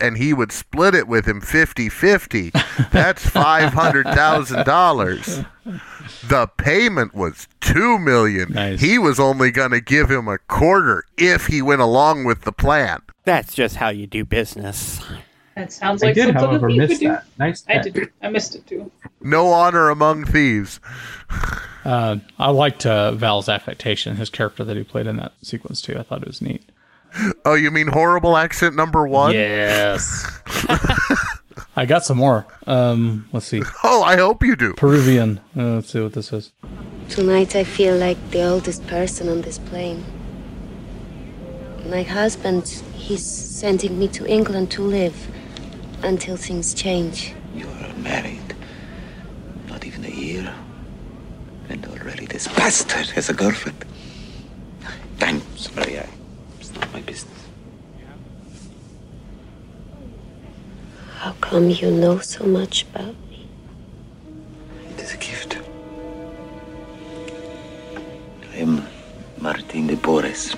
and 0.00 0.16
he 0.16 0.34
would 0.34 0.50
split 0.50 0.96
it 0.96 1.06
with 1.06 1.26
him 1.26 1.40
50 1.40 1.88
50. 1.88 2.50
That's 2.90 3.24
$500,000. 3.30 5.46
The 6.28 6.48
payment 6.56 7.14
was 7.14 7.46
$2 7.60 8.02
million. 8.02 8.78
He 8.78 8.98
was 8.98 9.20
only 9.20 9.52
going 9.52 9.70
to 9.70 9.80
give 9.80 10.10
him 10.10 10.26
a 10.26 10.38
quarter 10.38 11.04
if 11.16 11.46
he 11.46 11.62
went 11.62 11.80
along 11.80 12.24
with 12.24 12.42
the 12.42 12.50
plan. 12.52 13.02
That's 13.24 13.54
just 13.54 13.76
how 13.76 13.90
you 13.90 14.08
do 14.08 14.24
business. 14.24 15.00
That 15.54 15.72
sounds 15.72 16.02
I 16.02 16.06
like 16.06 16.14
did, 16.14 16.26
something 16.26 16.44
however, 16.44 16.68
that 16.68 16.76
miss 16.76 16.90
could 16.90 17.00
do. 17.00 17.08
that. 17.08 17.24
Nice 17.38 17.64
I 17.68 17.78
did. 17.78 18.10
I 18.22 18.28
missed 18.30 18.54
it 18.54 18.66
too. 18.66 18.90
No 19.20 19.48
honor 19.48 19.90
among 19.90 20.24
thieves. 20.24 20.80
Uh, 21.84 22.18
I 22.38 22.50
liked 22.50 22.86
uh, 22.86 23.10
Val's 23.10 23.48
affectation, 23.48 24.14
his 24.14 24.30
character 24.30 24.62
that 24.62 24.76
he 24.76 24.84
played 24.84 25.08
in 25.08 25.16
that 25.16 25.32
sequence 25.42 25.82
too. 25.82 25.98
I 25.98 26.04
thought 26.04 26.22
it 26.22 26.28
was 26.28 26.40
neat. 26.40 26.62
Oh, 27.44 27.54
you 27.54 27.72
mean 27.72 27.88
horrible 27.88 28.36
accent 28.36 28.76
number 28.76 29.04
one? 29.04 29.34
Yes. 29.34 30.24
I 31.76 31.84
got 31.86 32.04
some 32.04 32.18
more. 32.18 32.46
Um, 32.68 33.28
let's 33.32 33.46
see. 33.46 33.62
Oh, 33.82 34.04
I 34.04 34.16
hope 34.16 34.44
you 34.44 34.54
do. 34.54 34.74
Peruvian. 34.74 35.40
Uh, 35.56 35.74
let's 35.74 35.90
see 35.90 36.00
what 36.00 36.12
this 36.12 36.32
is. 36.32 36.52
Tonight 37.08 37.56
I 37.56 37.64
feel 37.64 37.96
like 37.96 38.30
the 38.30 38.44
oldest 38.44 38.86
person 38.86 39.28
on 39.28 39.42
this 39.42 39.58
plane. 39.58 40.04
My 41.86 42.04
husband, 42.04 42.68
he's 42.94 43.26
sending 43.26 43.98
me 43.98 44.06
to 44.06 44.24
England 44.24 44.70
to 44.70 44.82
live 44.82 45.16
until 46.02 46.36
things 46.36 46.74
change. 46.74 47.34
You're 47.54 47.94
married. 47.98 48.54
Not 49.68 49.84
even 49.84 50.04
a 50.04 50.10
year. 50.10 50.52
And 51.68 51.86
already 51.86 52.26
this 52.26 52.48
bastard 52.48 53.06
has 53.10 53.28
a 53.28 53.34
girlfriend. 53.34 53.84
I'm 55.20 55.40
sorry, 55.56 55.98
I, 55.98 56.08
it's 56.58 56.74
not 56.74 56.92
my 56.92 57.00
business. 57.00 57.38
How 61.18 61.32
come 61.40 61.70
you 61.70 61.90
know 61.90 62.18
so 62.18 62.44
much 62.44 62.82
about 62.82 63.14
me? 63.30 63.46
It 64.90 65.00
is 65.00 65.14
a 65.14 65.16
gift. 65.16 65.56
I 68.52 68.56
am 68.56 68.84
Martin 69.38 69.86
de 69.86 69.96
Porres. 69.96 70.56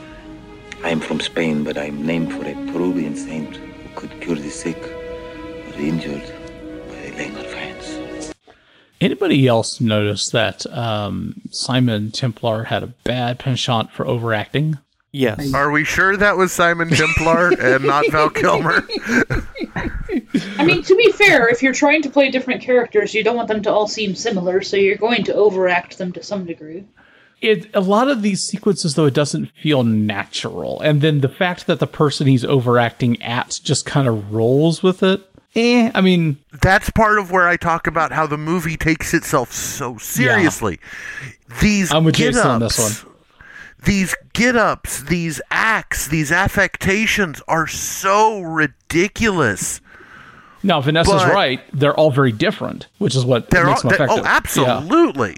I 0.82 0.88
am 0.88 1.00
from 1.00 1.20
Spain, 1.20 1.64
but 1.64 1.76
I 1.76 1.84
am 1.84 2.04
named 2.06 2.32
for 2.32 2.44
a 2.46 2.54
Peruvian 2.72 3.14
saint 3.14 3.56
who 3.56 3.88
could 3.94 4.20
cure 4.22 4.36
the 4.36 4.50
sick 4.50 4.93
injured 5.78 6.22
by 6.88 7.12
laying 7.16 7.36
on 7.36 7.44
hands. 7.44 8.32
Anybody 9.00 9.46
else 9.46 9.80
notice 9.80 10.30
that 10.30 10.66
um, 10.66 11.42
Simon 11.50 12.10
Templar 12.10 12.64
had 12.64 12.82
a 12.82 12.88
bad 12.88 13.38
penchant 13.38 13.92
for 13.92 14.06
overacting? 14.06 14.78
Yes. 15.14 15.54
Are 15.54 15.70
we 15.70 15.84
sure 15.84 16.16
that 16.16 16.36
was 16.36 16.52
Simon 16.52 16.90
Templar 16.90 17.50
and 17.60 17.84
not 17.84 18.10
Val 18.10 18.30
Kilmer? 18.30 18.82
I 20.58 20.64
mean, 20.64 20.82
to 20.82 20.96
be 20.96 21.12
fair, 21.12 21.48
if 21.48 21.62
you're 21.62 21.72
trying 21.72 22.02
to 22.02 22.10
play 22.10 22.32
different 22.32 22.62
characters, 22.62 23.14
you 23.14 23.22
don't 23.22 23.36
want 23.36 23.46
them 23.46 23.62
to 23.62 23.70
all 23.72 23.86
seem 23.86 24.16
similar, 24.16 24.60
so 24.60 24.76
you're 24.76 24.96
going 24.96 25.22
to 25.24 25.34
overact 25.34 25.98
them 25.98 26.10
to 26.12 26.22
some 26.22 26.44
degree. 26.46 26.84
It 27.40 27.68
a 27.74 27.80
lot 27.80 28.08
of 28.08 28.22
these 28.22 28.42
sequences 28.42 28.94
though 28.94 29.06
it 29.06 29.14
doesn't 29.14 29.50
feel 29.62 29.84
natural, 29.84 30.80
and 30.80 31.00
then 31.00 31.20
the 31.20 31.28
fact 31.28 31.66
that 31.66 31.78
the 31.78 31.86
person 31.86 32.26
he's 32.26 32.44
overacting 32.44 33.20
at 33.22 33.60
just 33.62 33.86
kind 33.86 34.08
of 34.08 34.32
rolls 34.32 34.82
with 34.82 35.02
it. 35.02 35.20
Eh, 35.56 35.90
I 35.94 36.00
mean, 36.00 36.36
That's 36.62 36.90
part 36.90 37.18
of 37.18 37.30
where 37.30 37.46
I 37.46 37.56
talk 37.56 37.86
about 37.86 38.10
how 38.12 38.26
the 38.26 38.38
movie 38.38 38.76
takes 38.76 39.14
itself 39.14 39.52
so 39.52 39.96
seriously. 39.98 40.80
Yeah. 41.22 41.32
These 41.60 41.92
I'm 41.92 42.04
with 42.04 42.16
get 42.16 42.34
Jason 42.34 42.50
on 42.50 42.62
ups, 42.62 42.76
this 42.76 43.04
one. 43.04 43.14
these 43.84 44.14
get 44.32 44.56
ups, 44.56 45.02
these 45.04 45.40
acts, 45.50 46.08
these 46.08 46.32
affectations 46.32 47.40
are 47.46 47.66
so 47.68 48.40
ridiculous. 48.40 49.80
now 50.64 50.80
Vanessa's 50.80 51.22
But- 51.22 51.32
right; 51.32 51.60
they're 51.72 51.94
all 51.94 52.10
very 52.10 52.32
different, 52.32 52.88
which 52.98 53.14
is 53.14 53.24
what 53.24 53.50
They're 53.50 53.66
makes 53.66 53.84
all, 53.84 53.90
them 53.90 53.98
they- 53.98 54.04
effective. 54.04 54.24
oh, 54.24 54.28
absolutely. 54.28 55.36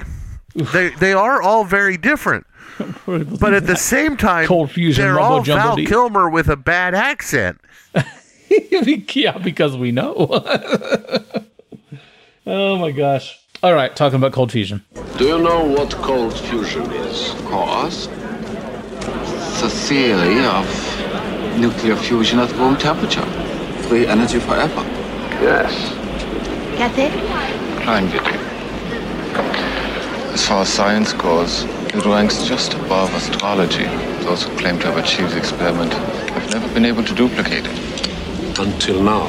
they 0.54 0.88
they 0.90 1.12
are 1.12 1.42
all 1.42 1.64
very 1.64 1.96
different. 1.98 2.46
But 3.06 3.52
at 3.54 3.66
the 3.66 3.76
same 3.76 4.16
time, 4.16 4.46
Cold 4.46 4.70
fusion, 4.70 5.04
they're 5.04 5.20
all 5.20 5.42
jumbo 5.42 5.62
Val 5.62 5.76
deep. 5.76 5.88
Kilmer 5.88 6.28
with 6.30 6.48
a 6.48 6.56
bad 6.56 6.94
accent. 6.94 7.60
yeah, 8.48 9.38
because 9.38 9.76
we 9.76 9.92
know. 9.92 10.14
oh 12.46 12.78
my 12.78 12.90
gosh! 12.90 13.38
All 13.62 13.74
right, 13.74 13.94
talking 13.94 14.16
about 14.16 14.32
cold 14.32 14.52
fusion. 14.52 14.84
Do 15.18 15.24
you 15.24 15.38
know 15.38 15.64
what 15.64 15.90
cold 15.92 16.38
fusion 16.38 16.90
is? 16.92 17.30
Of 17.32 17.44
course. 17.46 18.08
It's 18.98 19.62
a 19.62 19.70
theory 19.70 20.44
of 20.44 21.58
nuclear 21.58 21.96
fusion 21.96 22.38
at 22.38 22.52
room 22.52 22.76
temperature. 22.76 23.24
Free 23.88 24.06
energy 24.06 24.38
forever. 24.38 24.82
Yes. 25.40 25.72
Kathy? 26.76 27.08
Kleinwittig. 27.82 28.36
As 30.34 30.46
far 30.46 30.60
as 30.62 30.68
science 30.68 31.14
goes, 31.14 31.64
it 31.94 32.04
ranks 32.04 32.46
just 32.46 32.74
above 32.74 33.14
astrology. 33.14 33.84
those 34.24 34.42
who 34.42 34.54
claim 34.58 34.78
to 34.80 34.86
have 34.88 34.98
achieved 34.98 35.30
the 35.30 35.38
experiment 35.38 35.94
have 35.94 36.50
never 36.50 36.68
been 36.74 36.84
able 36.84 37.02
to 37.02 37.14
duplicate 37.14 37.64
it. 37.64 37.95
Until 38.58 39.02
now. 39.02 39.26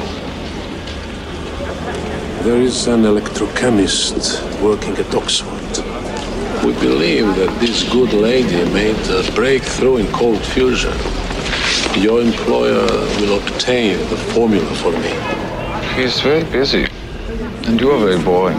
There 2.44 2.62
is 2.62 2.86
an 2.86 3.02
electrochemist 3.02 4.40
working 4.62 4.96
at 4.96 5.14
Oxford. 5.14 5.84
We 6.64 6.72
believe 6.80 7.26
that 7.36 7.54
this 7.60 7.86
good 7.92 8.14
lady 8.14 8.64
made 8.72 8.96
a 9.10 9.30
breakthrough 9.32 9.98
in 9.98 10.06
cold 10.12 10.40
fusion. 10.40 10.96
Your 11.94 12.22
employer 12.22 12.86
will 13.20 13.38
obtain 13.38 13.98
the 14.08 14.16
formula 14.32 14.74
for 14.76 14.92
me. 14.92 15.12
He 15.94 16.04
is 16.04 16.20
very 16.22 16.44
busy, 16.44 16.86
and 17.66 17.78
you 17.78 17.90
are 17.90 18.00
very 18.00 18.22
boring. 18.24 18.58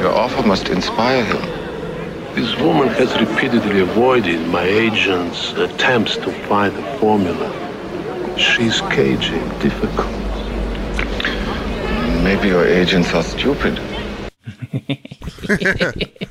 Your 0.00 0.14
offer 0.14 0.46
must 0.46 0.70
inspire 0.70 1.22
him. 1.22 1.42
This 2.34 2.58
woman 2.60 2.88
has 2.88 3.12
repeatedly 3.20 3.80
avoided 3.80 4.40
my 4.48 4.64
agent's 4.64 5.52
attempts 5.52 6.16
to 6.16 6.32
find 6.48 6.74
the 6.74 6.98
formula. 6.98 7.73
She's 8.36 8.80
caging 8.82 9.48
difficult. 9.60 10.10
Maybe 12.22 12.48
your 12.48 12.66
agents 12.66 13.12
are 13.14 13.22
stupid. 13.22 13.80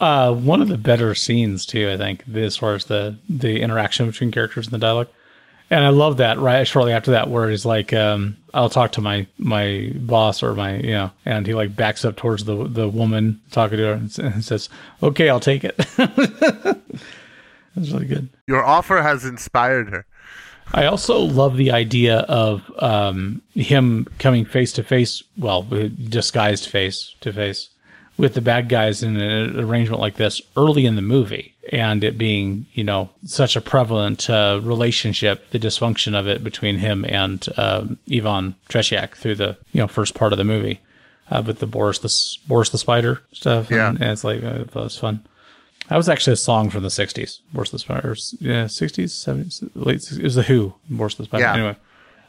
Uh, 0.00 0.32
one 0.32 0.62
of 0.62 0.68
the 0.68 0.78
better 0.78 1.14
scenes 1.14 1.66
too, 1.66 1.90
I 1.90 1.98
think, 1.98 2.24
as 2.34 2.56
far 2.56 2.74
as 2.74 2.86
the 2.86 3.18
the 3.28 3.60
interaction 3.60 4.06
between 4.06 4.32
characters 4.32 4.66
and 4.66 4.72
the 4.72 4.78
dialogue. 4.78 5.08
And 5.68 5.84
I 5.84 5.90
love 5.90 6.16
that 6.16 6.38
right 6.38 6.66
shortly 6.66 6.92
after 6.92 7.10
that, 7.12 7.28
where 7.28 7.50
he's 7.50 7.66
like, 7.66 7.92
um, 7.92 8.38
"I'll 8.54 8.70
talk 8.70 8.92
to 8.92 9.02
my 9.02 9.26
my 9.36 9.92
boss 9.96 10.42
or 10.42 10.54
my 10.54 10.76
you 10.78 10.92
know," 10.92 11.10
and 11.26 11.46
he 11.46 11.52
like 11.52 11.76
backs 11.76 12.04
up 12.04 12.16
towards 12.16 12.44
the 12.44 12.66
the 12.66 12.88
woman 12.88 13.42
talking 13.50 13.76
to 13.76 13.84
her 13.84 13.92
and, 13.92 14.18
and 14.18 14.42
says, 14.42 14.70
"Okay, 15.02 15.28
I'll 15.28 15.38
take 15.38 15.64
it." 15.64 15.76
That's 17.76 17.90
really 17.92 18.06
good. 18.06 18.30
Your 18.48 18.64
offer 18.64 19.02
has 19.02 19.26
inspired 19.26 19.90
her. 19.90 20.06
I 20.72 20.86
also 20.86 21.18
love 21.18 21.56
the 21.56 21.72
idea 21.72 22.18
of 22.20 22.70
um, 22.78 23.42
him 23.54 24.06
coming 24.18 24.44
face 24.44 24.72
to 24.74 24.82
face, 24.82 25.22
well, 25.36 25.62
disguised 25.62 26.66
face 26.66 27.14
to 27.20 27.32
face 27.32 27.70
with 28.16 28.34
the 28.34 28.40
bad 28.40 28.68
guys 28.68 29.02
in 29.02 29.16
an 29.16 29.58
arrangement 29.58 30.00
like 30.00 30.16
this 30.16 30.42
early 30.56 30.84
in 30.84 30.94
the 30.94 31.02
movie, 31.02 31.54
and 31.72 32.04
it 32.04 32.18
being, 32.18 32.66
you 32.74 32.84
know, 32.84 33.08
such 33.24 33.56
a 33.56 33.60
prevalent 33.60 34.28
uh, 34.28 34.60
relationship, 34.62 35.48
the 35.50 35.58
dysfunction 35.58 36.18
of 36.18 36.28
it 36.28 36.44
between 36.44 36.78
him 36.78 37.04
and 37.06 37.48
um, 37.56 37.98
Ivan 38.12 38.54
Tretiak 38.68 39.14
through 39.14 39.36
the, 39.36 39.56
you 39.72 39.80
know, 39.80 39.88
first 39.88 40.14
part 40.14 40.32
of 40.32 40.38
the 40.38 40.44
movie 40.44 40.80
uh, 41.30 41.42
with 41.44 41.60
the 41.60 41.66
Boris 41.66 41.98
the 41.98 42.46
Boris 42.46 42.68
the 42.68 42.78
Spider 42.78 43.22
stuff. 43.32 43.70
Yeah. 43.70 43.88
and, 43.88 44.00
and 44.02 44.10
it's 44.12 44.24
like 44.24 44.42
uh, 44.42 44.64
that 44.64 44.74
was 44.74 44.98
fun. 44.98 45.24
That 45.90 45.96
was 45.96 46.08
actually 46.08 46.34
a 46.34 46.36
song 46.36 46.70
from 46.70 46.84
the 46.84 46.88
'60s, 46.88 47.40
Boris 47.52 47.70
the 47.70 47.78
Spider. 47.80 48.14
Yeah, 48.38 48.66
'60s, 48.66 49.10
'70s, 49.10 49.68
late. 49.74 49.98
60s. 49.98 50.18
It 50.18 50.22
was 50.22 50.36
the 50.36 50.44
Who, 50.44 50.72
the 50.88 51.10
Spider. 51.10 51.38
Yeah. 51.38 51.52
Anyway, 51.52 51.76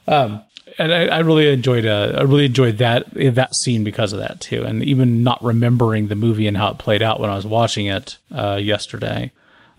um, 0.08 0.42
and 0.80 0.92
I, 0.92 1.06
I 1.06 1.20
really 1.20 1.48
enjoyed. 1.48 1.86
Uh, 1.86 2.16
I 2.18 2.24
really 2.24 2.46
enjoyed 2.46 2.80
that 2.80 3.06
that 3.14 3.56
scene 3.56 3.84
because 3.84 4.14
of 4.14 4.20
that 4.20 4.42
too, 4.42 4.64
and 4.64 4.84
even 4.84 5.22
not 5.22 5.44
remembering 5.44 6.08
the 6.08 6.16
movie 6.16 6.48
and 6.48 6.58
how 6.58 6.72
it 6.72 6.80
played 6.80 7.04
out 7.04 7.20
when 7.20 7.30
I 7.30 7.36
was 7.36 7.46
watching 7.46 7.86
it 7.86 8.18
uh, 8.32 8.60
yesterday. 8.60 9.32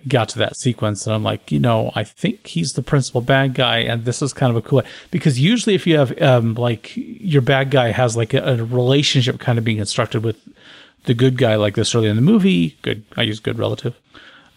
Got 0.06 0.28
to 0.30 0.38
that 0.38 0.56
sequence, 0.56 1.04
and 1.04 1.14
I'm 1.14 1.24
like, 1.24 1.50
you 1.50 1.58
know, 1.58 1.90
I 1.96 2.04
think 2.04 2.46
he's 2.46 2.74
the 2.74 2.82
principal 2.82 3.20
bad 3.20 3.54
guy, 3.54 3.78
and 3.78 4.04
this 4.04 4.22
is 4.22 4.32
kind 4.32 4.50
of 4.50 4.56
a 4.56 4.68
cool 4.68 4.82
because 5.10 5.40
usually 5.40 5.74
if 5.74 5.88
you 5.88 5.98
have 5.98 6.22
um, 6.22 6.54
like 6.54 6.92
your 6.94 7.42
bad 7.42 7.72
guy 7.72 7.90
has 7.90 8.16
like 8.16 8.32
a, 8.32 8.42
a 8.44 8.64
relationship 8.64 9.40
kind 9.40 9.58
of 9.58 9.64
being 9.64 9.78
constructed 9.78 10.22
with 10.22 10.38
the 11.04 11.14
good 11.14 11.38
guy 11.38 11.56
like 11.56 11.74
this 11.74 11.94
early 11.94 12.08
in 12.08 12.16
the 12.16 12.22
movie. 12.22 12.76
Good, 12.82 13.04
I 13.16 13.22
use 13.22 13.40
good 13.40 13.58
relative. 13.58 13.94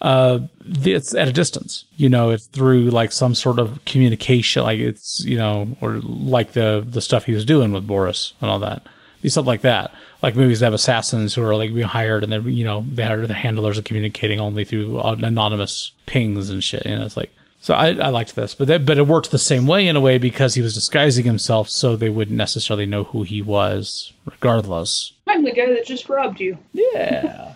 Uh, 0.01 0.39
it's 0.83 1.15
at 1.15 1.27
a 1.27 1.33
distance, 1.33 1.85
you 1.95 2.09
know, 2.09 2.29
it's 2.29 2.47
through 2.47 2.89
like 2.89 3.11
some 3.11 3.33
sort 3.33 3.59
of 3.59 3.83
communication, 3.85 4.61
like 4.63 4.77
it's, 4.77 5.23
you 5.23 5.37
know, 5.37 5.75
or 5.81 5.93
like 6.03 6.51
the, 6.51 6.85
the 6.87 7.01
stuff 7.01 7.25
he 7.25 7.33
was 7.33 7.45
doing 7.45 7.71
with 7.71 7.87
Boris 7.87 8.33
and 8.41 8.51
all 8.51 8.59
that. 8.59 8.85
Something 9.25 9.47
like 9.47 9.61
that. 9.61 9.91
Like 10.21 10.35
movies 10.35 10.59
that 10.59 10.67
have 10.67 10.73
assassins 10.75 11.33
who 11.33 11.41
are 11.41 11.55
like 11.55 11.73
being 11.73 11.87
hired 11.87 12.23
and 12.23 12.31
they're, 12.31 12.41
you 12.41 12.63
know, 12.63 12.85
they're 12.87 13.25
the 13.25 13.33
handlers 13.33 13.79
are 13.79 13.81
communicating 13.81 14.39
only 14.39 14.65
through 14.65 14.99
anonymous 14.99 15.93
pings 16.05 16.51
and 16.51 16.63
shit. 16.63 16.85
You 16.85 16.97
know, 16.97 17.05
it's 17.05 17.17
like, 17.17 17.31
so 17.59 17.73
I, 17.73 17.95
I 17.95 18.09
liked 18.09 18.35
this, 18.35 18.53
but 18.53 18.67
that, 18.67 18.85
but 18.85 18.99
it 18.99 19.07
worked 19.07 19.31
the 19.31 19.39
same 19.39 19.65
way 19.65 19.87
in 19.87 19.95
a 19.95 20.01
way 20.01 20.19
because 20.19 20.53
he 20.53 20.61
was 20.61 20.75
disguising 20.75 21.25
himself 21.25 21.69
so 21.69 21.95
they 21.95 22.11
wouldn't 22.11 22.37
necessarily 22.37 22.85
know 22.85 23.05
who 23.05 23.23
he 23.23 23.41
was 23.41 24.13
regardless. 24.25 25.13
I'm 25.35 25.43
the 25.43 25.51
guy 25.51 25.65
that 25.65 25.85
just 25.85 26.07
robbed 26.07 26.39
you. 26.39 26.57
Yeah. 26.71 27.55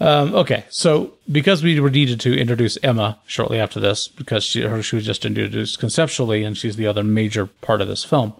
Um, 0.00 0.34
okay, 0.34 0.64
so 0.68 1.14
because 1.30 1.62
we 1.62 1.78
were 1.78 1.90
needed 1.90 2.18
to 2.22 2.36
introduce 2.36 2.76
Emma 2.82 3.20
shortly 3.24 3.60
after 3.60 3.78
this, 3.78 4.08
because 4.08 4.42
she, 4.42 4.62
her, 4.62 4.82
she 4.82 4.96
was 4.96 5.06
just 5.06 5.24
introduced 5.24 5.78
conceptually, 5.78 6.42
and 6.42 6.58
she's 6.58 6.74
the 6.74 6.88
other 6.88 7.04
major 7.04 7.46
part 7.46 7.80
of 7.80 7.86
this 7.86 8.02
film. 8.02 8.32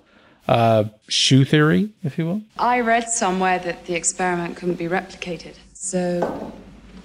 Uh, 0.49 0.87
shoe 1.07 1.45
theory, 1.45 1.91
if 2.03 2.19
you 2.19 2.27
will. 2.27 2.43
I 2.59 2.81
read 2.81 3.09
somewhere 3.09 3.61
that 3.61 3.87
the 3.87 3.95
experiment 3.95 4.57
couldn't 4.57 4.75
be 4.75 4.89
replicated. 4.89 5.55
So, 5.73 6.53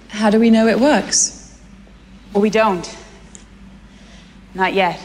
how 0.08 0.28
do 0.28 0.40
we 0.40 0.50
know 0.50 0.66
it 0.66 0.80
works? 0.80 1.56
Well, 2.32 2.42
we 2.42 2.50
don't. 2.50 2.96
Not 4.54 4.74
yet. 4.74 5.00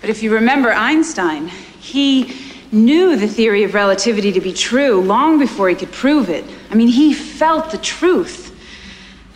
But 0.00 0.10
if 0.10 0.22
you 0.22 0.32
remember 0.32 0.72
Einstein, 0.72 1.48
he 1.48 2.45
knew 2.72 3.16
the 3.16 3.28
theory 3.28 3.62
of 3.64 3.74
relativity 3.74 4.32
to 4.32 4.40
be 4.40 4.52
true 4.52 5.00
long 5.00 5.38
before 5.38 5.68
he 5.68 5.74
could 5.74 5.92
prove 5.92 6.28
it. 6.28 6.44
I 6.70 6.74
mean, 6.74 6.88
he 6.88 7.14
felt 7.14 7.70
the 7.70 7.78
truth. 7.78 8.54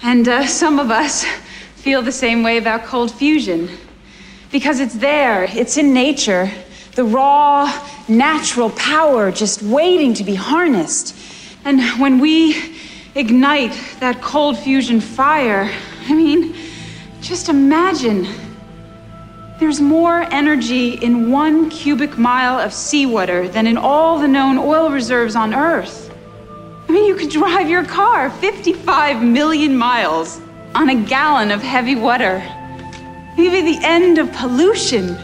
And 0.02 0.26
uh, 0.28 0.46
some 0.46 0.78
of 0.78 0.90
us 0.90 1.24
feel 1.76 2.02
the 2.02 2.12
same 2.12 2.42
way 2.42 2.58
about 2.58 2.84
cold 2.84 3.10
fusion. 3.10 3.68
Because 4.50 4.80
it's 4.80 4.94
there, 4.94 5.44
it's 5.44 5.76
in 5.76 5.92
nature. 5.92 6.50
The 6.94 7.04
raw, 7.04 7.72
natural 8.08 8.70
power 8.70 9.30
just 9.30 9.62
waiting 9.62 10.14
to 10.14 10.24
be 10.24 10.34
harnessed. 10.34 11.16
And 11.64 11.80
when 12.00 12.18
we 12.18 12.76
ignite 13.14 13.78
that 14.00 14.20
cold 14.20 14.58
fusion 14.58 15.00
fire, 15.00 15.70
I 16.08 16.14
mean, 16.14 16.54
just 17.20 17.48
imagine 17.48 18.26
there's 19.60 19.80
more 19.80 20.22
energy 20.32 20.94
in 20.94 21.30
one 21.30 21.68
cubic 21.68 22.16
mile 22.16 22.58
of 22.58 22.72
seawater 22.72 23.46
than 23.46 23.66
in 23.66 23.76
all 23.76 24.18
the 24.18 24.26
known 24.26 24.56
oil 24.56 24.90
reserves 24.90 25.36
on 25.36 25.54
Earth. 25.54 26.10
I 26.88 26.92
mean, 26.92 27.04
you 27.04 27.14
could 27.14 27.28
drive 27.28 27.68
your 27.68 27.84
car 27.84 28.30
55 28.30 29.22
million 29.22 29.76
miles 29.76 30.40
on 30.74 30.88
a 30.88 30.94
gallon 30.94 31.50
of 31.50 31.60
heavy 31.60 31.94
water. 31.94 32.38
Maybe 33.36 33.60
the 33.60 33.86
end 33.86 34.16
of 34.16 34.32
pollution. 34.32 35.14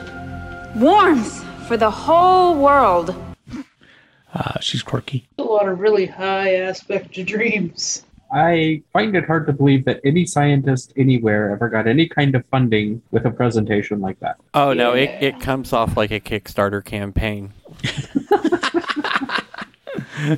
Warmth 0.76 1.43
for 1.66 1.78
the 1.78 1.91
whole 1.91 2.59
world. 2.59 3.16
Uh, 4.34 4.61
she's 4.61 4.82
quirky. 4.82 5.26
A 5.39 5.43
lot 5.43 5.66
of 5.66 5.80
really 5.80 6.05
high 6.05 6.57
aspect 6.57 7.12
dreams. 7.24 8.05
I 8.33 8.83
find 8.93 9.16
it 9.16 9.27
hard 9.27 9.47
to 9.47 9.53
believe 9.53 9.85
that 9.85 10.01
any 10.05 10.27
scientist 10.27 10.93
anywhere 10.97 11.53
ever 11.53 11.68
got 11.68 11.87
any 11.87 12.09
kind 12.09 12.35
of 12.35 12.45
funding 12.47 13.03
with 13.11 13.24
a 13.24 13.31
presentation 13.31 14.01
like 14.01 14.18
that. 14.20 14.37
Oh 14.55 14.72
no, 14.72 14.95
it, 14.95 15.11
it 15.20 15.41
comes 15.41 15.72
off 15.72 15.97
like 15.97 16.11
a 16.11 16.20
Kickstarter 16.20 16.85
campaign. 16.85 17.53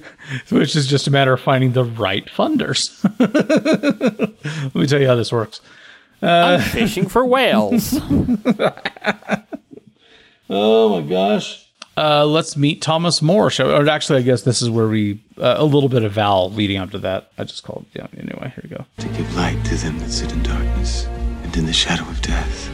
Which 0.50 0.76
is 0.76 0.86
just 0.86 1.06
a 1.06 1.10
matter 1.10 1.32
of 1.32 1.40
finding 1.40 1.72
the 1.72 1.84
right 1.84 2.26
funders. 2.26 3.02
Let 4.64 4.74
me 4.74 4.86
tell 4.86 5.00
you 5.00 5.06
how 5.06 5.14
this 5.14 5.32
works. 5.32 5.60
Uh, 6.22 6.58
I'm 6.60 6.62
fishing 6.70 7.08
for 7.08 7.24
whales. 7.24 7.98
oh 10.50 11.00
my 11.00 11.08
gosh. 11.08 11.67
Uh, 11.98 12.24
let's 12.24 12.56
meet 12.56 12.80
Thomas 12.80 13.20
More. 13.20 13.50
Shall, 13.50 13.72
or 13.72 13.88
actually, 13.88 14.20
I 14.20 14.22
guess 14.22 14.42
this 14.42 14.62
is 14.62 14.70
where 14.70 14.86
we 14.86 15.20
uh, 15.36 15.56
a 15.58 15.64
little 15.64 15.88
bit 15.88 16.04
of 16.04 16.12
Val 16.12 16.48
leading 16.48 16.76
up 16.76 16.92
to 16.92 16.98
that. 17.00 17.32
I 17.36 17.42
just 17.42 17.64
called. 17.64 17.86
Yeah. 17.92 18.06
Anyway, 18.16 18.52
here 18.54 18.60
we 18.62 18.68
go. 18.68 18.84
to 18.98 19.08
give 19.08 19.34
light 19.34 19.64
to 19.64 19.74
them 19.74 19.98
that 19.98 20.10
sit 20.12 20.32
in 20.32 20.40
darkness 20.44 21.06
and 21.42 21.56
in 21.56 21.66
the 21.66 21.72
shadow 21.72 22.08
of 22.08 22.22
death. 22.22 22.70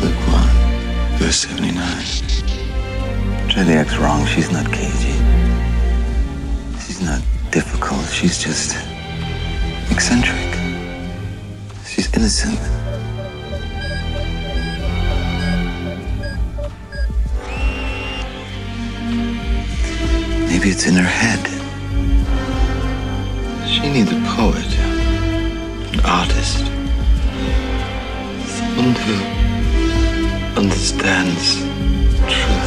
Luke 0.00 0.14
1, 0.28 1.18
verse 1.18 1.38
79. 1.38 1.74
Tretiak's 3.48 3.96
wrong. 3.98 4.24
She's 4.26 4.52
not 4.52 4.66
cagey. 4.66 5.18
She's 6.86 7.02
not 7.02 7.20
difficult. 7.50 8.06
She's 8.10 8.38
just 8.38 8.76
eccentric. 9.90 10.54
She's 11.84 12.14
innocent. 12.14 12.60
Maybe 20.62 20.74
it's 20.74 20.86
in 20.86 20.94
her 20.94 21.02
head. 21.02 21.44
She 23.66 23.80
needs 23.90 24.12
a 24.12 24.20
poet, 24.36 24.78
an 25.92 26.00
artist, 26.04 26.58
someone 28.46 28.94
who 28.94 29.16
understands 30.56 31.56
truth. 32.32 32.61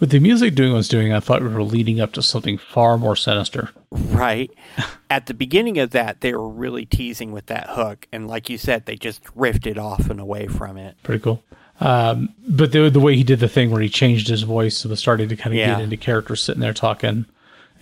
With 0.00 0.10
the 0.10 0.18
music 0.20 0.54
doing 0.54 0.72
what 0.72 0.78
it's 0.80 0.88
doing, 0.88 1.12
I 1.12 1.20
thought 1.20 1.42
we 1.42 1.48
were 1.48 1.62
leading 1.62 2.00
up 2.00 2.12
to 2.12 2.22
something 2.22 2.58
far 2.58 2.98
more 2.98 3.16
sinister. 3.16 3.70
Right. 3.90 4.50
At 5.10 5.26
the 5.26 5.34
beginning 5.34 5.78
of 5.78 5.90
that, 5.90 6.20
they 6.20 6.32
were 6.34 6.48
really 6.48 6.84
teasing 6.86 7.32
with 7.32 7.46
that 7.46 7.68
hook, 7.70 8.06
and 8.12 8.26
like 8.28 8.50
you 8.50 8.58
said, 8.58 8.86
they 8.86 8.96
just 8.96 9.22
drifted 9.24 9.78
off 9.78 10.10
and 10.10 10.20
away 10.20 10.46
from 10.48 10.76
it. 10.76 10.96
Pretty 11.02 11.22
cool. 11.22 11.42
Um, 11.78 12.30
but 12.48 12.72
the 12.72 12.88
the 12.88 13.00
way 13.00 13.16
he 13.16 13.22
did 13.24 13.38
the 13.40 13.48
thing 13.48 13.70
where 13.70 13.82
he 13.82 13.88
changed 13.90 14.28
his 14.28 14.42
voice 14.42 14.82
and 14.84 14.90
was 14.90 14.98
starting 14.98 15.28
to 15.28 15.36
kind 15.36 15.52
of 15.54 15.58
Yeah. 15.58 15.74
get 15.74 15.82
into 15.82 15.96
character, 15.98 16.34
sitting 16.34 16.60
there 16.62 16.72
talking. 16.72 17.26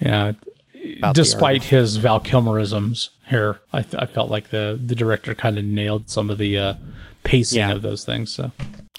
Yeah, 0.00 0.32
About 0.98 1.14
the 1.14 1.22
despite 1.22 1.62
his 1.64 1.96
Val 1.96 2.18
Kilmerisms 2.20 3.10
here, 3.28 3.60
I, 3.72 3.82
th- 3.82 4.02
I 4.02 4.06
felt 4.06 4.30
like 4.30 4.50
the 4.50 4.78
the 4.84 4.96
director 4.96 5.34
kind 5.34 5.58
of 5.58 5.64
nailed 5.64 6.10
some 6.10 6.28
of 6.28 6.38
the 6.38 6.58
uh, 6.58 6.74
pacing 7.22 7.58
Yeah. 7.60 7.70
of 7.72 7.82
those 7.82 8.04
things. 8.04 8.32
So 8.32 8.50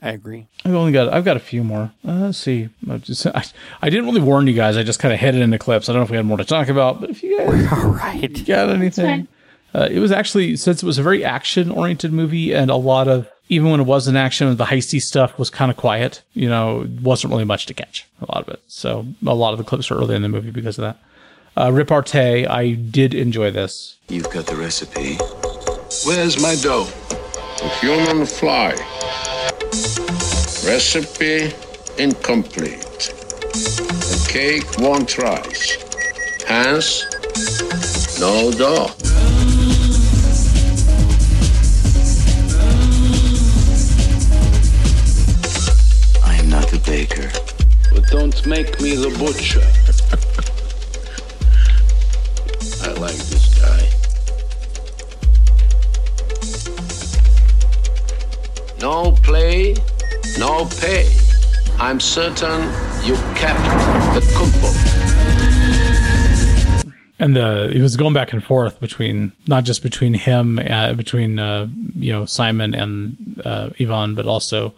I 0.01 0.09
agree. 0.09 0.47
I've 0.65 0.73
only 0.73 0.91
got 0.91 1.13
I've 1.13 1.25
got 1.25 1.37
a 1.37 1.41
few 1.41 1.63
more. 1.63 1.91
Uh, 2.05 2.13
let's 2.15 2.37
see. 2.37 2.69
I, 2.89 2.97
just, 2.97 3.25
I, 3.27 3.43
I 3.81 3.89
didn't 3.89 4.05
really 4.05 4.21
warn 4.21 4.45
you 4.45 4.53
guys. 4.53 4.75
I 4.75 4.83
just 4.83 4.99
kind 4.99 5.13
of 5.13 5.19
headed 5.19 5.41
into 5.41 5.57
clips. 5.57 5.87
I 5.87 5.93
don't 5.93 6.01
know 6.01 6.05
if 6.05 6.09
we 6.09 6.17
had 6.17 6.25
more 6.25 6.37
to 6.37 6.45
talk 6.45 6.67
about, 6.67 6.99
but 6.99 7.09
if 7.09 7.23
you 7.23 7.37
guys 7.37 7.71
all 7.71 7.89
right. 7.89 8.45
got 8.45 8.69
anything, 8.69 9.27
uh, 9.73 9.87
it 9.89 9.99
was 9.99 10.11
actually 10.11 10.57
since 10.57 10.83
it 10.83 10.85
was 10.85 10.97
a 10.97 11.03
very 11.03 11.23
action 11.23 11.71
oriented 11.71 12.11
movie 12.11 12.53
and 12.53 12.69
a 12.69 12.75
lot 12.75 13.07
of 13.07 13.29
even 13.47 13.69
when 13.69 13.79
it 13.79 13.83
was 13.83 14.07
in 14.07 14.15
action, 14.15 14.55
the 14.57 14.65
heisty 14.65 15.01
stuff 15.01 15.37
was 15.37 15.49
kind 15.49 15.69
of 15.71 15.77
quiet. 15.77 16.23
You 16.33 16.49
know, 16.49 16.87
wasn't 17.01 17.31
really 17.31 17.45
much 17.45 17.65
to 17.67 17.73
catch 17.73 18.05
a 18.21 18.25
lot 18.33 18.47
of 18.47 18.53
it. 18.53 18.61
So 18.67 19.05
a 19.25 19.35
lot 19.35 19.53
of 19.53 19.59
the 19.59 19.63
clips 19.63 19.89
are 19.91 19.95
early 19.95 20.15
in 20.15 20.23
the 20.23 20.29
movie 20.29 20.51
because 20.51 20.77
of 20.77 20.83
that. 20.83 20.99
Uh, 21.57 21.71
Repartee, 21.71 22.45
I 22.45 22.73
did 22.73 23.13
enjoy 23.13 23.49
this. 23.51 23.97
You've 24.09 24.29
got 24.29 24.45
the 24.45 24.57
recipe. 24.57 25.17
Where's 26.05 26.41
my 26.41 26.55
dough? 26.55 26.87
A 27.61 27.69
human 27.79 28.25
fly. 28.25 28.75
Recipe 30.65 31.53
incomplete. 31.99 32.81
The 33.53 34.27
cake 34.27 34.79
won't 34.79 35.15
rise. 35.19 35.77
Hence, 36.47 37.05
no 38.19 38.51
dough. 38.51 38.89
I 46.23 46.35
am 46.37 46.49
not 46.49 46.67
the 46.71 46.79
baker. 46.83 47.29
But 47.93 48.07
don't 48.07 48.45
make 48.47 48.81
me 48.81 48.95
the 48.95 49.11
butcher. 49.19 49.61
I 52.83 52.91
like 52.99 53.21
this 53.29 53.59
guy. 53.61 53.87
No 58.81 59.11
play, 59.11 59.75
pay. 60.63 61.11
I'm 61.79 61.99
certain 61.99 62.61
you 63.03 63.15
kept 63.35 63.59
the 64.15 64.21
cookbook. 64.37 64.75
and 67.19 67.35
the 67.35 67.69
it 67.69 67.81
was 67.81 67.97
going 67.97 68.13
back 68.13 68.31
and 68.31 68.43
forth 68.43 68.79
between 68.79 69.33
not 69.47 69.65
just 69.65 69.83
between 69.83 70.13
him 70.13 70.59
uh, 70.59 70.93
between 70.93 71.39
uh, 71.39 71.67
you 71.95 72.13
know 72.13 72.25
Simon 72.25 72.73
and 72.73 73.41
uh, 73.43 73.69
Ivan, 73.79 74.15
but 74.15 74.25
also 74.25 74.73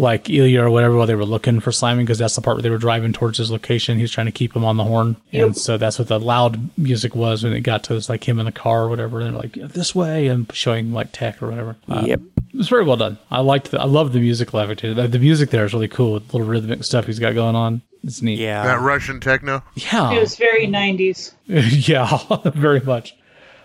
like 0.00 0.30
Ilya 0.30 0.62
or 0.62 0.70
whatever 0.70 0.96
while 0.96 1.06
they 1.06 1.14
were 1.14 1.24
looking 1.24 1.60
for 1.60 1.70
Simon 1.72 2.04
because 2.04 2.18
that's 2.18 2.34
the 2.34 2.40
part 2.40 2.56
where 2.56 2.62
they 2.62 2.70
were 2.70 2.78
driving 2.78 3.12
towards 3.12 3.38
his 3.38 3.50
location. 3.50 3.98
He's 3.98 4.10
trying 4.10 4.26
to 4.26 4.32
keep 4.32 4.54
him 4.56 4.64
on 4.64 4.76
the 4.76 4.84
horn, 4.84 5.16
and 5.32 5.56
so 5.56 5.76
that's 5.76 5.98
what 5.98 6.08
the 6.08 6.18
loud 6.18 6.70
music 6.78 7.14
was 7.14 7.44
when 7.44 7.52
it 7.52 7.60
got 7.60 7.84
to 7.84 8.00
like 8.08 8.26
him 8.28 8.38
in 8.38 8.46
the 8.46 8.52
car 8.52 8.84
or 8.84 8.88
whatever. 8.88 9.20
And 9.20 9.34
they're 9.34 9.40
like 9.42 9.52
this 9.72 9.94
way 9.94 10.26
and 10.28 10.50
showing 10.52 10.92
like 10.92 11.12
tech 11.12 11.42
or 11.42 11.48
whatever. 11.48 11.76
Uh, 11.88 12.02
Yep. 12.06 12.20
It 12.52 12.56
was 12.56 12.68
very 12.68 12.82
well 12.84 12.96
done. 12.96 13.16
I 13.30 13.40
liked 13.42 13.70
the, 13.70 13.80
I 13.80 13.84
love 13.84 14.12
the 14.12 14.18
music 14.18 14.52
levitated. 14.52 14.96
The, 14.96 15.06
the 15.06 15.20
music 15.20 15.50
there 15.50 15.64
is 15.64 15.72
really 15.72 15.86
cool 15.86 16.14
with 16.14 16.34
little 16.34 16.48
rhythmic 16.48 16.82
stuff 16.82 17.06
he's 17.06 17.20
got 17.20 17.34
going 17.34 17.54
on. 17.54 17.82
It's 18.02 18.22
neat. 18.22 18.40
Yeah. 18.40 18.64
That 18.64 18.80
Russian 18.80 19.20
techno. 19.20 19.62
Yeah. 19.76 20.10
It 20.12 20.18
was 20.18 20.34
very 20.36 20.66
90s. 20.66 21.32
yeah, 21.46 22.18
very 22.50 22.80
much. 22.80 23.14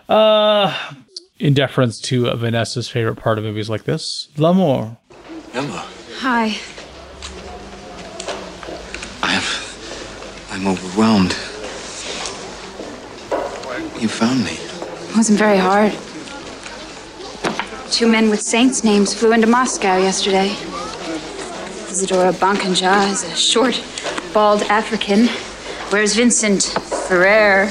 Uh, 0.08 0.72
in 1.40 1.52
deference 1.54 2.00
to 2.02 2.30
Vanessa's 2.36 2.88
favorite 2.88 3.16
part 3.16 3.38
of 3.38 3.44
movies 3.44 3.68
like 3.68 3.84
this, 3.84 4.28
L'amour. 4.36 4.96
Emma, 5.52 5.84
Hi. 6.18 6.58
I'm. 9.22 9.42
I'm 10.50 10.66
overwhelmed. 10.66 11.32
You 14.00 14.08
found 14.08 14.42
me. 14.42 14.52
It 14.52 15.16
wasn't 15.16 15.38
very 15.38 15.58
hard. 15.58 15.92
Two 17.90 18.08
men 18.08 18.30
with 18.30 18.40
saints' 18.40 18.82
names 18.82 19.12
flew 19.12 19.32
into 19.32 19.46
Moscow 19.46 19.98
yesterday. 19.98 20.52
Isadora 21.90 22.32
Bankanja 22.32 23.10
is 23.12 23.22
a 23.24 23.36
short, 23.36 23.82
bald 24.32 24.62
African. 24.64 25.28
Where's 25.90 26.14
Vincent 26.14 26.62
Ferrer? 27.08 27.70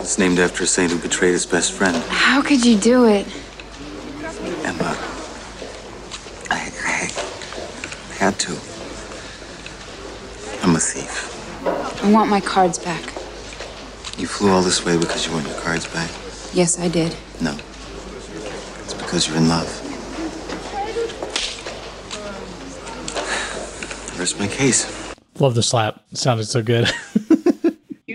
It's 0.00 0.16
named 0.18 0.38
after 0.38 0.62
a 0.62 0.66
saint 0.66 0.92
who 0.92 0.98
betrayed 0.98 1.32
his 1.32 1.46
best 1.46 1.72
friend. 1.72 1.96
How 2.08 2.40
could 2.40 2.64
you 2.64 2.78
do 2.78 3.06
it? 3.06 3.26
Emma. 4.64 4.96
I, 6.50 6.70
I 6.84 7.10
had 8.24 8.40
to. 8.40 8.52
I'm 10.62 10.74
a 10.74 10.80
thief. 10.80 11.14
I 12.02 12.10
want 12.10 12.30
my 12.30 12.40
cards 12.40 12.78
back. 12.78 13.04
You 14.18 14.26
flew 14.26 14.50
all 14.50 14.62
this 14.62 14.82
way 14.82 14.96
because 14.96 15.26
you 15.26 15.32
want 15.32 15.46
your 15.46 15.60
cards 15.60 15.86
back? 15.92 16.10
Yes, 16.54 16.78
I 16.78 16.88
did. 16.88 17.14
No. 17.42 17.54
It's 18.84 18.94
because 18.94 19.28
you're 19.28 19.36
in 19.36 19.48
love. 19.50 19.68
Rest 24.18 24.38
my 24.40 24.46
case. 24.46 25.14
Love 25.38 25.54
the 25.54 25.62
slap. 25.62 26.02
It 26.10 26.16
sounded 26.16 26.46
so 26.46 26.62
good. 26.62 26.90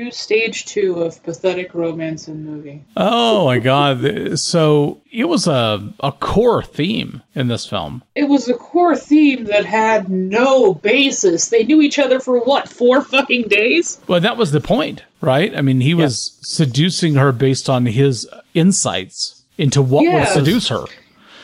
Use 0.10 0.18
stage 0.18 0.66
two 0.66 1.02
of 1.04 1.22
pathetic 1.24 1.74
romance 1.76 2.28
in 2.28 2.46
movie. 2.46 2.84
oh 2.98 3.46
my 3.46 3.60
god! 3.60 4.40
So 4.40 5.02
it 5.12 5.26
was 5.26 5.46
a 5.48 5.94
a 6.00 6.12
core 6.12 6.64
theme 6.64 7.22
in 7.36 7.48
this 7.48 7.66
film. 7.68 8.04
It 8.16 8.24
was 8.28 8.50
a 8.50 8.54
core 8.56 8.96
theme 8.96 9.46
that 9.46 9.66
had 9.66 10.10
no 10.10 10.74
basis. 10.74 11.50
They 11.50 11.64
knew 11.64 11.82
each 11.82 12.00
other 12.00 12.20
for 12.20 12.40
what, 12.40 12.68
four 12.68 13.02
fucking 13.02 13.50
days? 13.50 14.00
Well, 14.08 14.20
that 14.22 14.38
was 14.38 14.52
the 14.52 14.62
point, 14.62 15.04
right? 15.22 15.56
I 15.56 15.62
mean, 15.62 15.82
he 15.82 15.94
was 15.94 16.38
seducing 16.42 17.16
her 17.16 17.32
based 17.32 17.70
on 17.70 17.86
his 17.86 18.28
insights 18.54 19.44
into 19.58 19.82
what 19.82 20.04
Yes. 20.04 20.36
would 20.36 20.46
seduce 20.46 20.68
her. 20.70 20.86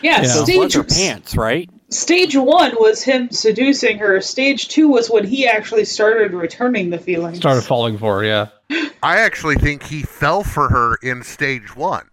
Yeah, 0.01 0.21
Yeah. 0.21 0.27
stage 0.27 0.57
Was 0.57 0.73
her 0.75 0.83
pants, 0.83 1.35
right? 1.35 1.69
Stage 1.89 2.35
one 2.35 2.73
was 2.79 3.03
him 3.03 3.29
seducing 3.31 3.99
her. 3.99 4.19
Stage 4.21 4.67
two 4.69 4.87
was 4.87 5.09
when 5.09 5.25
he 5.25 5.47
actually 5.47 5.85
started 5.85 6.33
returning 6.33 6.89
the 6.89 6.97
feelings. 6.97 7.37
Started 7.37 7.61
falling 7.61 7.97
for 7.97 8.17
her. 8.19 8.23
Yeah. 8.25 8.47
I 8.69 9.17
actually 9.19 9.55
think 9.55 9.83
he 9.83 10.01
fell 10.01 10.43
for 10.43 10.69
her 10.69 10.95
in 11.03 11.23
stage 11.23 11.75
one. 11.75 12.09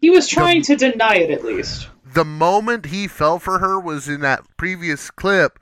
He 0.00 0.10
was 0.10 0.28
trying 0.28 0.62
to 0.62 0.76
deny 0.76 1.16
it 1.16 1.30
at 1.30 1.44
least. 1.44 1.88
The 2.04 2.24
moment 2.24 2.86
he 2.86 3.08
fell 3.08 3.38
for 3.38 3.58
her 3.58 3.78
was 3.80 4.08
in 4.08 4.20
that 4.20 4.44
previous 4.56 5.10
clip 5.10 5.58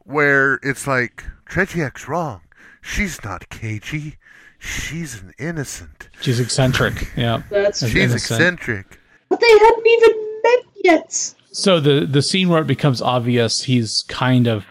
where 0.00 0.54
it's 0.62 0.86
like, 0.86 1.24
Tretiak's 1.46 2.08
wrong. 2.08 2.40
She's 2.80 3.22
not 3.24 3.48
cagey. 3.50 4.16
She's 4.58 5.20
an 5.20 5.32
innocent. 5.38 6.08
She's 6.20 6.38
eccentric. 6.40 7.10
Yeah. 7.16 7.42
That's 7.50 7.82
And 7.82 7.90
She's 7.90 8.02
innocent. 8.10 8.40
eccentric. 8.40 9.00
But 9.28 9.40
they 9.40 9.50
hadn't 9.50 9.86
even 9.86 10.40
met 10.42 10.64
yet. 10.84 11.34
So 11.52 11.80
the 11.80 12.06
the 12.06 12.22
scene 12.22 12.48
where 12.48 12.60
it 12.62 12.66
becomes 12.66 13.02
obvious 13.02 13.62
he's 13.64 14.04
kind 14.08 14.46
of 14.46 14.64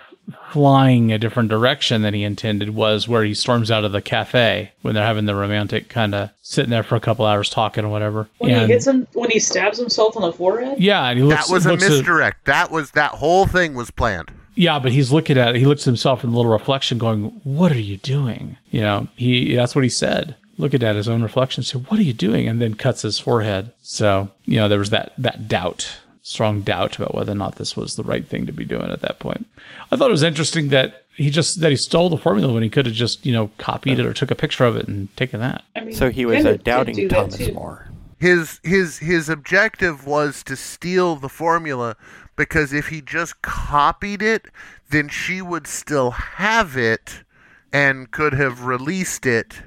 flying 0.52 1.12
a 1.12 1.18
different 1.18 1.50
direction 1.50 2.02
than 2.02 2.14
he 2.14 2.24
intended 2.24 2.72
was 2.76 3.08
where 3.08 3.24
he 3.24 3.34
storms 3.34 3.70
out 3.72 3.84
of 3.86 3.92
the 3.92 4.02
cafe 4.02 4.72
when 4.82 4.96
they're 4.96 5.06
having 5.06 5.26
the 5.26 5.36
romantic 5.36 5.90
kind 5.90 6.16
of 6.16 6.30
sitting 6.42 6.70
there 6.72 6.84
for 6.84 6.96
a 6.96 7.00
couple 7.00 7.26
hours 7.26 7.50
talking 7.50 7.86
or 7.86 7.90
whatever. 7.90 8.28
When 8.40 8.52
and 8.52 8.62
he 8.68 8.74
hits 8.74 8.88
him, 8.88 9.08
when 9.14 9.30
he 9.30 9.40
stabs 9.40 9.78
himself 9.78 10.16
on 10.18 10.24
the 10.24 10.34
forehead. 10.34 10.80
yeah, 10.80 11.06
and 11.08 11.18
he 11.20 11.24
looks. 11.24 11.48
that 11.48 11.54
was 11.54 11.66
a 11.66 11.72
looks 11.72 11.84
at- 11.84 11.90
misdirect. 11.90 12.46
that 12.46 12.72
was 12.72 12.92
that 12.92 13.12
whole 13.12 13.46
thing 13.46 13.74
was 13.76 13.92
planned. 13.92 14.32
yeah, 14.56 14.80
but 14.80 14.92
he's 14.92 15.12
looking 15.12 15.38
at 15.38 15.56
it. 15.56 15.60
He 15.60 15.66
looks 15.66 15.84
at 15.84 15.86
himself 15.86 16.24
in 16.24 16.32
the 16.32 16.36
little 16.38 16.52
reflection, 16.52 16.98
going, 16.98 17.40
"What 17.44 17.72
are 17.72 17.80
you 17.80 17.98
doing?" 17.98 18.58
You 18.72 18.82
know, 18.82 19.08
he 19.16 19.56
that's 19.56 19.76
what 19.76 19.84
he 19.84 19.90
said. 19.90 20.36
Looking 20.58 20.84
at 20.84 20.98
his 20.98 21.08
own 21.08 21.22
reflection, 21.24 21.64
said, 21.64 21.86
"What 21.90 22.00
are 22.02 22.04
you 22.04 22.12
doing?" 22.14 22.46
And 22.48 22.62
then 22.62 22.74
cuts 22.74 23.04
his 23.04 23.18
forehead. 23.20 23.72
So 23.82 24.30
you 24.46 24.58
know, 24.58 24.68
there 24.68 24.80
was 24.80 24.90
that 24.90 25.14
that 25.18 25.48
doubt, 25.48 26.00
strong 26.22 26.62
doubt 26.62 26.98
about 26.98 27.16
whether 27.16 27.32
or 27.32 27.36
not 27.36 27.56
this 27.56 27.76
was 27.76 27.96
the 27.96 28.04
right 28.04 28.28
thing 28.28 28.46
to 28.46 28.52
be 28.52 28.66
doing 28.66 28.92
at 28.92 29.02
that 29.02 29.20
point. 29.20 29.48
I 29.92 29.96
thought 29.96 30.10
it 30.10 30.12
was 30.12 30.24
interesting 30.24 30.70
that 30.70 31.06
he 31.16 31.30
just 31.30 31.62
that 31.62 31.70
he 31.70 31.76
stole 31.76 32.10
the 32.10 32.18
formula 32.18 32.54
when 32.54 32.64
he 32.64 32.70
could 32.70 32.86
have 32.86 32.96
just 32.96 33.26
you 33.26 33.34
know 33.34 33.52
copied 33.58 34.00
it 34.00 34.06
or 34.06 34.14
took 34.14 34.32
a 34.32 34.36
picture 34.36 34.66
of 34.66 34.76
it 34.76 34.88
and 34.88 35.16
taken 35.18 35.40
that. 35.40 35.64
I 35.76 35.82
mean, 35.82 35.94
So 35.94 36.10
he 36.10 36.26
was 36.26 36.46
a 36.46 36.58
doubting 36.58 36.96
do 36.96 37.10
Thomas 37.10 37.38
too. 37.38 37.54
More. 37.54 37.88
His 38.20 38.60
his 38.64 39.00
his 39.00 39.30
objective 39.30 40.06
was 40.06 40.44
to 40.44 40.56
steal 40.56 41.16
the 41.16 41.30
formula 41.30 41.96
because 42.36 42.74
if 42.74 42.88
he 42.88 43.02
just 43.02 43.42
copied 43.42 44.22
it, 44.22 44.46
then 44.90 45.10
she 45.10 45.42
would 45.42 45.68
still 45.68 46.12
have 46.12 46.78
it 46.78 47.24
and 47.72 48.12
could 48.12 48.34
have 48.34 48.64
released 48.64 49.26
it. 49.26 49.62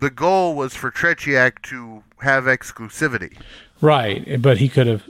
The 0.00 0.10
goal 0.10 0.54
was 0.54 0.74
for 0.74 0.90
Tretiak 0.90 1.62
to 1.62 2.04
have 2.20 2.44
exclusivity. 2.44 3.38
Right, 3.80 4.40
but 4.40 4.58
he 4.58 4.68
could 4.68 4.86
have 4.86 5.04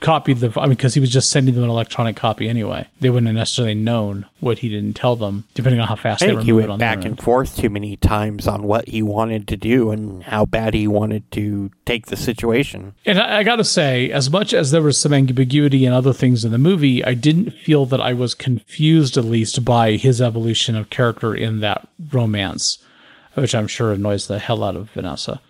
copied 0.00 0.38
the. 0.38 0.52
I 0.56 0.62
mean, 0.62 0.70
because 0.70 0.94
he 0.94 1.00
was 1.00 1.10
just 1.10 1.30
sending 1.30 1.54
them 1.54 1.64
an 1.64 1.70
electronic 1.70 2.16
copy 2.16 2.48
anyway. 2.48 2.88
They 3.00 3.10
wouldn't 3.10 3.28
have 3.28 3.36
necessarily 3.36 3.74
known 3.74 4.26
what 4.40 4.58
he 4.58 4.68
didn't 4.68 4.94
tell 4.94 5.14
them, 5.14 5.44
depending 5.54 5.80
on 5.80 5.86
how 5.88 5.94
fast 5.94 6.22
I 6.22 6.26
they 6.26 6.30
think 6.32 6.40
were 6.40 6.44
he 6.44 6.52
went 6.52 6.78
back 6.78 7.04
and 7.04 7.20
forth 7.20 7.56
too 7.56 7.70
many 7.70 7.96
times 7.96 8.48
on 8.48 8.62
what 8.64 8.88
he 8.88 9.02
wanted 9.02 9.46
to 9.48 9.56
do 9.56 9.90
and 9.90 10.22
how 10.24 10.46
bad 10.46 10.74
he 10.74 10.88
wanted 10.88 11.30
to 11.32 11.70
take 11.84 12.06
the 12.06 12.16
situation. 12.16 12.94
And 13.06 13.20
I, 13.20 13.38
I 13.38 13.42
got 13.44 13.56
to 13.56 13.64
say, 13.64 14.10
as 14.10 14.30
much 14.30 14.52
as 14.52 14.70
there 14.70 14.82
was 14.82 14.98
some 14.98 15.12
ambiguity 15.12 15.84
and 15.84 15.94
other 15.94 16.12
things 16.12 16.44
in 16.44 16.50
the 16.50 16.58
movie, 16.58 17.04
I 17.04 17.14
didn't 17.14 17.50
feel 17.50 17.86
that 17.86 18.00
I 18.00 18.14
was 18.14 18.34
confused, 18.34 19.16
at 19.16 19.24
least, 19.24 19.64
by 19.64 19.92
his 19.92 20.20
evolution 20.20 20.74
of 20.76 20.90
character 20.90 21.34
in 21.34 21.60
that 21.60 21.86
romance, 22.10 22.78
which 23.34 23.54
I'm 23.54 23.68
sure 23.68 23.92
annoys 23.92 24.26
the 24.26 24.38
hell 24.38 24.64
out 24.64 24.76
of 24.76 24.90
Vanessa. 24.90 25.40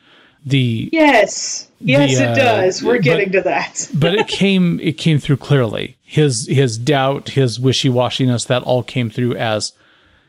The 0.49 0.89
Yes. 0.93 1.69
Yes, 1.81 2.19
The, 2.19 2.25
it 2.25 2.29
uh, 2.31 2.35
does. 2.35 2.83
We're 2.83 2.95
but- 2.95 3.03
getting 3.03 3.33
to 3.33 3.43
that. 3.43 3.89
but 3.95 4.15
it 4.15 4.29
came 4.29 4.81
it 4.81 4.99
came 4.99 5.19
through 5.19 5.37
clearly. 5.39 5.97
His 6.03 6.47
his 6.49 6.79
doubt, 6.79 7.31
his 7.31 7.61
wishy 7.61 7.89
washiness, 7.89 8.47
that 8.47 8.63
all 8.63 8.83
came 8.83 9.11
through 9.11 9.35
as 9.37 9.73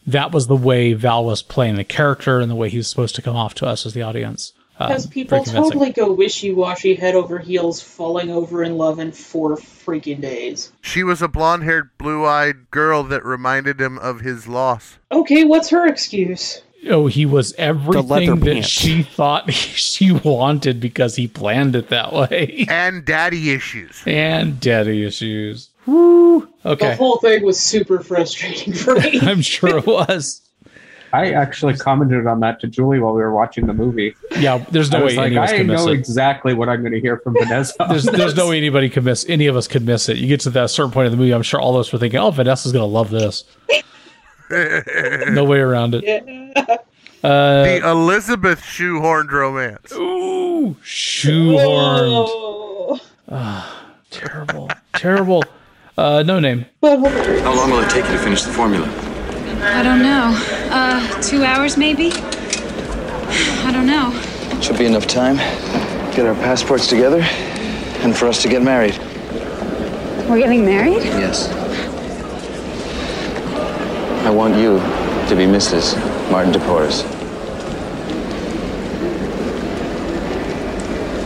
that 0.06 0.32
was 0.32 0.48
the 0.48 0.56
way 0.56 0.94
Val 0.94 1.24
was 1.24 1.42
playing 1.42 1.76
the 1.76 1.84
character 1.84 2.40
and 2.40 2.50
the 2.50 2.56
way 2.56 2.70
he 2.70 2.78
was 2.78 2.88
supposed 2.88 3.16
to 3.16 3.22
come 3.22 3.36
off 3.36 3.54
to 3.56 3.66
us 3.66 3.86
as 3.86 3.94
the 3.94 4.02
audience. 4.02 4.54
Uh, 4.80 4.88
Because 4.88 5.06
very 5.06 5.14
people 5.14 5.44
totally 5.44 5.92
go 5.92 6.12
wishy 6.12 6.54
washy, 6.54 6.96
head 6.96 7.14
over 7.14 7.40
heels, 7.40 7.82
falling 7.82 8.30
over 8.30 8.64
in 8.64 8.78
love 8.78 8.98
in 9.00 9.12
four 9.12 9.58
freaking 9.58 10.22
days. 10.22 10.72
She 10.82 11.04
was 11.04 11.22
a 11.22 11.28
blonde 11.28 11.64
haired, 11.64 11.90
blue 11.98 12.26
eyed 12.26 12.72
girl 12.72 13.04
that 13.04 13.26
reminded 13.26 13.82
him 13.82 13.98
of 14.00 14.22
his 14.22 14.48
loss. 14.48 14.98
Okay, 15.12 15.44
what's 15.44 15.70
her 15.70 15.86
excuse? 15.86 16.62
Oh, 16.88 17.08
he 17.08 17.26
was 17.26 17.54
everything 17.58 18.40
that 18.40 18.54
pants. 18.54 18.68
she 18.68 19.04
thought 19.04 19.52
she 19.54 20.12
wanted 20.12 20.80
because 20.80 21.16
he 21.16 21.28
planned 21.28 21.76
it 21.76 21.90
that 21.90 22.14
way. 22.14 22.66
And 22.70 23.04
daddy 23.06 23.52
issues. 23.52 24.02
And 24.06 24.60
daddy 24.60 25.06
issues. 25.06 25.70
Woo. 25.86 26.48
The 26.64 26.96
whole 26.96 27.18
thing 27.18 27.44
was 27.44 27.60
super 27.60 28.00
frustrating 28.02 28.74
for 28.74 28.96
me. 28.96 29.20
I'm 29.24 29.42
sure 29.42 29.78
it 29.78 29.86
was. 29.86 30.42
I 31.12 31.32
actually 31.32 31.76
commented 31.76 32.28
on 32.28 32.40
that 32.42 32.60
to 32.62 32.68
Julie 32.68 33.00
while 33.00 33.14
we 33.14 33.22
were 33.22 33.34
watching 33.34 33.66
the 33.66 33.74
movie. 33.74 34.16
Yeah, 34.38 34.60
there's 34.70 34.92
no 34.92 35.00
I 35.00 35.02
way 35.02 35.06
was 35.06 35.16
like, 35.16 35.26
any 35.28 35.36
of 35.38 35.44
us 35.44 35.50
I 35.52 35.58
can 35.58 35.68
miss 35.68 35.86
know 35.86 35.92
exactly 35.92 36.54
what 36.54 36.70
I'm 36.70 36.82
going 36.82 36.94
to 36.94 37.00
hear 37.00 37.18
from 37.18 37.34
Vanessa. 37.34 37.74
There's, 37.90 38.04
there's 38.06 38.36
no 38.36 38.50
way 38.50 38.58
anybody 38.58 38.90
could 38.90 39.04
miss 39.04 39.26
any 39.28 39.48
of 39.48 39.56
us 39.56 39.68
could 39.68 39.84
miss 39.84 40.08
it. 40.08 40.18
You 40.18 40.28
get 40.28 40.42
to 40.42 40.52
that 40.52 40.70
certain 40.70 40.92
point 40.92 41.08
of 41.08 41.12
the 41.12 41.18
movie, 41.18 41.34
I'm 41.34 41.42
sure 41.42 41.60
all 41.60 41.76
of 41.76 41.80
us 41.80 41.92
were 41.92 41.98
thinking, 41.98 42.20
"Oh, 42.20 42.30
Vanessa's 42.30 42.72
gonna 42.72 42.86
love 42.86 43.10
this." 43.10 43.44
no 44.50 45.44
way 45.44 45.60
around 45.60 45.96
it. 45.96 46.04
Uh, 47.24 47.64
the 47.64 47.82
Elizabeth 47.90 48.62
shoehorned 48.62 49.30
romance. 49.32 49.92
Ooh, 49.94 50.76
shoehorned. 50.84 52.30
Ah, 53.30 53.92
terrible, 54.10 54.70
terrible. 54.94 55.44
Uh, 55.98 56.24
no 56.24 56.40
name. 56.40 56.66
How 56.82 56.96
long 57.56 57.72
will 57.72 57.80
it 57.82 57.90
take 57.90 58.06
you 58.06 58.12
to 58.12 58.18
finish 58.20 58.44
the 58.44 58.52
formula? 58.52 58.88
I 59.62 59.84
don't 59.84 60.02
know. 60.02 60.34
Uh, 60.72 61.22
two 61.22 61.44
hours 61.44 61.76
maybe? 61.78 62.12
I 62.14 63.72
don't 63.74 63.86
know. 63.86 64.12
Should 64.62 64.78
be 64.78 64.86
enough 64.86 65.06
time. 65.08 65.36
Get 66.16 66.26
our 66.26 66.36
passports 66.36 66.88
together 66.88 67.22
and 67.22 68.16
for 68.18 68.28
us 68.28 68.42
to 68.44 68.48
get 68.50 68.62
married. 68.64 68.98
We're 70.30 70.40
getting 70.40 70.64
married? 70.66 71.04
Yes. 71.04 71.50
I 74.26 74.30
want 74.30 74.56
you 74.56 74.78
to 75.30 75.36
be 75.36 75.46
Mrs. 75.46 75.96
Martin 76.30 76.54
DePorres. 76.54 77.04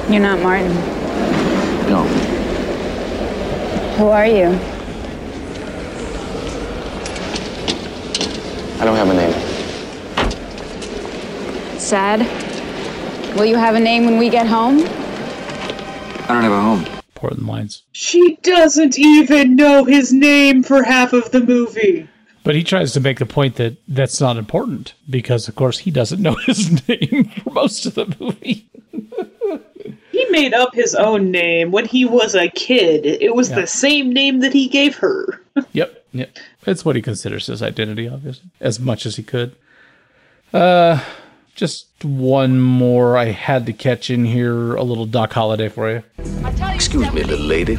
You're 0.09 0.21
not 0.21 0.39
Martin. 0.41 0.73
No. 1.89 2.03
Who 3.97 4.07
are 4.07 4.25
you? 4.27 4.47
I 8.79 8.85
don't 8.85 8.95
have 8.95 9.09
a 9.09 9.13
name. 9.13 9.33
Sad? 11.79 12.21
Will 13.35 13.45
you 13.45 13.55
have 13.55 13.75
a 13.75 13.79
name 13.79 14.05
when 14.05 14.17
we 14.17 14.29
get 14.29 14.45
home? 14.45 14.79
I 14.79 16.27
don't 16.27 16.43
have 16.43 16.51
a 16.51 16.61
home. 16.61 16.85
Portland 17.15 17.47
lines. 17.47 17.83
She 17.91 18.35
doesn't 18.43 18.99
even 18.99 19.55
know 19.55 19.83
his 19.85 20.13
name 20.13 20.63
for 20.63 20.83
half 20.83 21.13
of 21.13 21.31
the 21.31 21.39
movie. 21.39 22.07
But 22.43 22.55
he 22.55 22.63
tries 22.63 22.91
to 22.93 22.99
make 22.99 23.19
the 23.19 23.25
point 23.25 23.55
that 23.55 23.77
that's 23.87 24.19
not 24.19 24.35
important 24.37 24.93
because, 25.09 25.47
of 25.47 25.55
course, 25.55 25.79
he 25.79 25.91
doesn't 25.91 26.21
know 26.21 26.35
his 26.45 26.87
name 26.87 27.25
for 27.43 27.51
most 27.51 27.85
of 27.85 27.95
the 27.95 28.13
movie. 28.19 28.67
He 30.11 30.25
made 30.29 30.53
up 30.53 30.73
his 30.75 30.93
own 30.95 31.31
name 31.31 31.71
when 31.71 31.85
he 31.85 32.05
was 32.05 32.35
a 32.35 32.49
kid. 32.49 33.05
It 33.05 33.33
was 33.35 33.49
Yeah. 33.49 33.61
the 33.61 33.67
same 33.67 34.11
name 34.13 34.39
that 34.41 34.53
he 34.53 34.67
gave 34.67 34.95
her. 34.97 35.39
Yep, 35.73 36.05
yep. 36.13 36.35
It's 36.65 36.83
what 36.83 36.95
he 36.95 37.01
considers 37.03 37.45
his 37.47 37.61
identity, 37.61 38.07
obviously, 38.07 38.49
as 38.59 38.79
much 38.79 39.05
as 39.05 39.17
he 39.17 39.23
could. 39.23 39.55
Uh, 40.51 40.99
just 41.55 41.85
one 42.03 42.59
more 42.59 43.17
I 43.17 43.25
had 43.25 43.67
to 43.67 43.73
catch 43.73 44.09
in 44.09 44.25
here. 44.25 44.73
A 44.75 44.81
little 44.83 45.05
Doc 45.05 45.31
Holliday 45.33 45.69
for 45.69 45.91
you. 45.91 46.03
Excuse 46.73 47.11
me, 47.13 47.21
little 47.23 47.45
lady. 47.45 47.77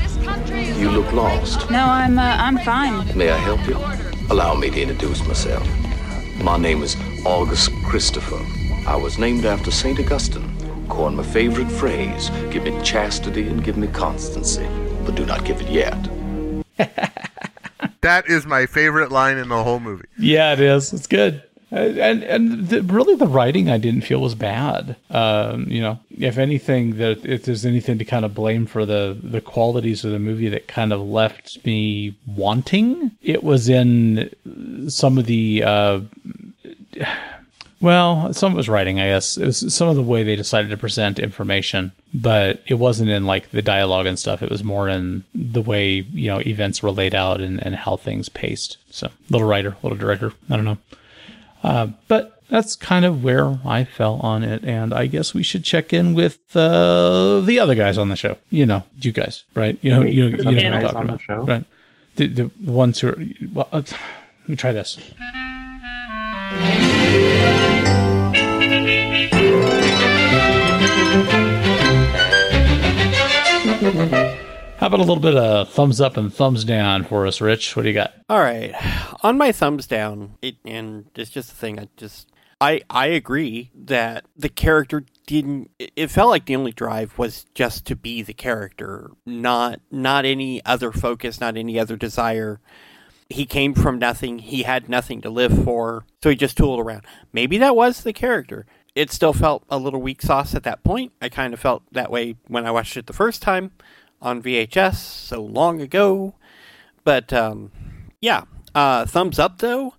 You 0.79 0.91
look 0.91 1.13
lost. 1.13 1.69
No, 1.71 1.85
I'm 1.85 2.17
uh, 2.19 2.37
I'm 2.39 2.59
fine. 2.59 3.17
May 3.19 3.31
I 3.31 3.39
help 3.39 3.67
you? 3.67 3.75
Allow 4.31 4.55
me 4.55 4.71
to 4.71 4.83
introduce 4.83 5.27
myself. 5.27 5.67
My 6.43 6.57
name 6.57 6.83
is 6.83 6.97
August 7.25 7.71
Christopher. 7.85 8.41
I 8.87 8.97
was 8.97 9.19
named 9.19 9.45
after 9.45 9.71
St. 9.71 9.99
Augustine. 9.99 10.51
Coined 10.89 11.17
my 11.17 11.23
favorite 11.23 11.71
phrase 11.71 12.31
give 12.51 12.65
me 12.65 12.81
chastity 12.83 13.49
and 13.49 13.63
give 13.63 13.77
me 13.77 13.87
constancy, 13.89 14.67
but 15.05 15.15
do 15.15 15.25
not 15.27 15.45
give 15.45 15.61
it 15.61 15.69
yet. 15.69 15.99
That 18.05 18.29
is 18.29 18.45
my 18.45 18.67
favorite 18.67 19.11
line 19.11 19.39
in 19.39 19.49
the 19.49 19.65
whole 19.65 19.81
movie. 19.81 20.05
Yeah, 20.19 20.53
it 20.53 20.61
is. 20.61 20.93
It's 20.93 21.07
good. 21.07 21.43
Uh, 21.75 22.01
And 22.01 22.23
and 22.23 22.69
the, 22.69 22.83
really, 22.83 23.17
the 23.17 23.27
writing 23.27 23.69
I 23.69 23.79
didn't 23.79 24.03
feel 24.03 24.21
was 24.21 24.35
bad. 24.35 24.97
Um, 25.11 25.67
you 25.69 25.81
know, 25.81 25.99
if 26.19 26.39
anything, 26.39 26.99
that 26.99 27.25
if 27.25 27.45
there's 27.45 27.67
anything 27.67 27.99
to 27.99 28.05
kind 28.05 28.25
of 28.25 28.35
blame 28.35 28.67
for 28.67 28.87
the 28.87 29.19
the 29.21 29.41
qualities 29.41 30.05
of 30.05 30.13
the 30.13 30.19
movie 30.19 30.49
that 30.51 30.69
kind 30.69 30.93
of 30.93 31.01
left 31.01 31.65
me 31.65 32.15
wanting, 32.27 33.11
it 33.23 33.43
was 33.43 33.69
in 33.69 34.31
some 34.89 35.19
of 35.19 35.27
the. 35.27 35.65
Uh, 35.65 36.01
well, 37.81 38.33
some 38.33 38.53
of 38.53 38.57
it 38.57 38.57
was 38.57 38.69
writing, 38.69 38.99
I 38.99 39.09
guess. 39.09 39.37
It 39.37 39.45
was 39.45 39.75
some 39.75 39.89
of 39.89 39.97
the 39.97 40.03
way 40.03 40.23
they 40.23 40.37
decided 40.37 40.71
to 40.71 40.77
present 40.77 41.19
information, 41.19 41.93
but 42.15 42.63
it 42.67 42.75
wasn't 42.75 43.11
in 43.11 43.27
like 43.27 43.51
the 43.51 43.61
dialogue 43.61 44.07
and 44.07 44.19
stuff. 44.19 44.43
It 44.43 44.49
was 44.51 44.65
more 44.65 44.89
in 44.89 45.25
the 45.35 45.61
way, 45.61 46.07
you 46.13 46.29
know, 46.29 46.41
events 46.41 46.83
were 46.83 46.93
laid 46.93 47.15
out 47.15 47.43
and, 47.43 47.63
and 47.67 47.75
how 47.75 47.97
things 47.97 48.31
paced. 48.31 48.79
So, 48.91 49.11
little 49.29 49.47
writer, 49.47 49.77
little 49.83 49.99
director. 49.99 50.33
I 50.49 50.57
don't 50.57 50.65
know. 50.65 50.79
Uh, 51.65 51.89
but 52.09 52.43
that's 52.51 52.77
kind 52.77 53.05
of 53.05 53.25
where 53.25 53.59
I 53.65 53.85
fell 53.85 54.21
on 54.23 54.45
it. 54.45 54.63
And 54.65 54.93
I 54.93 55.07
guess 55.07 55.33
we 55.35 55.43
should 55.43 55.65
check 55.65 55.93
in 55.93 56.15
with 56.15 56.39
uh, 56.55 57.41
the 57.41 57.59
other 57.59 57.75
guys 57.75 57.97
on 57.99 58.11
the 58.11 58.17
show. 58.17 58.37
You 58.51 58.67
know, 58.67 58.85
you 59.01 59.13
guys, 59.13 59.45
right? 59.55 59.79
You 59.81 59.91
know, 59.91 60.01
Wait, 60.01 60.13
you 60.15 60.31
know, 60.31 60.51
you 60.51 60.71
know 60.71 60.77
other 60.77 60.87
what 60.87 60.97
I'm 60.97 61.07
talking 61.07 61.07
the 61.07 61.13
about, 61.15 61.21
show? 61.23 61.45
right? 61.45 61.65
The, 62.17 62.27
the 62.29 62.51
ones 62.71 63.01
who 63.01 63.09
are. 63.09 63.19
Well, 63.53 63.69
uh, 63.73 63.83
let 64.43 64.49
me 64.49 64.57
try 64.57 64.73
this. 64.73 64.99
How 74.79 74.89
about 74.89 75.01
a 75.01 75.05
little 75.05 75.21
bit 75.21 75.37
of 75.37 75.71
thumbs 75.71 76.01
up 76.01 76.17
and 76.17 76.33
thumbs 76.33 76.65
down 76.65 77.05
for 77.05 77.27
us, 77.27 77.41
Rich? 77.41 77.75
What 77.77 77.83
do 77.85 77.89
you 77.89 77.95
got? 77.95 78.13
All 78.29 78.41
right. 78.41 78.75
On 79.23 79.39
my 79.39 79.51
thumbs 79.53 79.87
down, 79.87 80.35
it 80.43 80.57
and 80.65 81.07
it's 81.15 81.31
just 81.31 81.53
a 81.53 81.55
thing 81.55 81.79
I 81.79 81.89
just 81.97 82.29
I 82.61 82.83
I 82.91 83.07
agree 83.07 83.71
that 83.75 84.25
the 84.37 84.49
character 84.51 85.05
didn't 85.27 85.71
it- 85.79 86.11
felt 86.11 86.29
like 86.31 86.45
the 86.47 86.57
only 86.57 86.73
drive 86.73 87.17
was 87.19 87.47
just 87.55 87.87
to 87.87 87.97
be 87.97 88.21
the 88.21 88.35
character, 88.35 89.11
not 89.25 89.81
not 89.91 90.25
any 90.27 90.63
other 90.67 90.93
focus, 90.93 91.41
not 91.41 91.57
any 91.57 91.79
other 91.79 91.97
desire. 91.97 92.61
He 93.31 93.47
came 93.47 93.73
from 93.75 93.99
nothing, 93.99 94.41
he 94.41 94.65
had 94.65 94.89
nothing 94.91 95.23
to 95.23 95.31
live 95.31 95.65
for, 95.65 96.05
so 96.23 96.29
he 96.29 96.37
just 96.37 96.59
tooled 96.59 96.81
around. 96.81 97.07
Maybe 97.33 97.57
that 97.59 97.75
was 97.75 98.03
the 98.03 98.13
character. 98.13 98.67
It 98.95 99.11
still 99.11 99.33
felt 99.33 99.65
a 99.71 99.79
little 99.79 100.03
weak 100.03 100.21
sauce 100.21 100.55
at 100.55 100.63
that 100.65 100.85
point. 100.85 101.13
I 101.23 101.29
kind 101.31 101.55
of 101.55 101.59
felt 101.59 101.83
that 101.93 102.11
way 102.11 102.37
when 102.49 102.67
I 102.67 102.71
watched 102.71 102.97
it 102.99 103.07
the 103.07 103.13
first 103.15 103.41
time 103.41 103.73
on 104.25 104.43
VHS 104.43 104.97
so 104.97 105.43
long 105.43 105.81
ago. 105.81 106.35
But 107.05 107.33
um, 107.33 107.71
yeah, 108.21 108.45
uh, 108.75 109.07
thumbs 109.07 109.39
up 109.39 109.59
though. 109.59 109.95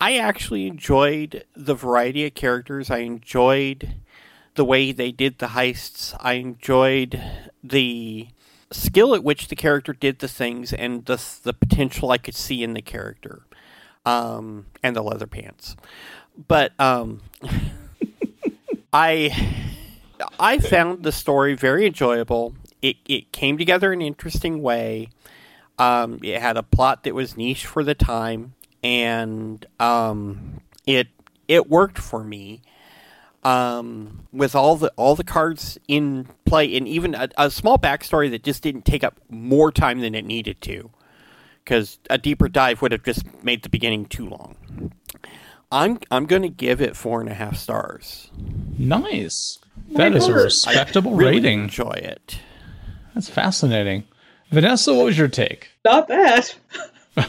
I 0.00 0.16
actually 0.16 0.66
enjoyed 0.66 1.44
the 1.54 1.74
variety 1.74 2.26
of 2.26 2.34
characters. 2.34 2.90
I 2.90 2.98
enjoyed 2.98 3.94
the 4.54 4.64
way 4.64 4.92
they 4.92 5.12
did 5.12 5.38
the 5.38 5.48
heists. 5.48 6.14
I 6.20 6.34
enjoyed 6.34 7.20
the 7.62 8.28
skill 8.70 9.14
at 9.14 9.22
which 9.22 9.48
the 9.48 9.56
character 9.56 9.92
did 9.92 10.18
the 10.18 10.28
things 10.28 10.72
and 10.72 11.04
the 11.06 11.22
the 11.42 11.52
potential 11.52 12.10
I 12.10 12.18
could 12.18 12.34
see 12.34 12.62
in 12.62 12.74
the 12.74 12.82
character, 12.82 13.42
um, 14.04 14.66
and 14.82 14.96
the 14.96 15.02
leather 15.02 15.26
pants. 15.26 15.76
But 16.48 16.72
um, 16.80 17.22
I 18.92 19.66
I 20.38 20.58
found 20.58 21.02
the 21.04 21.12
story 21.12 21.54
very 21.54 21.86
enjoyable. 21.86 22.54
It, 22.82 22.96
it 23.06 23.32
came 23.32 23.56
together 23.56 23.92
in 23.92 24.00
an 24.00 24.06
interesting 24.06 24.60
way. 24.60 25.08
Um, 25.78 26.18
it 26.22 26.40
had 26.40 26.56
a 26.56 26.62
plot 26.62 27.04
that 27.04 27.14
was 27.14 27.36
niche 27.36 27.64
for 27.64 27.82
the 27.82 27.94
time, 27.94 28.54
and 28.82 29.64
um, 29.80 30.60
it 30.86 31.08
it 31.48 31.70
worked 31.70 31.98
for 31.98 32.22
me. 32.22 32.60
Um, 33.44 34.28
with 34.32 34.54
all 34.54 34.76
the 34.76 34.92
all 34.94 35.16
the 35.16 35.24
cards 35.24 35.76
in 35.88 36.28
play, 36.44 36.76
and 36.76 36.86
even 36.86 37.16
a, 37.16 37.28
a 37.36 37.50
small 37.50 37.76
backstory 37.76 38.30
that 38.30 38.44
just 38.44 38.62
didn't 38.62 38.84
take 38.84 39.02
up 39.02 39.18
more 39.28 39.72
time 39.72 39.98
than 39.98 40.14
it 40.14 40.24
needed 40.24 40.60
to, 40.60 40.90
because 41.64 41.98
a 42.08 42.18
deeper 42.18 42.48
dive 42.48 42.82
would 42.82 42.92
have 42.92 43.02
just 43.02 43.24
made 43.42 43.64
the 43.64 43.68
beginning 43.68 44.06
too 44.06 44.28
long. 44.28 44.92
I'm 45.72 45.98
I'm 46.12 46.26
going 46.26 46.42
to 46.42 46.50
give 46.50 46.80
it 46.80 46.96
four 46.96 47.20
and 47.20 47.28
a 47.28 47.34
half 47.34 47.56
stars. 47.56 48.30
Nice. 48.78 49.58
That 49.96 50.14
is 50.14 50.28
a 50.28 50.34
respectable 50.34 51.14
I 51.14 51.16
really 51.16 51.36
rating. 51.38 51.62
Enjoy 51.64 51.90
it. 51.90 52.38
That's 53.14 53.28
fascinating. 53.28 54.04
Vanessa, 54.50 54.92
what 54.94 55.06
was 55.06 55.18
your 55.18 55.28
take? 55.28 55.70
Not 55.84 56.08
bad. 56.08 56.50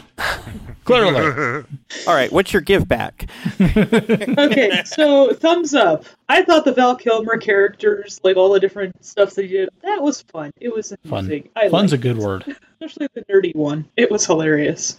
Clearly. 0.86 1.64
All 2.08 2.14
right, 2.14 2.32
what's 2.32 2.52
your 2.52 2.62
give 2.62 2.88
back? 2.88 3.30
okay, 3.62 4.82
so 4.86 5.34
thumbs 5.34 5.74
up. 5.74 6.06
I 6.28 6.44
thought 6.44 6.66
the 6.66 6.74
Val 6.74 6.96
Kilmer 6.96 7.38
characters, 7.38 8.20
like 8.24 8.36
all 8.36 8.52
the 8.52 8.60
different 8.60 9.04
stuff 9.06 9.34
they 9.36 9.48
did, 9.48 9.70
that 9.82 10.02
was 10.02 10.22
fun. 10.24 10.52
It 10.60 10.74
was 10.74 10.94
Fun. 11.06 11.26
amusing. 11.26 11.50
I 11.56 11.70
Fun's 11.70 11.94
a 11.94 11.98
good 11.98 12.18
it. 12.18 12.24
word. 12.24 12.58
Especially 12.82 13.08
the 13.14 13.22
nerdy 13.26 13.56
one. 13.56 13.86
It 13.96 14.12
was 14.12 14.26
hilarious. 14.26 14.98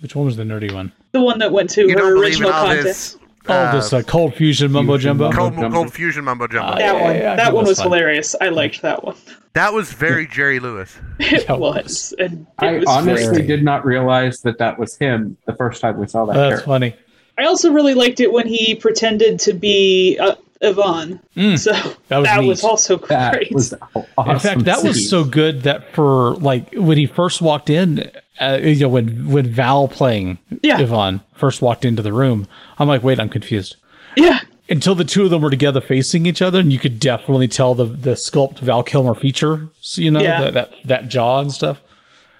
Which 0.00 0.14
one 0.14 0.24
was 0.26 0.36
the 0.36 0.44
nerdy 0.44 0.72
one? 0.72 0.92
The 1.12 1.20
one 1.20 1.38
that 1.40 1.52
went 1.52 1.68
to 1.70 1.82
You 1.82 1.90
her 1.90 1.94
don't 1.96 2.18
original 2.18 2.48
in 2.50 2.54
all 2.54 2.66
contest. 2.66 3.18
This. 3.48 3.56
Oh, 3.56 3.76
this 3.76 3.92
uh, 3.92 4.02
cold 4.02 4.34
fusion 4.34 4.70
mumbo 4.72 4.98
jumbo. 4.98 5.32
Cold, 5.32 5.54
cold 5.56 5.92
fusion 5.92 6.24
mumbo 6.24 6.46
jumbo. 6.46 6.72
that 6.72 6.80
yeah, 6.80 6.92
one. 7.02 7.14
yeah, 7.16 7.36
that 7.36 7.52
one 7.52 7.62
was 7.64 7.70
was 7.70 7.78
fun. 7.78 7.86
hilarious. 7.88 8.34
I 8.40 8.50
liked 8.50 8.82
that 8.82 9.02
one. 9.04 9.16
That 9.54 9.72
was 9.72 9.90
very 9.92 10.26
Jerry 10.26 10.60
Lewis. 10.60 10.96
It 11.18 11.48
was. 11.58 12.14
And 12.18 12.46
it 12.62 12.64
I 12.64 12.72
was 12.78 12.84
honestly 12.86 13.36
very- 13.36 13.46
did 13.46 13.64
not 13.64 13.84
realize 13.84 14.42
that 14.42 14.58
that 14.58 14.78
was 14.78 14.96
him 14.98 15.36
the 15.46 15.54
first 15.54 15.80
time 15.80 15.98
we 15.98 16.06
saw 16.06 16.26
that. 16.26 16.34
That's 16.34 16.48
character. 16.50 16.66
funny. 16.66 16.96
I 17.38 17.44
also 17.46 17.72
really 17.72 17.94
liked 17.94 18.20
it 18.20 18.32
when 18.32 18.46
he 18.46 18.74
pretended 18.74 19.40
to 19.40 19.52
be 19.54 20.18
uh, 20.20 20.34
Ivan. 20.62 21.20
So 21.56 21.72
That 22.08 22.18
was 22.18 22.62
neat. 22.62 22.64
also 22.64 22.96
great. 22.98 23.50
In 23.52 24.38
fact, 24.40 24.64
that 24.64 24.82
was 24.82 25.08
so 25.08 25.24
good 25.24 25.62
that 25.62 25.94
for 25.94 26.34
like 26.36 26.72
when 26.74 26.98
he 26.98 27.06
first 27.06 27.40
walked 27.40 27.70
in, 27.70 28.10
uh, 28.40 28.58
you 28.62 28.80
know, 28.80 28.88
when 28.88 29.28
when 29.30 29.46
Val 29.48 29.88
playing 29.88 30.38
Yeah. 30.62 30.78
Ivan 30.78 31.20
first 31.34 31.60
walked 31.62 31.84
into 31.84 32.02
the 32.02 32.12
room, 32.12 32.46
I'm 32.78 32.88
like, 32.88 33.02
wait, 33.02 33.18
I'm 33.20 33.28
confused. 33.28 33.76
Yeah. 34.16 34.40
Until 34.70 34.94
the 34.94 35.04
two 35.04 35.24
of 35.24 35.30
them 35.30 35.40
were 35.42 35.50
together 35.50 35.80
facing 35.80 36.26
each 36.26 36.42
other, 36.42 36.60
and 36.60 36.72
you 36.72 36.78
could 36.78 37.00
definitely 37.00 37.48
tell 37.48 37.74
the 37.74 37.84
the 37.86 38.12
sculpt 38.12 38.58
Val 38.60 38.82
Kilmer 38.82 39.14
feature, 39.14 39.68
you 39.94 40.10
know, 40.10 40.20
Yeah. 40.20 40.40
that, 40.42 40.54
that 40.54 40.72
that 40.84 41.08
jaw 41.08 41.40
and 41.40 41.50
stuff. 41.52 41.80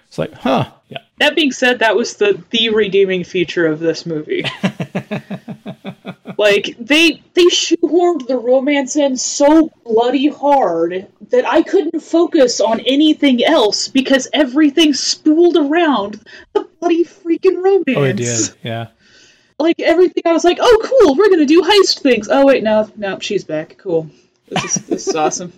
It's 0.07 0.17
like, 0.17 0.33
huh, 0.33 0.69
yeah. 0.89 0.99
That 1.19 1.35
being 1.35 1.51
said, 1.51 1.79
that 1.79 1.95
was 1.95 2.15
the 2.17 2.41
the 2.51 2.69
redeeming 2.69 3.23
feature 3.23 3.65
of 3.67 3.79
this 3.79 4.05
movie. 4.05 4.43
like 6.39 6.73
they 6.79 7.21
they 7.33 7.47
shoehorned 7.47 8.25
the 8.25 8.37
romance 8.37 8.95
in 8.95 9.17
so 9.17 9.69
bloody 9.83 10.29
hard 10.29 11.07
that 11.31 11.45
I 11.45 11.63
couldn't 11.63 11.99
focus 11.99 12.61
on 12.61 12.79
anything 12.79 13.43
else 13.43 13.89
because 13.89 14.29
everything 14.31 14.93
spooled 14.93 15.57
around 15.57 16.23
the 16.53 16.61
bloody 16.79 17.03
freaking 17.03 17.61
romance. 17.61 17.97
Oh, 17.97 18.03
it 18.03 18.15
did, 18.15 18.55
yeah. 18.63 18.87
Like 19.59 19.81
everything, 19.81 20.23
I 20.25 20.31
was 20.31 20.45
like, 20.45 20.59
"Oh, 20.61 20.79
cool! 20.81 21.15
We're 21.15 21.29
gonna 21.29 21.45
do 21.45 21.61
heist 21.61 21.99
things." 21.99 22.29
Oh 22.31 22.45
wait, 22.45 22.63
no, 22.63 22.89
no, 22.95 23.19
she's 23.19 23.43
back. 23.43 23.77
Cool. 23.77 24.09
This 24.47 24.77
is 24.77 24.85
this 24.85 25.07
is 25.09 25.15
awesome. 25.15 25.51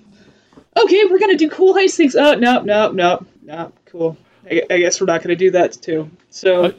Okay, 0.76 1.06
we're 1.06 1.20
gonna 1.20 1.38
do 1.38 1.52
cool 1.52 1.76
heist 1.76 1.96
things. 1.96 2.16
Oh 2.16 2.34
no, 2.34 2.62
no, 2.62 2.92
no, 2.92 3.24
no. 3.44 3.72
Cool. 3.86 4.18
I, 4.50 4.64
I 4.68 4.80
guess 4.80 5.00
we're 5.00 5.06
not 5.06 5.22
gonna 5.22 5.36
do 5.36 5.52
that 5.52 5.74
too. 5.74 6.10
So 6.32 6.66
uh, 6.66 6.72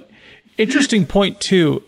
Interesting 0.58 1.06
point 1.06 1.40
too. 1.40 1.82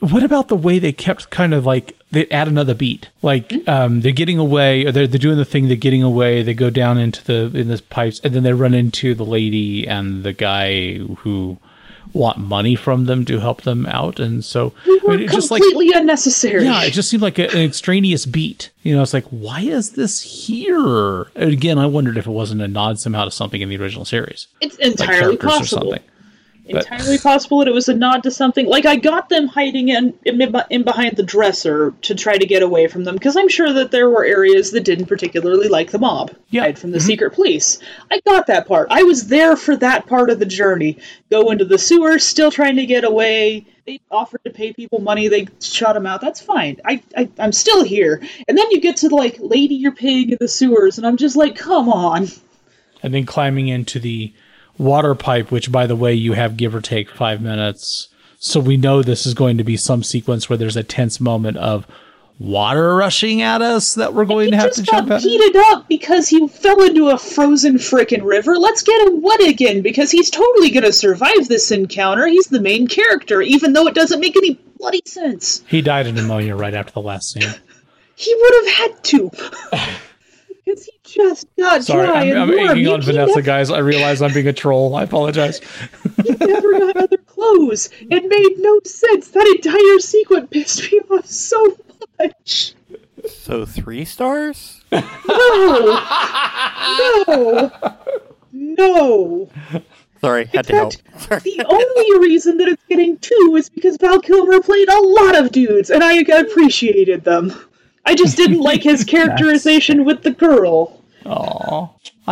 What 0.00 0.22
about 0.22 0.48
the 0.48 0.56
way 0.56 0.78
they 0.78 0.92
kept 0.92 1.30
kind 1.30 1.54
of 1.54 1.64
like 1.64 1.96
they 2.10 2.26
add 2.28 2.48
another 2.48 2.74
beat? 2.74 3.08
Like 3.22 3.52
um, 3.66 4.02
they're 4.02 4.12
getting 4.12 4.38
away, 4.38 4.84
or 4.84 4.92
they're 4.92 5.06
they're 5.06 5.18
doing 5.18 5.38
the 5.38 5.44
thing. 5.44 5.68
They're 5.68 5.76
getting 5.76 6.02
away. 6.02 6.42
They 6.42 6.54
go 6.54 6.68
down 6.70 6.98
into 6.98 7.24
the 7.24 7.58
in 7.58 7.68
the 7.68 7.82
pipes, 7.88 8.20
and 8.22 8.34
then 8.34 8.42
they 8.42 8.52
run 8.52 8.74
into 8.74 9.14
the 9.14 9.24
lady 9.24 9.88
and 9.88 10.22
the 10.22 10.32
guy 10.34 10.98
who 10.98 11.56
want 12.12 12.38
money 12.38 12.74
from 12.76 13.06
them 13.06 13.24
to 13.26 13.40
help 13.40 13.62
them 13.62 13.84
out. 13.86 14.20
And 14.20 14.44
so 14.44 14.72
we 14.86 15.00
I 15.06 15.10
mean, 15.10 15.20
it 15.22 15.30
just 15.30 15.50
like 15.50 15.62
completely 15.62 15.98
unnecessary. 15.98 16.64
yeah, 16.64 16.84
it 16.84 16.92
just 16.92 17.10
seemed 17.10 17.22
like 17.22 17.38
a, 17.38 17.48
an 17.50 17.58
extraneous 17.62 18.26
beat. 18.26 18.70
You 18.82 18.94
know, 18.96 19.02
it's 19.02 19.14
like 19.14 19.24
why 19.26 19.60
is 19.60 19.92
this 19.92 20.20
here? 20.22 21.22
And 21.34 21.52
again, 21.52 21.78
I 21.78 21.86
wondered 21.86 22.16
if 22.16 22.26
it 22.26 22.30
wasn't 22.30 22.62
a 22.62 22.68
nod 22.68 22.98
somehow 22.98 23.24
to 23.24 23.30
something 23.30 23.60
in 23.60 23.68
the 23.68 23.76
original 23.76 24.04
series. 24.04 24.46
It's 24.60 24.78
Like 24.78 24.88
entirely 24.88 25.36
or 25.36 25.38
possible. 25.38 25.96
But- 26.70 26.86
Entirely 26.90 27.18
possible 27.18 27.58
that 27.60 27.68
it 27.68 27.74
was 27.74 27.88
a 27.88 27.94
nod 27.94 28.24
to 28.24 28.30
something. 28.30 28.66
Like 28.66 28.86
I 28.86 28.96
got 28.96 29.28
them 29.28 29.46
hiding 29.46 29.88
in 29.88 30.14
in, 30.24 30.40
in 30.70 30.82
behind 30.82 31.16
the 31.16 31.22
dresser 31.22 31.94
to 32.02 32.14
try 32.14 32.36
to 32.36 32.46
get 32.46 32.62
away 32.62 32.88
from 32.88 33.04
them 33.04 33.14
because 33.14 33.36
I'm 33.36 33.48
sure 33.48 33.72
that 33.74 33.90
there 33.92 34.10
were 34.10 34.24
areas 34.24 34.72
that 34.72 34.80
didn't 34.84 35.06
particularly 35.06 35.68
like 35.68 35.90
the 35.92 35.98
mob. 36.00 36.32
Hide 36.52 36.78
from 36.78 36.90
the 36.90 36.98
Mm-hmm. 36.98 37.06
secret 37.06 37.34
police. 37.34 37.78
I 38.10 38.20
got 38.26 38.48
that 38.48 38.66
part. 38.66 38.88
I 38.90 39.04
was 39.04 39.28
there 39.28 39.56
for 39.56 39.76
that 39.76 40.06
part 40.06 40.28
of 40.30 40.38
the 40.40 40.46
journey. 40.46 40.98
Go 41.30 41.50
into 41.50 41.64
the 41.64 41.78
sewers, 41.78 42.24
still 42.24 42.50
trying 42.50 42.76
to 42.76 42.86
get 42.86 43.04
away. 43.04 43.66
They 43.86 44.00
offered 44.10 44.42
to 44.42 44.50
pay 44.50 44.72
people 44.72 44.98
money. 45.00 45.28
They 45.28 45.46
shot 45.60 45.92
them 45.92 46.06
out. 46.06 46.20
That's 46.20 46.40
fine. 46.40 46.80
I, 46.84 47.00
I 47.16 47.28
I'm 47.38 47.52
still 47.52 47.84
here. 47.84 48.20
And 48.48 48.58
then 48.58 48.70
you 48.72 48.80
get 48.80 48.96
to 48.98 49.08
like 49.14 49.36
Lady 49.38 49.76
Your 49.76 49.92
Pig 49.92 50.32
in 50.32 50.38
the 50.40 50.48
sewers, 50.48 50.98
and 50.98 51.06
I'm 51.06 51.16
just 51.16 51.36
like, 51.36 51.54
come 51.54 51.88
on. 51.88 52.26
and 53.04 53.14
then 53.14 53.24
climbing 53.24 53.68
into 53.68 54.00
the 54.00 54.32
water 54.78 55.14
pipe, 55.14 55.50
which, 55.50 55.70
by 55.72 55.86
the 55.86 55.96
way, 55.96 56.14
you 56.14 56.32
have 56.32 56.56
give 56.56 56.74
or 56.74 56.80
take 56.80 57.10
five 57.10 57.40
minutes. 57.40 58.08
So 58.38 58.60
we 58.60 58.76
know 58.76 59.02
this 59.02 59.26
is 59.26 59.34
going 59.34 59.58
to 59.58 59.64
be 59.64 59.76
some 59.76 60.02
sequence 60.02 60.48
where 60.48 60.56
there's 60.56 60.76
a 60.76 60.82
tense 60.82 61.20
moment 61.20 61.56
of 61.56 61.86
water 62.38 62.94
rushing 62.94 63.40
at 63.40 63.62
us 63.62 63.94
that 63.94 64.12
we're 64.12 64.26
going 64.26 64.50
to 64.50 64.56
have 64.56 64.72
to 64.74 64.82
jump 64.82 65.10
at. 65.10 65.22
heated 65.22 65.56
up 65.56 65.88
because 65.88 66.28
he 66.28 66.46
fell 66.48 66.82
into 66.82 67.08
a 67.08 67.18
frozen 67.18 67.76
frickin' 67.76 68.22
river. 68.22 68.58
Let's 68.58 68.82
get 68.82 69.08
him 69.08 69.22
wet 69.22 69.40
again 69.40 69.80
because 69.80 70.10
he's 70.10 70.30
totally 70.30 70.70
gonna 70.70 70.92
survive 70.92 71.48
this 71.48 71.70
encounter. 71.70 72.26
He's 72.26 72.48
the 72.48 72.60
main 72.60 72.88
character, 72.88 73.40
even 73.40 73.72
though 73.72 73.86
it 73.86 73.94
doesn't 73.94 74.20
make 74.20 74.36
any 74.36 74.60
bloody 74.78 75.00
sense. 75.06 75.64
He 75.66 75.80
died 75.80 76.06
of 76.06 76.14
pneumonia 76.14 76.54
right 76.54 76.74
after 76.74 76.92
the 76.92 77.02
last 77.02 77.32
scene. 77.32 77.48
He 78.18 78.34
would 78.34 78.54
have 78.64 78.74
had 78.76 79.04
to. 79.04 79.30
Because 81.16 81.40
he 81.56 81.62
just 81.62 81.70
got 81.70 81.84
Sorry, 81.84 82.06
dry 82.06 82.20
I'm, 82.22 82.28
and 82.30 82.38
I'm 82.38 82.48
warm. 82.50 82.70
egging 82.70 82.88
on 82.88 83.02
Vanessa, 83.02 83.26
never- 83.28 83.42
guys. 83.42 83.70
I 83.70 83.78
realize 83.78 84.20
I'm 84.22 84.32
being 84.34 84.48
a 84.48 84.52
troll. 84.52 84.94
I 84.96 85.02
apologize. 85.04 85.60
never 86.18 86.72
got 86.78 86.96
other 86.96 87.16
clothes. 87.18 87.88
It 88.00 88.24
made 88.28 88.54
no 88.58 88.80
sense. 88.84 89.28
That 89.28 89.46
entire 89.46 89.98
sequence 90.00 90.48
pissed 90.50 90.92
me 90.92 91.00
off 91.10 91.26
so 91.26 91.76
much. 92.18 92.74
So 93.28 93.64
three 93.66 94.04
stars? 94.04 94.82
No! 94.92 96.00
No! 97.28 97.72
No! 98.52 99.48
Sorry, 100.20 100.46
had 100.46 100.66
to 100.66 100.72
help. 100.72 100.92
The 101.28 101.64
only 101.68 102.26
reason 102.26 102.56
that 102.58 102.68
it's 102.68 102.82
getting 102.88 103.18
two 103.18 103.54
is 103.56 103.68
because 103.68 103.96
Val 103.98 104.20
Kilmer 104.20 104.60
played 104.62 104.88
a 104.88 105.00
lot 105.00 105.36
of 105.36 105.52
dudes, 105.52 105.90
and 105.90 106.02
I 106.02 106.14
appreciated 106.20 107.24
them. 107.24 107.52
I 108.04 108.14
just 108.14 108.36
didn't 108.36 108.60
like 108.60 108.82
his 108.82 109.04
characterization 109.14 110.04
with 110.04 110.22
the 110.22 110.30
girl, 110.30 111.02
Aww. 111.24 111.90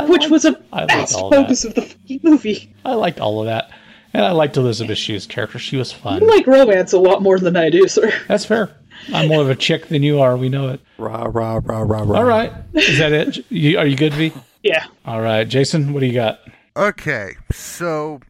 which 0.09 0.29
was 0.29 0.45
a 0.45 0.61
I 0.73 0.81
liked 0.81 0.93
vast 0.93 1.17
all 1.17 1.31
that. 1.31 1.43
focus 1.43 1.65
of 1.65 1.75
the 1.75 1.83
fucking 1.83 2.21
movie. 2.23 2.75
I 2.85 2.95
liked 2.95 3.21
all 3.21 3.41
of 3.41 3.47
that. 3.47 3.71
And 4.13 4.25
I 4.25 4.31
liked 4.31 4.57
Elisabeth 4.57 4.97
Shue's 4.99 5.27
character. 5.27 5.59
She 5.59 5.77
was 5.77 5.91
fun. 5.91 6.21
You 6.23 6.29
like 6.29 6.47
romance 6.47 6.93
a 6.93 6.99
lot 6.99 7.21
more 7.23 7.39
than 7.39 7.57
I 7.57 7.69
do, 7.71 7.89
sir. 7.89 8.13
That's 8.29 8.45
fair. 8.45 8.71
I'm 9.13 9.29
more 9.29 9.43
of 9.43 9.51
a 9.51 9.57
chick 9.57 9.89
than 9.89 10.05
you 10.05 10.21
are. 10.21 10.37
We 10.37 10.49
know 10.49 10.69
it. 10.69 10.81
Rah, 10.99 11.25
rah, 11.29 11.61
rah, 11.65 11.81
rah, 11.81 12.03
rah. 12.03 12.19
All 12.19 12.25
right. 12.25 12.53
Is 12.75 12.99
that 12.99 13.13
it? 13.13 13.39
You, 13.51 13.77
are 13.79 13.87
you 13.87 13.97
good, 13.97 14.15
V? 14.15 14.33
Yeah. 14.63 14.87
All 15.05 15.21
right. 15.21 15.47
Jason, 15.49 15.93
what 15.93 16.01
do 16.01 16.07
you 16.07 16.13
got? 16.13 16.41
Okay, 16.77 17.35
so 17.53 18.21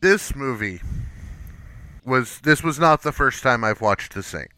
this 0.00 0.34
movie 0.34 0.80
was 2.04 2.38
this 2.40 2.62
was 2.62 2.78
not 2.78 3.02
the 3.02 3.12
first 3.12 3.42
time 3.42 3.64
I've 3.64 3.80
watched 3.80 4.14
The 4.14 4.22
Saint. 4.22 4.50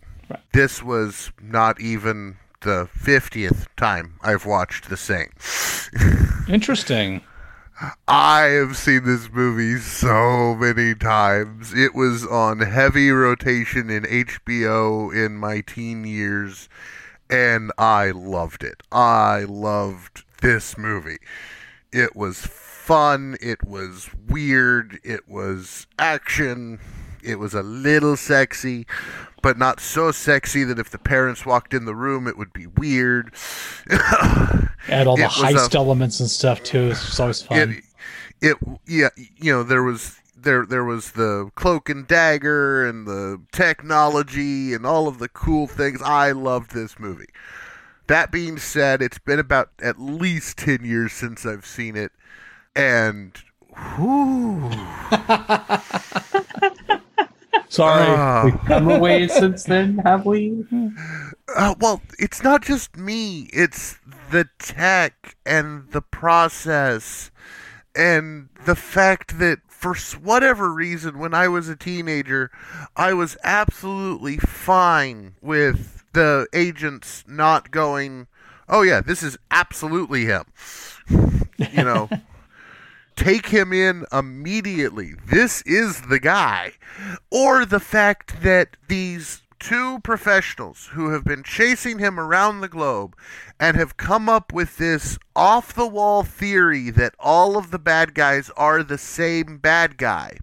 This 0.53 0.83
was 0.83 1.33
not 1.43 1.81
even 1.81 2.37
the 2.61 2.89
fiftieth 2.93 3.67
time 3.77 4.15
I've 4.23 4.47
watched 4.47 4.89
The 4.89 4.97
Saint. 4.97 5.33
Interesting. 6.49 7.23
I 8.09 8.41
have 8.41 8.77
seen 8.77 9.05
this 9.05 9.31
movie 9.31 9.79
so 9.79 10.57
many 10.57 10.97
times. 10.97 11.73
It 11.73 11.95
was 11.95 12.27
on 12.27 12.59
heavy 12.59 13.11
rotation 13.11 13.89
in 13.89 14.03
HBO 14.03 15.15
in 15.15 15.37
my 15.37 15.61
teen 15.61 16.05
years, 16.05 16.69
and 17.31 17.71
I 17.79 18.11
loved 18.11 18.65
it. 18.65 18.83
I 18.91 19.45
loved 19.49 20.25
this 20.41 20.77
movie. 20.77 21.19
It 21.93 22.17
was 22.17 22.39
fun, 22.39 23.37
it 23.41 23.65
was 23.65 24.11
weird, 24.27 24.99
it 25.05 25.29
was 25.29 25.87
action, 25.99 26.81
It 27.23 27.39
was 27.39 27.55
a 27.55 27.63
little 27.63 28.17
sexy, 28.17 28.87
but 29.43 29.59
not 29.59 29.81
so 29.81 30.11
sexy 30.13 30.65
that 30.65 30.79
if 30.79 30.91
the 30.91 30.99
parents 30.99 31.47
walked 31.47 31.73
in 31.75 31.85
the 31.85 31.95
room, 31.95 32.27
it 32.27 32.37
would 32.39 32.53
be 32.53 32.67
weird. 32.67 33.33
Add 34.89 35.07
all 35.07 35.17
the 35.17 35.25
heist 35.25 35.75
a- 35.75 35.79
elements 35.79 36.21
and 36.21 36.29
stuff 36.31 36.63
too. 36.63 36.91
It's 36.91 37.19
always 37.21 37.43
fun. 37.43 37.71
it, 37.71 37.85
it 38.41 38.57
yeah 38.87 39.09
you 39.37 39.53
know 39.53 39.63
there 39.63 39.83
was 39.83 40.17
there 40.37 40.65
there 40.65 40.85
was 40.85 41.13
the 41.13 41.51
cloak 41.57 41.89
and 41.89 42.07
dagger 42.07 42.87
and 42.87 43.07
the 43.07 43.41
technology 43.53 44.73
and 44.73 44.87
all 44.87 45.09
of 45.09 45.19
the 45.19 45.29
cool 45.29 45.67
things 45.67 46.01
i 46.03 46.31
loved 46.31 46.71
this 46.73 46.99
movie 47.01 47.27
that 48.07 48.31
being 48.31 48.57
said 48.57 49.03
it's 49.03 49.19
been 49.19 49.41
about 49.41 49.71
at 49.83 49.99
least 50.01 50.57
10 50.59 50.85
years 50.85 51.13
since 51.13 51.45
i've 51.45 51.67
seen 51.67 51.97
it 51.97 52.13
and 52.77 53.39
whew, 53.97 54.71
Sorry. 57.69 58.07
Ah. 58.09 58.43
We've 58.45 58.65
come 58.65 58.91
away 58.91 59.29
since 59.29 59.65
then, 59.65 59.99
have 59.99 60.25
we? 60.27 60.65
Uh, 61.55 61.75
well, 61.81 62.03
it's 62.19 62.43
not 62.43 62.63
just 62.63 62.97
me. 62.97 63.49
It's 63.53 63.99
the 64.31 64.49
tech 64.59 65.37
and 65.45 65.91
the 65.91 66.03
process 66.03 67.31
and 67.95 68.49
the 68.65 68.77
fact 68.77 69.39
that 69.39 69.59
for 69.69 69.95
whatever 70.23 70.73
reason, 70.73 71.19
when 71.19 71.35
I 71.35 71.49
was 71.49 71.69
a 71.69 71.77
teenager, 71.77 72.51
I 72.97 73.13
was 73.13 73.37
absolutely 73.45 74.37
fine 74.39 75.35
with 75.41 76.05
the 76.13 76.47
agents 76.53 77.25
not 77.29 77.71
going, 77.71 78.27
oh, 78.69 78.83
yeah, 78.83 79.01
this 79.01 79.23
is 79.23 79.39
absolutely 79.51 80.25
him. 80.25 80.45
You 81.73 81.83
know, 81.83 82.09
take 83.19 83.47
him 83.47 83.73
in 83.73 84.07
immediately. 84.13 85.15
This 85.27 85.63
is 85.63 86.03
the 86.03 86.21
guy. 86.21 86.73
Or 87.31 87.65
the 87.65 87.81
fact 87.81 88.43
that 88.43 88.77
these 88.87 89.43
two 89.59 89.99
professionals 90.01 90.91
who 90.93 91.11
have 91.11 91.25
been 91.25 91.43
chasing 91.43 91.99
him 91.99 92.21
around 92.21 92.61
the 92.61 92.69
globe 92.69 93.17
and 93.59 93.77
have 93.77 93.97
come 93.97 94.29
up 94.29 94.53
with 94.53 94.77
this 94.77 95.19
off 95.35 95.75
the 95.75 95.87
wall 95.87 96.23
theory 96.23 96.91
that 96.91 97.15
all 97.19 97.57
of 97.57 97.73
the 97.73 97.79
bad 97.79 98.15
guys 98.15 98.51
are 98.57 98.85
the 98.85 98.99
same 98.99 99.59
bad 99.59 99.99
guy. 99.99 100.39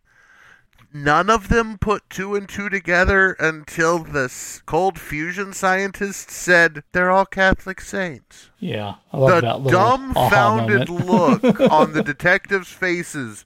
None 0.98 1.30
of 1.30 1.50
them 1.50 1.78
put 1.78 2.10
two 2.10 2.36
and 2.36 2.48
two 2.48 2.70
together 2.70 3.34
until 3.38 4.00
the 4.00 4.24
s- 4.24 4.62
cold 4.66 4.98
fusion 4.98 5.52
scientists 5.52 6.34
said 6.34 6.84
they're 6.94 7.12
all 7.12 7.26
Catholic 7.26 7.82
saints 7.82 8.50
yeah, 8.60 8.96
I 9.12 9.18
love 9.18 9.30
the 9.30 9.42
that 9.42 9.60
little 9.60 9.80
dumbfounded 9.82 10.90
look 10.90 11.60
on 11.70 11.92
the 11.92 12.02
detectives' 12.02 12.70
faces 12.72 13.44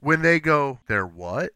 when 0.00 0.22
they 0.22 0.40
go, 0.40 0.80
"They're 0.88 1.06
what?" 1.06 1.50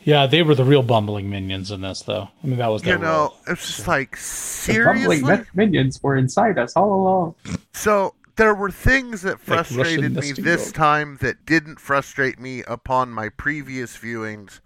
Yeah, 0.00 0.26
they 0.26 0.42
were 0.42 0.54
the 0.54 0.64
real 0.64 0.82
bumbling 0.82 1.28
minions 1.28 1.70
in 1.70 1.82
this, 1.82 2.00
though. 2.00 2.28
I 2.42 2.46
mean, 2.46 2.56
that 2.58 2.68
was 2.68 2.80
their 2.82 2.96
You 2.96 3.02
know, 3.02 3.34
it's 3.46 3.66
just 3.66 3.86
like 3.86 4.12
The 4.12 4.82
bumbling 4.84 5.18
seriously. 5.20 5.46
minions 5.54 6.02
were 6.02 6.16
inside 6.16 6.56
us 6.58 6.74
all 6.76 6.94
along. 6.94 7.34
So 7.74 8.14
there 8.38 8.54
were 8.54 8.70
things 8.70 9.22
that 9.22 9.40
frustrated 9.40 10.16
Russian 10.16 10.36
me 10.36 10.42
this 10.42 10.66
dogs. 10.66 10.72
time 10.72 11.18
that 11.20 11.44
didn't 11.44 11.80
frustrate 11.80 12.38
me 12.38 12.62
upon 12.62 13.10
my 13.10 13.28
previous 13.28 13.96
viewings. 13.98 14.60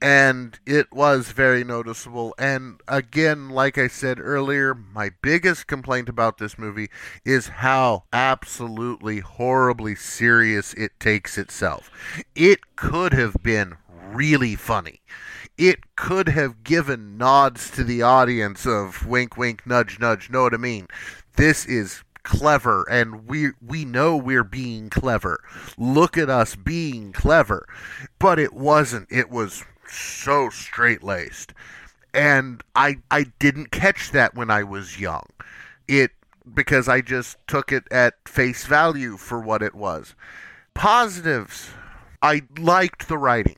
And 0.00 0.58
it 0.64 0.92
was 0.92 1.32
very 1.32 1.64
noticeable. 1.64 2.34
And 2.38 2.80
again, 2.86 3.48
like 3.50 3.78
I 3.78 3.88
said 3.88 4.20
earlier, 4.20 4.74
my 4.74 5.10
biggest 5.22 5.66
complaint 5.66 6.08
about 6.08 6.38
this 6.38 6.58
movie 6.58 6.88
is 7.24 7.48
how 7.48 8.04
absolutely 8.12 9.20
horribly 9.20 9.94
serious 9.94 10.72
it 10.74 10.92
takes 11.00 11.36
itself. 11.36 11.90
It 12.36 12.76
could 12.76 13.12
have 13.12 13.36
been 13.42 13.74
really 13.88 14.54
funny. 14.54 15.00
It 15.58 15.96
could 15.96 16.28
have 16.28 16.62
given 16.64 17.16
nods 17.16 17.70
to 17.72 17.82
the 17.82 18.02
audience 18.02 18.66
of 18.66 19.06
wink, 19.06 19.36
wink, 19.36 19.66
nudge, 19.66 19.98
nudge. 19.98 20.30
Know 20.30 20.42
what 20.42 20.54
I 20.54 20.58
mean? 20.58 20.86
This 21.36 21.66
is 21.66 22.04
clever, 22.24 22.84
and 22.90 23.28
we 23.28 23.50
we 23.64 23.84
know 23.84 24.16
we're 24.16 24.44
being 24.44 24.90
clever. 24.90 25.42
Look 25.78 26.18
at 26.18 26.28
us 26.28 26.56
being 26.56 27.12
clever, 27.12 27.66
but 28.18 28.38
it 28.38 28.52
wasn't. 28.52 29.06
It 29.10 29.30
was 29.30 29.62
so 29.88 30.50
straight 30.50 31.02
laced, 31.02 31.54
and 32.12 32.62
I 32.74 32.96
I 33.10 33.26
didn't 33.38 33.70
catch 33.70 34.10
that 34.10 34.34
when 34.34 34.50
I 34.50 34.64
was 34.64 34.98
young. 34.98 35.26
It 35.86 36.10
because 36.52 36.88
I 36.88 37.00
just 37.00 37.38
took 37.46 37.72
it 37.72 37.84
at 37.90 38.28
face 38.28 38.64
value 38.66 39.16
for 39.16 39.40
what 39.40 39.62
it 39.62 39.74
was. 39.74 40.14
Positives. 40.74 41.70
I 42.20 42.42
liked 42.58 43.08
the 43.08 43.18
writing. 43.18 43.56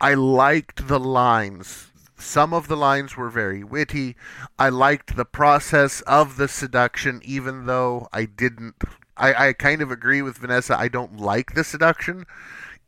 I 0.00 0.14
liked 0.14 0.88
the 0.88 0.98
lines. 0.98 1.87
Some 2.18 2.52
of 2.52 2.66
the 2.66 2.76
lines 2.76 3.16
were 3.16 3.30
very 3.30 3.62
witty. 3.62 4.16
I 4.58 4.70
liked 4.70 5.16
the 5.16 5.24
process 5.24 6.00
of 6.02 6.36
the 6.36 6.48
seduction, 6.48 7.20
even 7.24 7.66
though 7.66 8.08
I 8.12 8.24
didn't. 8.24 8.74
I, 9.16 9.48
I 9.48 9.52
kind 9.52 9.80
of 9.82 9.92
agree 9.92 10.20
with 10.20 10.38
Vanessa. 10.38 10.76
I 10.76 10.88
don't 10.88 11.18
like 11.18 11.54
the 11.54 11.62
seduction. 11.62 12.26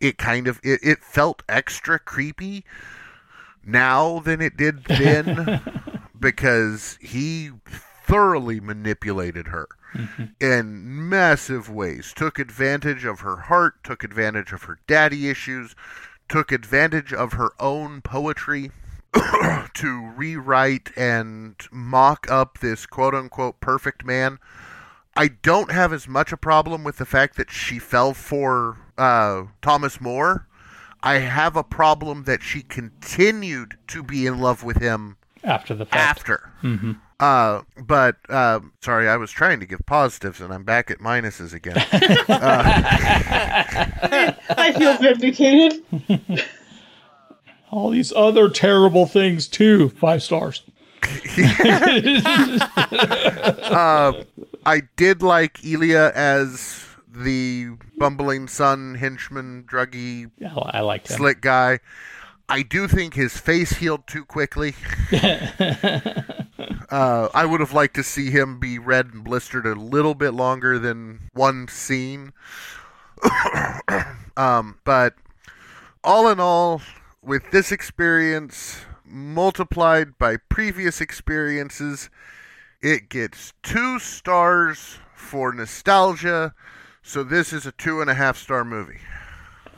It 0.00 0.18
kind 0.18 0.48
of 0.48 0.60
it, 0.64 0.80
it 0.82 1.04
felt 1.04 1.42
extra 1.48 1.98
creepy 1.98 2.64
now 3.64 4.18
than 4.18 4.40
it 4.40 4.56
did 4.56 4.84
then 4.84 5.60
because 6.18 6.98
he 7.00 7.50
thoroughly 8.02 8.58
manipulated 8.58 9.48
her 9.48 9.68
mm-hmm. 9.94 10.24
in 10.40 11.08
massive 11.08 11.70
ways. 11.70 12.12
Took 12.16 12.40
advantage 12.40 13.04
of 13.04 13.20
her 13.20 13.36
heart, 13.36 13.84
took 13.84 14.02
advantage 14.02 14.52
of 14.52 14.64
her 14.64 14.78
daddy 14.88 15.28
issues, 15.28 15.76
took 16.28 16.50
advantage 16.50 17.12
of 17.12 17.34
her 17.34 17.52
own 17.60 18.00
poetry 18.00 18.72
to 19.74 20.12
rewrite 20.16 20.90
and 20.96 21.56
mock 21.70 22.30
up 22.30 22.58
this 22.58 22.86
quote 22.86 23.14
unquote 23.14 23.60
perfect 23.60 24.04
man. 24.04 24.38
I 25.16 25.28
don't 25.28 25.72
have 25.72 25.92
as 25.92 26.06
much 26.06 26.32
a 26.32 26.36
problem 26.36 26.84
with 26.84 26.98
the 26.98 27.04
fact 27.06 27.36
that 27.36 27.50
she 27.50 27.78
fell 27.78 28.14
for 28.14 28.78
uh, 28.96 29.44
Thomas 29.60 30.00
More. 30.00 30.46
I 31.02 31.14
have 31.14 31.56
a 31.56 31.64
problem 31.64 32.24
that 32.24 32.42
she 32.42 32.62
continued 32.62 33.76
to 33.88 34.02
be 34.02 34.26
in 34.26 34.38
love 34.38 34.62
with 34.62 34.76
him 34.78 35.16
after 35.42 35.74
the 35.74 35.86
fact. 35.86 35.96
after. 36.18 36.50
hmm 36.60 36.92
Uh, 37.18 37.62
but 37.82 38.16
uh, 38.28 38.60
sorry, 38.82 39.08
I 39.08 39.16
was 39.16 39.30
trying 39.30 39.60
to 39.60 39.66
give 39.66 39.80
positives, 39.86 40.40
and 40.40 40.52
I'm 40.52 40.64
back 40.64 40.90
at 40.90 40.98
minuses 40.98 41.52
again. 41.52 41.76
uh, 42.28 42.62
I 44.56 44.72
feel 44.76 44.96
vindicated. 44.98 45.82
All 47.70 47.90
these 47.90 48.12
other 48.12 48.48
terrible 48.48 49.06
things 49.06 49.46
too. 49.48 49.88
Five 49.90 50.22
stars. 50.22 50.62
uh, 53.02 54.12
I 54.66 54.82
did 54.96 55.22
like 55.22 55.64
Ilya 55.64 56.12
as 56.14 56.84
the 57.08 57.70
bumbling 57.98 58.48
son, 58.48 58.94
henchman, 58.96 59.64
druggy, 59.64 60.30
Yeah, 60.38 60.54
I 60.56 60.80
liked 60.80 61.10
him. 61.10 61.16
slick 61.16 61.40
guy. 61.40 61.80
I 62.48 62.62
do 62.62 62.88
think 62.88 63.14
his 63.14 63.36
face 63.36 63.72
healed 63.74 64.06
too 64.08 64.24
quickly. 64.24 64.74
uh, 65.12 67.28
I 67.32 67.44
would 67.44 67.60
have 67.60 67.72
liked 67.72 67.94
to 67.94 68.02
see 68.02 68.30
him 68.30 68.58
be 68.58 68.78
red 68.78 69.12
and 69.14 69.22
blistered 69.22 69.66
a 69.66 69.74
little 69.74 70.14
bit 70.14 70.34
longer 70.34 70.78
than 70.78 71.20
one 71.32 71.68
scene. 71.68 72.32
um, 74.36 74.78
but 74.84 75.14
all 76.02 76.28
in 76.28 76.40
all, 76.40 76.82
with 77.22 77.50
this 77.50 77.72
experience 77.72 78.82
multiplied 79.04 80.18
by 80.18 80.36
previous 80.36 81.00
experiences, 81.00 82.10
it 82.80 83.08
gets 83.08 83.52
two 83.62 83.98
stars 83.98 84.98
for 85.14 85.52
nostalgia. 85.52 86.54
So 87.02 87.22
this 87.22 87.52
is 87.52 87.66
a 87.66 87.72
two 87.72 88.00
and 88.00 88.08
a 88.08 88.14
half 88.14 88.36
star 88.36 88.64
movie. 88.64 89.00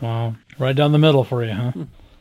Wow, 0.00 0.36
right 0.58 0.74
down 0.74 0.92
the 0.92 0.98
middle 0.98 1.24
for 1.24 1.44
you, 1.44 1.52
huh? 1.52 1.72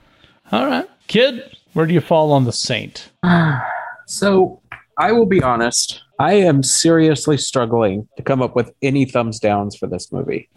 All 0.51 0.65
right, 0.65 0.89
kid. 1.07 1.55
Where 1.73 1.85
do 1.85 1.93
you 1.93 2.01
fall 2.01 2.31
on 2.31 2.45
the 2.45 2.53
Saint? 2.53 3.11
So 4.07 4.59
I 4.97 5.13
will 5.13 5.25
be 5.25 5.41
honest. 5.41 6.01
I 6.21 6.33
am 6.33 6.61
seriously 6.61 7.35
struggling 7.35 8.07
to 8.15 8.21
come 8.21 8.43
up 8.43 8.55
with 8.55 8.71
any 8.83 9.05
thumbs 9.05 9.39
downs 9.39 9.75
for 9.75 9.87
this 9.87 10.11
movie. 10.11 10.49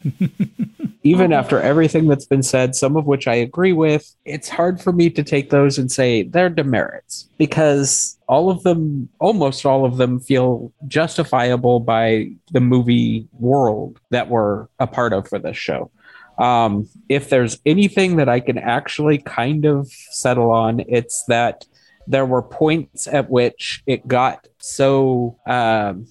Even 1.02 1.32
after 1.32 1.58
everything 1.58 2.06
that's 2.06 2.26
been 2.26 2.42
said, 2.42 2.74
some 2.74 2.98
of 2.98 3.06
which 3.06 3.26
I 3.26 3.36
agree 3.36 3.72
with, 3.72 4.14
it's 4.26 4.50
hard 4.50 4.78
for 4.78 4.92
me 4.92 5.08
to 5.08 5.22
take 5.22 5.48
those 5.48 5.78
and 5.78 5.90
say 5.90 6.24
they're 6.24 6.50
demerits 6.50 7.30
because 7.38 8.18
all 8.28 8.50
of 8.50 8.62
them, 8.62 9.08
almost 9.20 9.64
all 9.64 9.86
of 9.86 9.96
them, 9.96 10.20
feel 10.20 10.70
justifiable 10.86 11.80
by 11.80 12.32
the 12.52 12.60
movie 12.60 13.26
world 13.32 13.98
that 14.10 14.28
we're 14.28 14.66
a 14.78 14.86
part 14.86 15.14
of 15.14 15.26
for 15.26 15.38
this 15.38 15.56
show. 15.56 15.90
Um, 16.38 16.90
if 17.08 17.30
there's 17.30 17.58
anything 17.64 18.16
that 18.16 18.28
I 18.28 18.40
can 18.40 18.58
actually 18.58 19.16
kind 19.16 19.64
of 19.64 19.90
settle 20.10 20.50
on, 20.50 20.80
it's 20.88 21.24
that 21.28 21.64
there 22.06 22.26
were 22.26 22.42
points 22.42 23.06
at 23.06 23.30
which 23.30 23.82
it 23.86 24.06
got 24.06 24.46
so 24.58 25.38
um, 25.46 26.06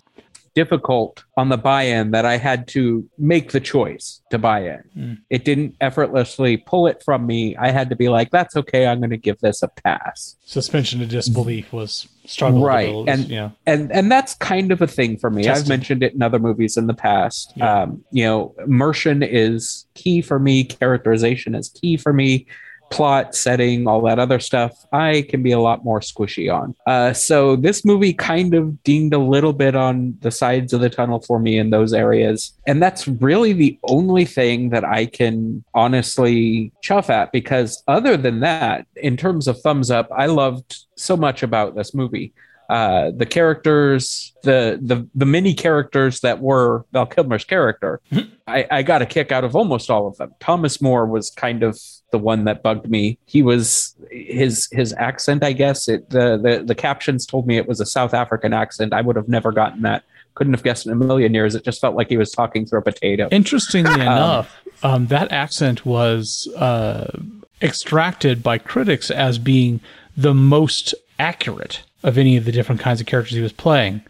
difficult 0.55 1.23
on 1.37 1.49
the 1.49 1.57
buy-in 1.57 2.11
that 2.11 2.25
I 2.25 2.37
had 2.37 2.67
to 2.69 3.07
make 3.17 3.51
the 3.51 3.59
choice 3.59 4.21
to 4.29 4.37
buy 4.37 4.67
in. 4.67 4.83
Mm. 4.95 5.17
It 5.29 5.45
didn't 5.45 5.75
effortlessly 5.81 6.57
pull 6.57 6.87
it 6.87 7.01
from 7.03 7.25
me. 7.25 7.55
I 7.57 7.71
had 7.71 7.89
to 7.89 7.95
be 7.95 8.09
like, 8.09 8.31
"That's 8.31 8.55
okay. 8.55 8.85
I'm 8.87 8.99
going 8.99 9.09
to 9.09 9.17
give 9.17 9.39
this 9.39 9.63
a 9.63 9.67
pass." 9.67 10.35
Suspension 10.45 11.01
of 11.01 11.09
disbelief 11.09 11.73
was 11.73 12.07
struggle. 12.25 12.63
right 12.63 12.89
build, 12.89 13.09
and 13.09 13.27
yeah. 13.27 13.49
and 13.65 13.91
and 13.91 14.11
that's 14.11 14.35
kind 14.35 14.71
of 14.71 14.81
a 14.81 14.87
thing 14.87 15.17
for 15.17 15.29
me 15.29 15.47
i've 15.47 15.67
mentioned 15.67 16.01
it 16.03 16.13
in 16.13 16.21
other 16.21 16.39
movies 16.39 16.77
in 16.77 16.87
the 16.87 16.93
past 16.93 17.53
um 17.61 18.03
you 18.11 18.23
know 18.23 18.55
immersion 18.65 19.21
is 19.21 19.85
key 19.93 20.21
for 20.21 20.39
me 20.39 20.63
characterization 20.63 21.53
is 21.53 21.69
key 21.69 21.97
for 21.97 22.13
me 22.13 22.45
plot 22.93 23.35
setting 23.35 23.87
all 23.87 24.01
that 24.01 24.19
other 24.19 24.39
stuff 24.39 24.71
i 24.91 25.25
can 25.29 25.41
be 25.41 25.51
a 25.51 25.59
lot 25.59 25.83
more 25.83 25.99
squishy 25.99 26.53
on. 26.53 26.75
Uh 26.85 27.13
so 27.13 27.55
this 27.55 27.83
movie 27.83 28.13
kind 28.13 28.53
of 28.53 28.83
dinged 28.83 29.13
a 29.13 29.17
little 29.17 29.53
bit 29.53 29.75
on 29.75 30.17
the 30.21 30.31
sides 30.31 30.73
of 30.73 30.81
the 30.81 30.89
tunnel 30.89 31.21
for 31.21 31.39
me 31.39 31.57
in 31.57 31.69
those 31.69 31.93
areas. 31.93 32.53
And 32.67 32.81
that's 32.81 33.07
really 33.07 33.53
the 33.53 33.77
only 33.83 34.25
thing 34.25 34.69
that 34.69 34.85
i 34.85 35.05
can 35.05 35.63
honestly 35.73 36.71
chuff 36.81 37.09
at 37.09 37.31
because 37.31 37.83
other 37.87 38.15
than 38.17 38.39
that 38.41 38.85
in 38.95 39.17
terms 39.17 39.47
of 39.47 39.59
thumbs 39.61 39.89
up 39.91 40.07
i 40.15 40.25
loved 40.25 40.83
so 40.95 41.17
much 41.17 41.43
about 41.43 41.75
this 41.75 41.93
movie. 41.93 42.33
Uh, 42.69 43.11
the 43.15 43.25
characters, 43.25 44.33
the 44.43 44.79
the 44.81 45.07
the 45.13 45.25
many 45.25 45.53
characters 45.53 46.21
that 46.21 46.39
were 46.39 46.85
Val 46.93 47.05
Kilmer's 47.05 47.43
character, 47.43 48.01
I, 48.47 48.65
I 48.71 48.83
got 48.83 49.01
a 49.01 49.05
kick 49.05 49.31
out 49.31 49.43
of 49.43 49.55
almost 49.55 49.89
all 49.89 50.07
of 50.07 50.17
them. 50.17 50.33
Thomas 50.39 50.81
More 50.81 51.05
was 51.05 51.29
kind 51.29 51.61
of 51.61 51.79
the 52.13 52.19
one 52.19 52.45
that 52.45 52.63
bugged 52.63 52.87
me. 52.89 53.17
He 53.25 53.41
was 53.41 53.95
his 54.11 54.69
his 54.71 54.93
accent, 54.93 55.43
I 55.43 55.51
guess. 55.51 55.89
It 55.89 56.09
the 56.11 56.37
the, 56.37 56.63
the 56.63 56.75
captions 56.75 57.25
told 57.25 57.45
me 57.45 57.57
it 57.57 57.67
was 57.67 57.81
a 57.81 57.85
South 57.85 58.13
African 58.13 58.53
accent. 58.53 58.93
I 58.93 59.01
would 59.01 59.17
have 59.17 59.27
never 59.27 59.51
gotten 59.51 59.81
that. 59.81 60.03
Couldn't 60.35 60.53
have 60.53 60.63
guessed 60.63 60.85
in 60.85 60.91
a 60.91 60.95
million 60.95 61.33
years. 61.33 61.53
It 61.55 61.63
just 61.65 61.81
felt 61.81 61.95
like 61.95 62.09
he 62.09 62.17
was 62.17 62.31
talking 62.31 62.65
through 62.65 62.79
a 62.79 62.83
potato. 62.83 63.27
Interestingly 63.31 63.93
Um, 63.93 64.01
enough, 64.01 64.61
um, 64.83 65.07
that 65.07 65.31
accent 65.31 65.85
was 65.85 66.47
uh, 66.55 67.19
extracted 67.61 68.41
by 68.41 68.57
critics 68.57 69.11
as 69.11 69.37
being 69.37 69.79
the 70.15 70.33
most 70.33 70.95
accurate 71.19 71.83
of 72.03 72.17
any 72.17 72.37
of 72.37 72.45
the 72.45 72.51
different 72.51 72.81
kinds 72.81 72.99
of 73.01 73.07
characters 73.07 73.35
he 73.35 73.41
was 73.41 73.53
playing, 73.53 74.01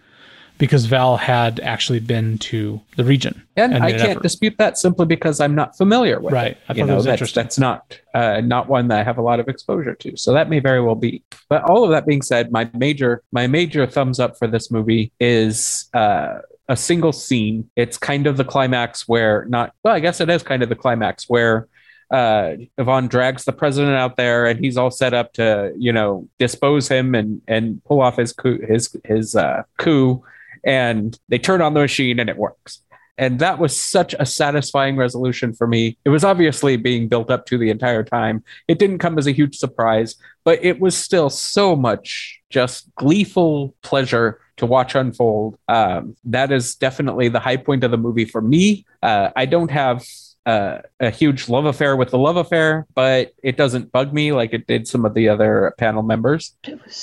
because 0.58 0.86
Val 0.86 1.18
had 1.18 1.60
actually 1.60 1.99
been 1.99 2.38
to 2.38 2.80
the 2.95 3.04
region. 3.04 3.41
And, 3.56 3.76
I 3.76 3.91
can't 3.91 4.04
effort. 4.04 4.24
dispute 4.24 4.56
that 4.58 4.78
simply 4.78 5.06
because 5.06 5.39
I'm 5.39 5.56
not 5.56 5.78
familiar 5.78 6.20
with 6.20 6.34
Right. 6.34 6.51
it. 6.51 6.58
I 6.70 6.74
you 6.74 6.86
know, 6.86 6.95
was 6.95 7.06
that's, 7.06 7.16
interesting. 7.16 7.43
that's 7.43 7.60
not 7.60 7.99
uh, 8.14 8.41
not 8.41 8.68
one 8.68 8.88
that 8.89 8.99
I 8.99 9.04
have 9.04 9.18
a 9.18 9.22
lot 9.22 9.39
of 9.39 9.47
exposure 9.47 9.95
to. 9.95 10.16
So 10.18 10.34
that 10.34 10.49
may 10.49 10.60
very 10.60 10.82
well 10.82 10.95
be. 10.95 11.24
But 11.49 11.64
all 11.64 11.84
of 11.84 11.89
that 11.91 12.06
being 12.06 12.22
said, 12.22 12.51
my 12.51 12.70
major 12.74 13.24
my 13.32 13.47
major 13.47 13.86
thumbs 13.86 14.20
up 14.20 14.38
for 14.38 14.47
this 14.47 14.72
movie 14.72 15.12
is 15.20 15.89
uh, 15.93 16.39
a 16.70 16.78
single 16.78 17.12
scene. 17.12 17.70
It's 17.76 17.97
kind 17.97 18.26
of 18.28 18.38
the 18.38 18.45
climax 18.45 19.08
where 19.08 19.45
not 19.45 19.74
well, 19.84 19.93
I 19.93 19.99
guess 19.99 20.22
it 20.22 20.30
is 20.30 20.43
kind 20.43 20.64
of 20.64 20.70
the 20.70 20.76
climax 20.76 21.30
where 21.30 21.68
uh, 22.12 22.58
Ivan 22.78 23.08
drags 23.08 23.43
the 23.43 23.54
president 23.54 23.95
out 23.95 24.18
there, 24.18 24.45
and 24.45 24.60
he's 24.60 24.78
all 24.78 24.91
set 24.91 25.16
up 25.16 25.34
to, 25.34 25.74
you 25.78 25.91
know, 25.91 26.28
dispose 26.38 26.88
him 26.88 27.16
and 27.16 27.41
and 27.47 27.84
pull 27.86 28.01
off 28.01 28.18
his 28.18 28.32
coup, 28.34 28.60
his 28.68 28.95
his 29.04 29.36
uh, 29.36 29.64
coup, 29.80 30.24
and 30.64 31.18
they 31.30 31.39
turn 31.39 31.61
on 31.61 31.74
the 31.74 31.82
machine, 31.82 32.20
and 32.20 32.30
it 32.30 32.38
works. 32.38 32.82
And 33.18 33.39
that 33.39 33.59
was 33.59 33.80
such 33.80 34.16
a 34.18 34.26
satisfying 34.26 34.95
resolution 34.95 35.53
for 35.53 35.68
me. 35.68 35.97
It 36.03 36.09
was 36.09 36.24
obviously 36.24 36.78
being 36.78 37.07
built 37.07 37.30
up 37.30 37.45
to 37.47 37.57
the 37.57 37.70
entire 37.70 38.03
time. 38.03 38.43
It 38.68 38.80
didn't 38.80 38.97
come 38.99 39.20
as 39.20 39.28
a 39.28 39.32
huge 39.32 39.55
surprise, 39.57 40.16
but 40.43 40.64
it 40.64 40.80
was 40.80 40.97
still 40.97 41.30
so 41.30 41.76
much 41.76 42.41
just 42.49 42.93
gleeful 42.95 43.76
pleasure 43.84 44.39
to 44.57 44.66
watch 44.66 44.95
unfold. 44.95 45.57
Um, 45.68 46.16
that 46.26 46.51
is 46.51 46.76
definitely 46.76 47.30
the 47.30 47.39
high 47.39 47.57
point 47.57 47.84
of 47.84 47.91
the 47.91 47.97
movie 47.97 48.26
for 48.26 48.41
me. 48.41 48.86
Uh, 49.01 49.30
I 49.36 49.45
don't 49.45 49.72
have 49.72 50.03
uh, 50.46 50.80
a 51.00 51.10
huge 51.10 51.48
love 51.48 51.66
affair 51.66 51.96
with 51.96 52.10
the 52.10 52.18
love 52.18 52.36
affair, 52.38 52.86
but 52.96 53.34
it 53.44 53.56
doesn't 53.56 53.91
bug 53.91 54.14
me 54.14 54.34
like 54.34 54.54
it 54.54 54.68
did 54.68 54.88
some 54.88 55.06
of 55.06 55.14
the 55.14 55.30
other 55.30 55.74
panel 55.78 56.04
members. 56.04 56.54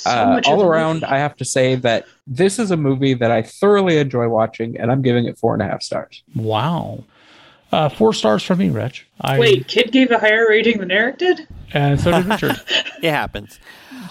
Uh, 0.05 0.25
much 0.35 0.47
all 0.47 0.57
the 0.57 0.65
around, 0.65 1.03
I 1.03 1.17
have 1.17 1.35
to 1.37 1.45
say 1.45 1.75
that 1.75 2.05
this 2.27 2.59
is 2.59 2.71
a 2.71 2.77
movie 2.77 3.13
that 3.15 3.31
I 3.31 3.41
thoroughly 3.41 3.97
enjoy 3.97 4.27
watching, 4.27 4.77
and 4.77 4.91
I'm 4.91 5.01
giving 5.01 5.25
it 5.25 5.37
four 5.37 5.53
and 5.53 5.63
a 5.63 5.65
half 5.65 5.81
stars. 5.81 6.23
Wow. 6.35 7.03
Uh, 7.71 7.89
four 7.89 8.13
stars 8.13 8.43
from 8.43 8.59
me, 8.59 8.69
Rich. 8.69 9.07
I, 9.21 9.39
Wait, 9.39 9.67
Kid 9.67 9.91
gave 9.91 10.11
a 10.11 10.19
higher 10.19 10.45
rating 10.47 10.79
than 10.79 10.91
Eric 10.91 11.17
did? 11.17 11.47
And 11.73 11.99
so 11.99 12.11
did 12.11 12.25
Richard. 12.25 12.61
it 13.01 13.09
happens. 13.11 13.59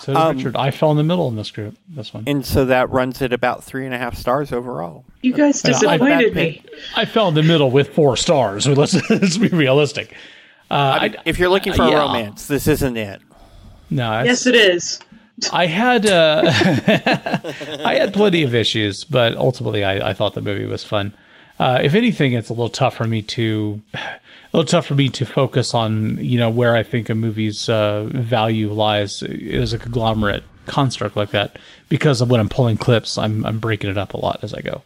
So 0.00 0.12
did 0.12 0.18
Um, 0.20 0.36
Richard. 0.36 0.56
I 0.56 0.70
fell 0.70 0.90
in 0.90 0.96
the 0.96 1.04
middle 1.04 1.28
in 1.28 1.36
this 1.36 1.50
group. 1.50 1.76
This 1.88 2.12
one. 2.14 2.24
And 2.26 2.44
so 2.44 2.64
that 2.66 2.90
runs 2.90 3.20
at 3.22 3.32
about 3.32 3.62
three 3.64 3.84
and 3.84 3.94
a 3.94 3.98
half 3.98 4.16
stars 4.16 4.52
overall. 4.52 5.04
You 5.22 5.32
guys 5.34 5.62
Yeah, 5.64 5.70
I- 5.70 5.72
disappointed 5.98 6.34
me. 6.34 6.62
I 6.96 7.04
fell 7.04 7.28
in 7.28 7.34
the 7.34 7.42
middle 7.42 7.70
with 7.70 7.94
four 7.94 8.16
stars. 8.16 8.64
So 8.64 8.72
let's, 8.74 8.94
let's 9.10 9.36
be 9.38 9.48
realistic. 9.48 10.14
Uh, 10.70 10.74
I 10.74 11.08
mean, 11.08 11.16
if 11.24 11.38
you're 11.38 11.48
looking 11.48 11.72
for 11.72 11.84
yeah. 11.88 11.94
a 11.96 12.06
romance, 12.06 12.46
this 12.46 12.66
isn't 12.68 12.96
it. 12.96 13.20
No, 13.90 14.22
Yes, 14.22 14.46
it 14.46 14.54
is. 14.54 15.00
I 15.52 15.66
had 15.66 16.06
uh, 16.06 16.42
I 17.84 17.94
had 17.98 18.12
plenty 18.12 18.42
of 18.42 18.54
issues, 18.54 19.04
but 19.04 19.34
ultimately 19.36 19.84
I, 19.84 20.10
I 20.10 20.12
thought 20.12 20.34
the 20.34 20.42
movie 20.42 20.66
was 20.66 20.84
fun. 20.84 21.14
Uh, 21.60 21.78
if 21.82 21.94
anything, 21.94 22.32
it's 22.32 22.48
a 22.48 22.54
little 22.54 22.70
tough 22.70 22.96
for 22.96 23.04
me 23.04 23.20
to 23.20 23.82
a 23.94 24.56
little 24.56 24.66
tough 24.66 24.86
for 24.86 24.94
me 24.94 25.10
to 25.10 25.26
focus 25.26 25.74
on 25.74 26.16
you 26.16 26.38
know 26.38 26.48
where 26.48 26.74
I 26.74 26.82
think 26.82 27.10
a 27.10 27.14
movie's 27.14 27.68
uh, 27.68 28.08
value 28.10 28.72
lies 28.72 29.22
as 29.22 29.74
a 29.74 29.78
conglomerate 29.78 30.42
construct 30.64 31.16
like 31.16 31.32
that 31.32 31.58
because 31.90 32.22
of 32.22 32.30
when 32.30 32.40
I'm 32.40 32.48
pulling 32.48 32.78
clips, 32.78 33.18
I'm 33.18 33.44
I'm 33.44 33.58
breaking 33.58 33.90
it 33.90 33.98
up 33.98 34.14
a 34.14 34.16
lot 34.16 34.40
as 34.42 34.54
I 34.54 34.62
go. 34.62 34.82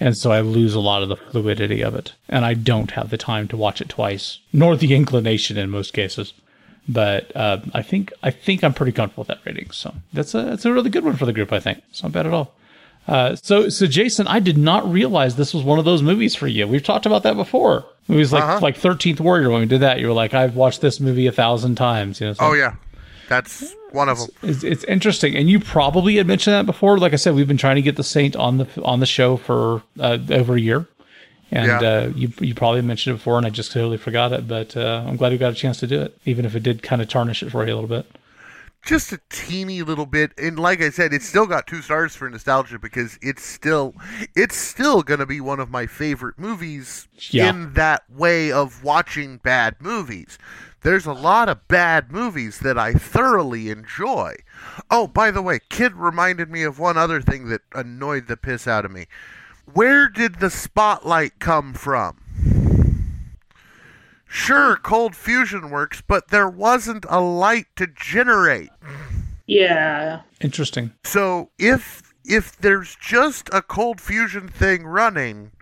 And 0.00 0.16
so 0.16 0.32
I 0.32 0.40
lose 0.40 0.74
a 0.74 0.80
lot 0.80 1.04
of 1.04 1.08
the 1.08 1.16
fluidity 1.16 1.80
of 1.80 1.94
it. 1.94 2.12
And 2.28 2.44
I 2.44 2.54
don't 2.54 2.90
have 2.90 3.08
the 3.08 3.16
time 3.16 3.46
to 3.48 3.56
watch 3.56 3.80
it 3.80 3.88
twice, 3.88 4.40
nor 4.52 4.76
the 4.76 4.94
inclination 4.94 5.56
in 5.56 5.70
most 5.70 5.92
cases 5.92 6.34
but 6.88 7.34
uh, 7.34 7.58
I 7.74 7.82
think 7.82 8.12
I 8.22 8.30
think 8.30 8.62
I'm 8.62 8.74
pretty 8.74 8.92
comfortable 8.92 9.22
with 9.22 9.28
that 9.28 9.40
rating. 9.44 9.70
So 9.70 9.94
that's 10.12 10.34
a 10.34 10.42
that's 10.42 10.64
a 10.64 10.72
really 10.72 10.90
good 10.90 11.04
one 11.04 11.16
for 11.16 11.26
the 11.26 11.32
group. 11.32 11.52
I 11.52 11.60
think 11.60 11.82
it's 11.90 12.02
not 12.02 12.12
bad 12.12 12.26
at 12.26 12.32
all. 12.32 12.54
Uh, 13.08 13.36
so 13.36 13.68
so 13.68 13.86
Jason, 13.86 14.26
I 14.26 14.40
did 14.40 14.58
not 14.58 14.90
realize 14.90 15.36
this 15.36 15.54
was 15.54 15.62
one 15.62 15.78
of 15.78 15.84
those 15.84 16.02
movies 16.02 16.34
for 16.34 16.46
you. 16.48 16.66
We've 16.66 16.82
talked 16.82 17.06
about 17.06 17.22
that 17.22 17.36
before. 17.36 17.84
Movies 18.08 18.32
like 18.32 18.42
Uh-huh. 18.42 18.58
like 18.62 18.76
Thirteenth 18.76 19.20
Warrior 19.20 19.50
when 19.50 19.60
we 19.60 19.66
did 19.66 19.80
that. 19.80 20.00
You 20.00 20.08
were 20.08 20.12
like, 20.12 20.34
I've 20.34 20.56
watched 20.56 20.80
this 20.80 20.98
movie 21.00 21.26
a 21.26 21.32
thousand 21.32 21.76
times. 21.76 22.20
You 22.20 22.28
know. 22.28 22.32
so- 22.32 22.44
Oh 22.46 22.52
yeah, 22.54 22.74
that's 23.28 23.74
one 23.92 24.08
of 24.08 24.18
them. 24.18 24.28
It's, 24.42 24.64
it's 24.64 24.84
interesting, 24.84 25.36
and 25.36 25.48
you 25.48 25.60
probably 25.60 26.16
had 26.16 26.26
mentioned 26.26 26.54
that 26.54 26.66
before. 26.66 26.98
Like 26.98 27.12
I 27.12 27.16
said, 27.16 27.34
we've 27.34 27.46
been 27.48 27.56
trying 27.56 27.76
to 27.76 27.82
get 27.82 27.96
the 27.96 28.04
Saint 28.04 28.34
on 28.36 28.58
the 28.58 28.66
on 28.82 29.00
the 29.00 29.06
show 29.06 29.36
for 29.36 29.82
uh, 30.00 30.18
over 30.30 30.54
a 30.56 30.60
year, 30.60 30.86
and 31.52 31.66
Yeah. 31.66 31.78
uh, 31.88 32.12
you 32.14 32.32
you 32.40 32.54
probably 32.56 32.82
mentioned 32.82 33.14
it 33.14 33.18
before, 33.18 33.36
and 33.38 33.46
I 33.46 33.50
just 33.50 33.70
totally 33.72 33.98
forgot 33.98 34.32
it. 34.32 34.46
But 34.48 34.76
uh, 34.76 35.04
I'm 35.06 35.16
glad 35.16 35.30
we 35.32 35.38
got 35.38 35.52
a 35.52 35.56
chance 35.56 35.78
to 35.78 35.86
do 35.86 36.02
it, 36.02 36.18
even 36.24 36.44
if 36.44 36.54
it 36.56 36.62
did 36.64 36.82
kind 36.82 37.00
of 37.00 37.08
tarnish 37.08 37.42
it 37.42 37.50
for 37.50 37.64
you 37.66 37.72
a 37.72 37.76
little 37.76 37.88
bit. 37.88 38.06
Just 38.86 39.12
a 39.12 39.20
teeny 39.28 39.82
little 39.82 40.06
bit 40.06 40.32
and 40.38 40.58
like 40.58 40.80
i 40.80 40.88
said 40.88 41.12
it's 41.12 41.26
still 41.28 41.46
got 41.46 41.66
two 41.66 41.82
stars 41.82 42.14
for 42.16 42.30
nostalgia 42.30 42.78
because 42.78 43.18
it's 43.20 43.44
still 43.44 43.92
it's 44.34 44.56
still 44.56 45.02
going 45.02 45.18
to 45.20 45.26
be 45.26 45.40
one 45.40 45.58
of 45.60 45.68
my 45.70 45.86
favorite 45.86 46.38
movies 46.38 47.08
Yeah. 47.30 47.50
in 47.50 47.72
that 47.74 48.04
way 48.08 48.50
of 48.52 48.82
watching 48.84 49.38
bad 49.38 49.76
movies. 49.80 50.38
There's 50.82 51.06
a 51.06 51.12
lot 51.12 51.48
of 51.48 51.66
bad 51.66 52.12
movies 52.12 52.60
that 52.60 52.78
i 52.78 52.92
thoroughly 52.92 53.70
enjoy. 53.70 54.36
Oh 54.90 55.06
by 55.08 55.30
the 55.32 55.42
way 55.42 55.58
kid 55.68 55.94
reminded 55.94 56.48
me 56.48 56.62
of 56.62 56.78
one 56.78 56.96
other 56.96 57.20
thing 57.20 57.48
that 57.48 57.62
annoyed 57.74 58.28
the 58.28 58.36
piss 58.36 58.68
out 58.68 58.84
of 58.84 58.92
me. 58.92 59.06
Where 59.72 60.08
did 60.08 60.36
the 60.36 60.50
spotlight 60.50 61.40
come 61.40 61.74
from 61.74 62.18
Sure, 64.28 64.76
cold 64.76 65.14
fusion 65.14 65.70
works, 65.70 66.02
but 66.06 66.28
there 66.28 66.48
wasn't 66.48 67.06
a 67.08 67.20
light 67.20 67.66
to 67.76 67.86
generate. 67.86 68.70
Yeah. 69.46 70.22
Interesting. 70.40 70.92
So 71.04 71.50
if 71.58 72.02
if 72.24 72.56
there's 72.58 72.96
just 73.00 73.48
a 73.52 73.62
cold 73.62 74.00
fusion 74.00 74.48
thing 74.48 74.84
running 74.84 75.52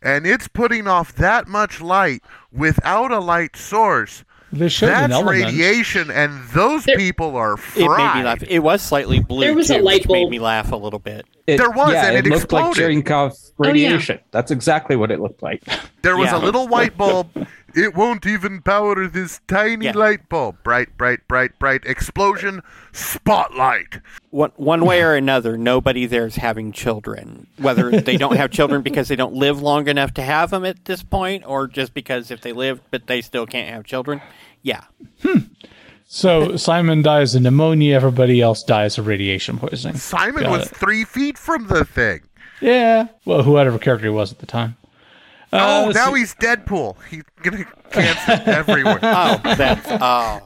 and 0.00 0.26
it's 0.26 0.46
putting 0.46 0.86
off 0.86 1.12
that 1.16 1.48
much 1.48 1.80
light 1.80 2.22
without 2.52 3.10
a 3.10 3.18
light 3.18 3.56
source, 3.56 4.22
They 4.52 4.68
showed 4.68 4.90
an 4.90 5.10
that's 5.10 5.12
element. 5.14 5.46
radiation 5.46 6.08
and 6.12 6.40
those 6.50 6.84
people 6.84 7.34
are 7.34 7.54
It 7.54 7.58
fried. 7.58 8.14
made 8.14 8.20
me 8.20 8.24
laugh. 8.26 8.42
It 8.46 8.60
was 8.60 8.80
slightly 8.80 9.18
blue 9.18 9.40
There 9.40 9.54
was 9.54 9.70
a 9.70 9.78
light 9.78 10.02
which 10.02 10.08
made 10.10 10.30
me 10.30 10.38
laugh 10.38 10.70
a 10.70 10.76
little 10.76 11.00
bit. 11.00 11.26
It, 11.48 11.56
There 11.56 11.70
was, 11.70 11.92
yeah, 11.92 12.06
and 12.12 12.16
it 12.16 12.30
looked 12.30 12.52
like 12.52 12.68
exploded. 12.68 13.04
Cherenkov 13.04 13.32
Oh, 13.58 13.64
yeah. 13.64 13.70
radiation. 13.72 14.18
That's 14.30 14.52
exactly 14.52 14.94
what 14.94 15.10
it 15.10 15.18
looked 15.18 15.42
like. 15.42 15.64
There 16.02 16.16
was 16.16 16.28
Yeah. 16.30 16.38
a 16.38 16.40
little 16.40 16.68
white 16.68 16.96
bulb. 16.96 17.28
It 17.76 17.94
won't 17.94 18.24
even 18.26 18.62
power 18.62 19.06
this 19.08 19.40
tiny 19.48 19.86
Yeah. 19.86 19.92
light 19.96 20.28
bulb. 20.28 20.56
Bright, 20.62 20.96
bright, 20.96 21.26
bright, 21.28 21.58
bright. 21.58 21.84
Explosion. 21.86 22.62
Spotlight. 22.92 24.00
One, 24.30 24.50
one 24.56 24.84
way 24.84 25.02
or 25.02 25.14
another, 25.14 25.56
nobody 25.56 26.06
there's 26.06 26.36
having 26.36 26.72
children. 26.72 27.46
Whether 27.58 27.90
they 28.00 28.16
don't 28.16 28.36
have 28.36 28.50
children 28.50 28.82
because 28.82 29.08
they 29.08 29.16
don't 29.16 29.34
live 29.34 29.60
long 29.62 29.88
enough 29.88 30.14
to 30.14 30.22
have 30.22 30.50
them 30.50 30.64
at 30.64 30.84
this 30.84 31.02
point, 31.02 31.44
or 31.46 31.66
just 31.68 31.94
because 31.94 32.30
if 32.30 32.40
they 32.40 32.52
live 32.52 32.80
but 32.90 33.06
they 33.06 33.20
still 33.20 33.46
can't 33.46 33.68
have 33.68 33.84
children. 33.84 34.20
Yeah. 34.62 34.82
Hmm. 35.22 35.38
So 36.06 36.56
Simon 36.56 37.02
dies 37.02 37.34
of 37.34 37.42
pneumonia. 37.42 37.94
Everybody 37.96 38.40
else 38.40 38.62
dies 38.62 38.98
of 38.98 39.06
radiation 39.06 39.58
poisoning. 39.58 39.96
Simon 39.96 40.44
Got 40.44 40.50
was 40.52 40.66
it. 40.70 40.76
three 40.76 41.04
feet 41.04 41.36
from 41.38 41.66
the 41.66 41.84
thing. 41.84 42.20
Yeah. 42.60 43.08
Well, 43.24 43.42
whoever 43.42 43.78
character 43.78 44.06
he 44.06 44.10
was 44.10 44.30
at 44.32 44.38
the 44.38 44.46
time. 44.46 44.76
Oh, 45.54 45.82
oh, 45.82 45.86
let's 45.86 45.94
now 45.96 46.12
see. 46.12 46.20
he's 46.20 46.34
Deadpool. 46.34 46.96
He's 47.10 47.22
gonna 47.42 47.64
cancel 47.90 48.34
everywhere. 48.52 48.98
Oh, 49.02 49.40
that's 49.56 49.86
oh. 49.90 50.40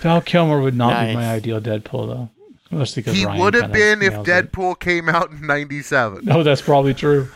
Val 0.00 0.20
Kilmer 0.20 0.60
would 0.60 0.76
not 0.76 1.06
be 1.06 1.14
my 1.14 1.32
ideal 1.32 1.60
Deadpool, 1.60 2.06
though. 2.08 2.28
Mostly 2.70 3.02
because 3.02 3.16
he 3.18 3.24
Ryan 3.24 3.40
would 3.40 3.54
have 3.54 3.72
been 3.72 4.02
if 4.02 4.12
nails 4.12 4.28
it. 4.28 4.52
Deadpool 4.52 4.78
came 4.80 5.08
out 5.08 5.30
in 5.30 5.46
'97. 5.46 6.24
No, 6.24 6.42
that's 6.44 6.60
probably 6.60 6.92
true. 6.94 7.28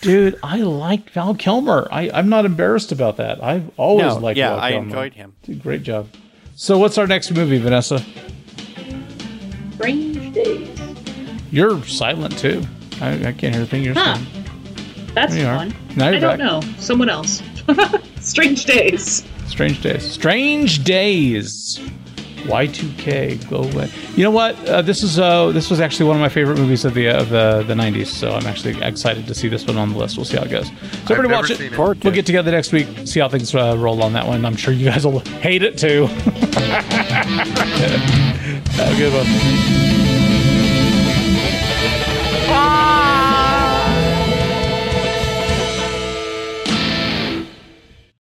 Dude, 0.00 0.38
I 0.42 0.58
liked 0.58 1.10
Val 1.10 1.34
Kilmer. 1.34 1.88
I, 1.90 2.10
I'm 2.12 2.28
not 2.28 2.44
embarrassed 2.44 2.92
about 2.92 3.16
that. 3.16 3.42
I've 3.42 3.70
always 3.76 4.06
No, 4.14 4.18
liked 4.18 4.38
yeah, 4.38 4.50
Val 4.50 4.60
I 4.60 4.70
Kilmer. 4.72 4.84
enjoyed 4.86 5.14
him. 5.14 5.34
Did 5.42 5.62
great 5.62 5.82
job. 5.82 6.08
So, 6.54 6.78
what's 6.78 6.98
our 6.98 7.06
next 7.06 7.30
movie, 7.32 7.58
Vanessa? 7.58 8.04
Strange 9.74 10.32
days. 10.34 10.68
You're 11.50 11.82
silent 11.84 12.36
too. 12.38 12.62
I, 13.00 13.12
I 13.28 13.32
can't 13.32 13.54
hear 13.54 13.62
a 13.62 13.66
thing 13.66 13.84
you're 13.84 13.94
Huh. 13.94 14.16
saying. 14.16 14.37
That's 15.14 15.34
There 15.34 15.50
are. 15.52 15.58
fun. 15.58 15.74
Now 15.96 16.06
you're 16.08 16.16
I 16.16 16.20
don't 16.20 16.38
back. 16.38 16.38
know. 16.38 16.60
Someone 16.78 17.08
else. 17.08 17.42
Strange 18.20 18.64
days. 18.64 19.24
Strange 19.46 19.80
Days. 19.82 20.02
Strange 20.08 20.84
Days. 20.84 21.80
Y2K. 22.44 23.48
Go 23.50 23.64
away. 23.64 23.90
You 24.14 24.22
know 24.24 24.30
what? 24.30 24.54
Uh, 24.68 24.80
this 24.80 25.02
is 25.02 25.18
uh, 25.18 25.50
this 25.52 25.68
was 25.70 25.80
actually 25.80 26.06
one 26.06 26.16
of 26.16 26.20
my 26.22 26.28
favorite 26.28 26.56
movies 26.58 26.84
of 26.84 26.94
the 26.94 27.08
of 27.08 27.28
the 27.30 27.64
the 27.66 27.74
90s. 27.74 28.06
So 28.06 28.30
I'm 28.30 28.46
actually 28.46 28.80
excited 28.82 29.26
to 29.26 29.34
see 29.34 29.48
this 29.48 29.66
one 29.66 29.76
on 29.76 29.90
the 29.92 29.98
list. 29.98 30.16
We'll 30.16 30.24
see 30.24 30.36
how 30.36 30.44
it 30.44 30.50
goes. 30.50 30.68
So 31.06 31.14
everybody 31.14 31.34
watch 31.34 31.50
it. 31.50 31.60
it. 31.60 31.76
We'll 31.76 31.94
get 32.14 32.24
together 32.26 32.50
next 32.52 32.72
week. 32.72 32.86
See 33.06 33.20
how 33.20 33.28
things 33.28 33.54
uh, 33.54 33.74
roll 33.76 34.02
on 34.02 34.12
that 34.12 34.26
one. 34.26 34.44
I'm 34.44 34.56
sure 34.56 34.72
you 34.72 34.86
guys 34.86 35.04
will 35.04 35.18
hate 35.40 35.62
it 35.62 35.76
too. 35.76 36.06
have 38.76 38.92
a 38.92 38.96
good 38.96 39.12
one. 39.12 39.87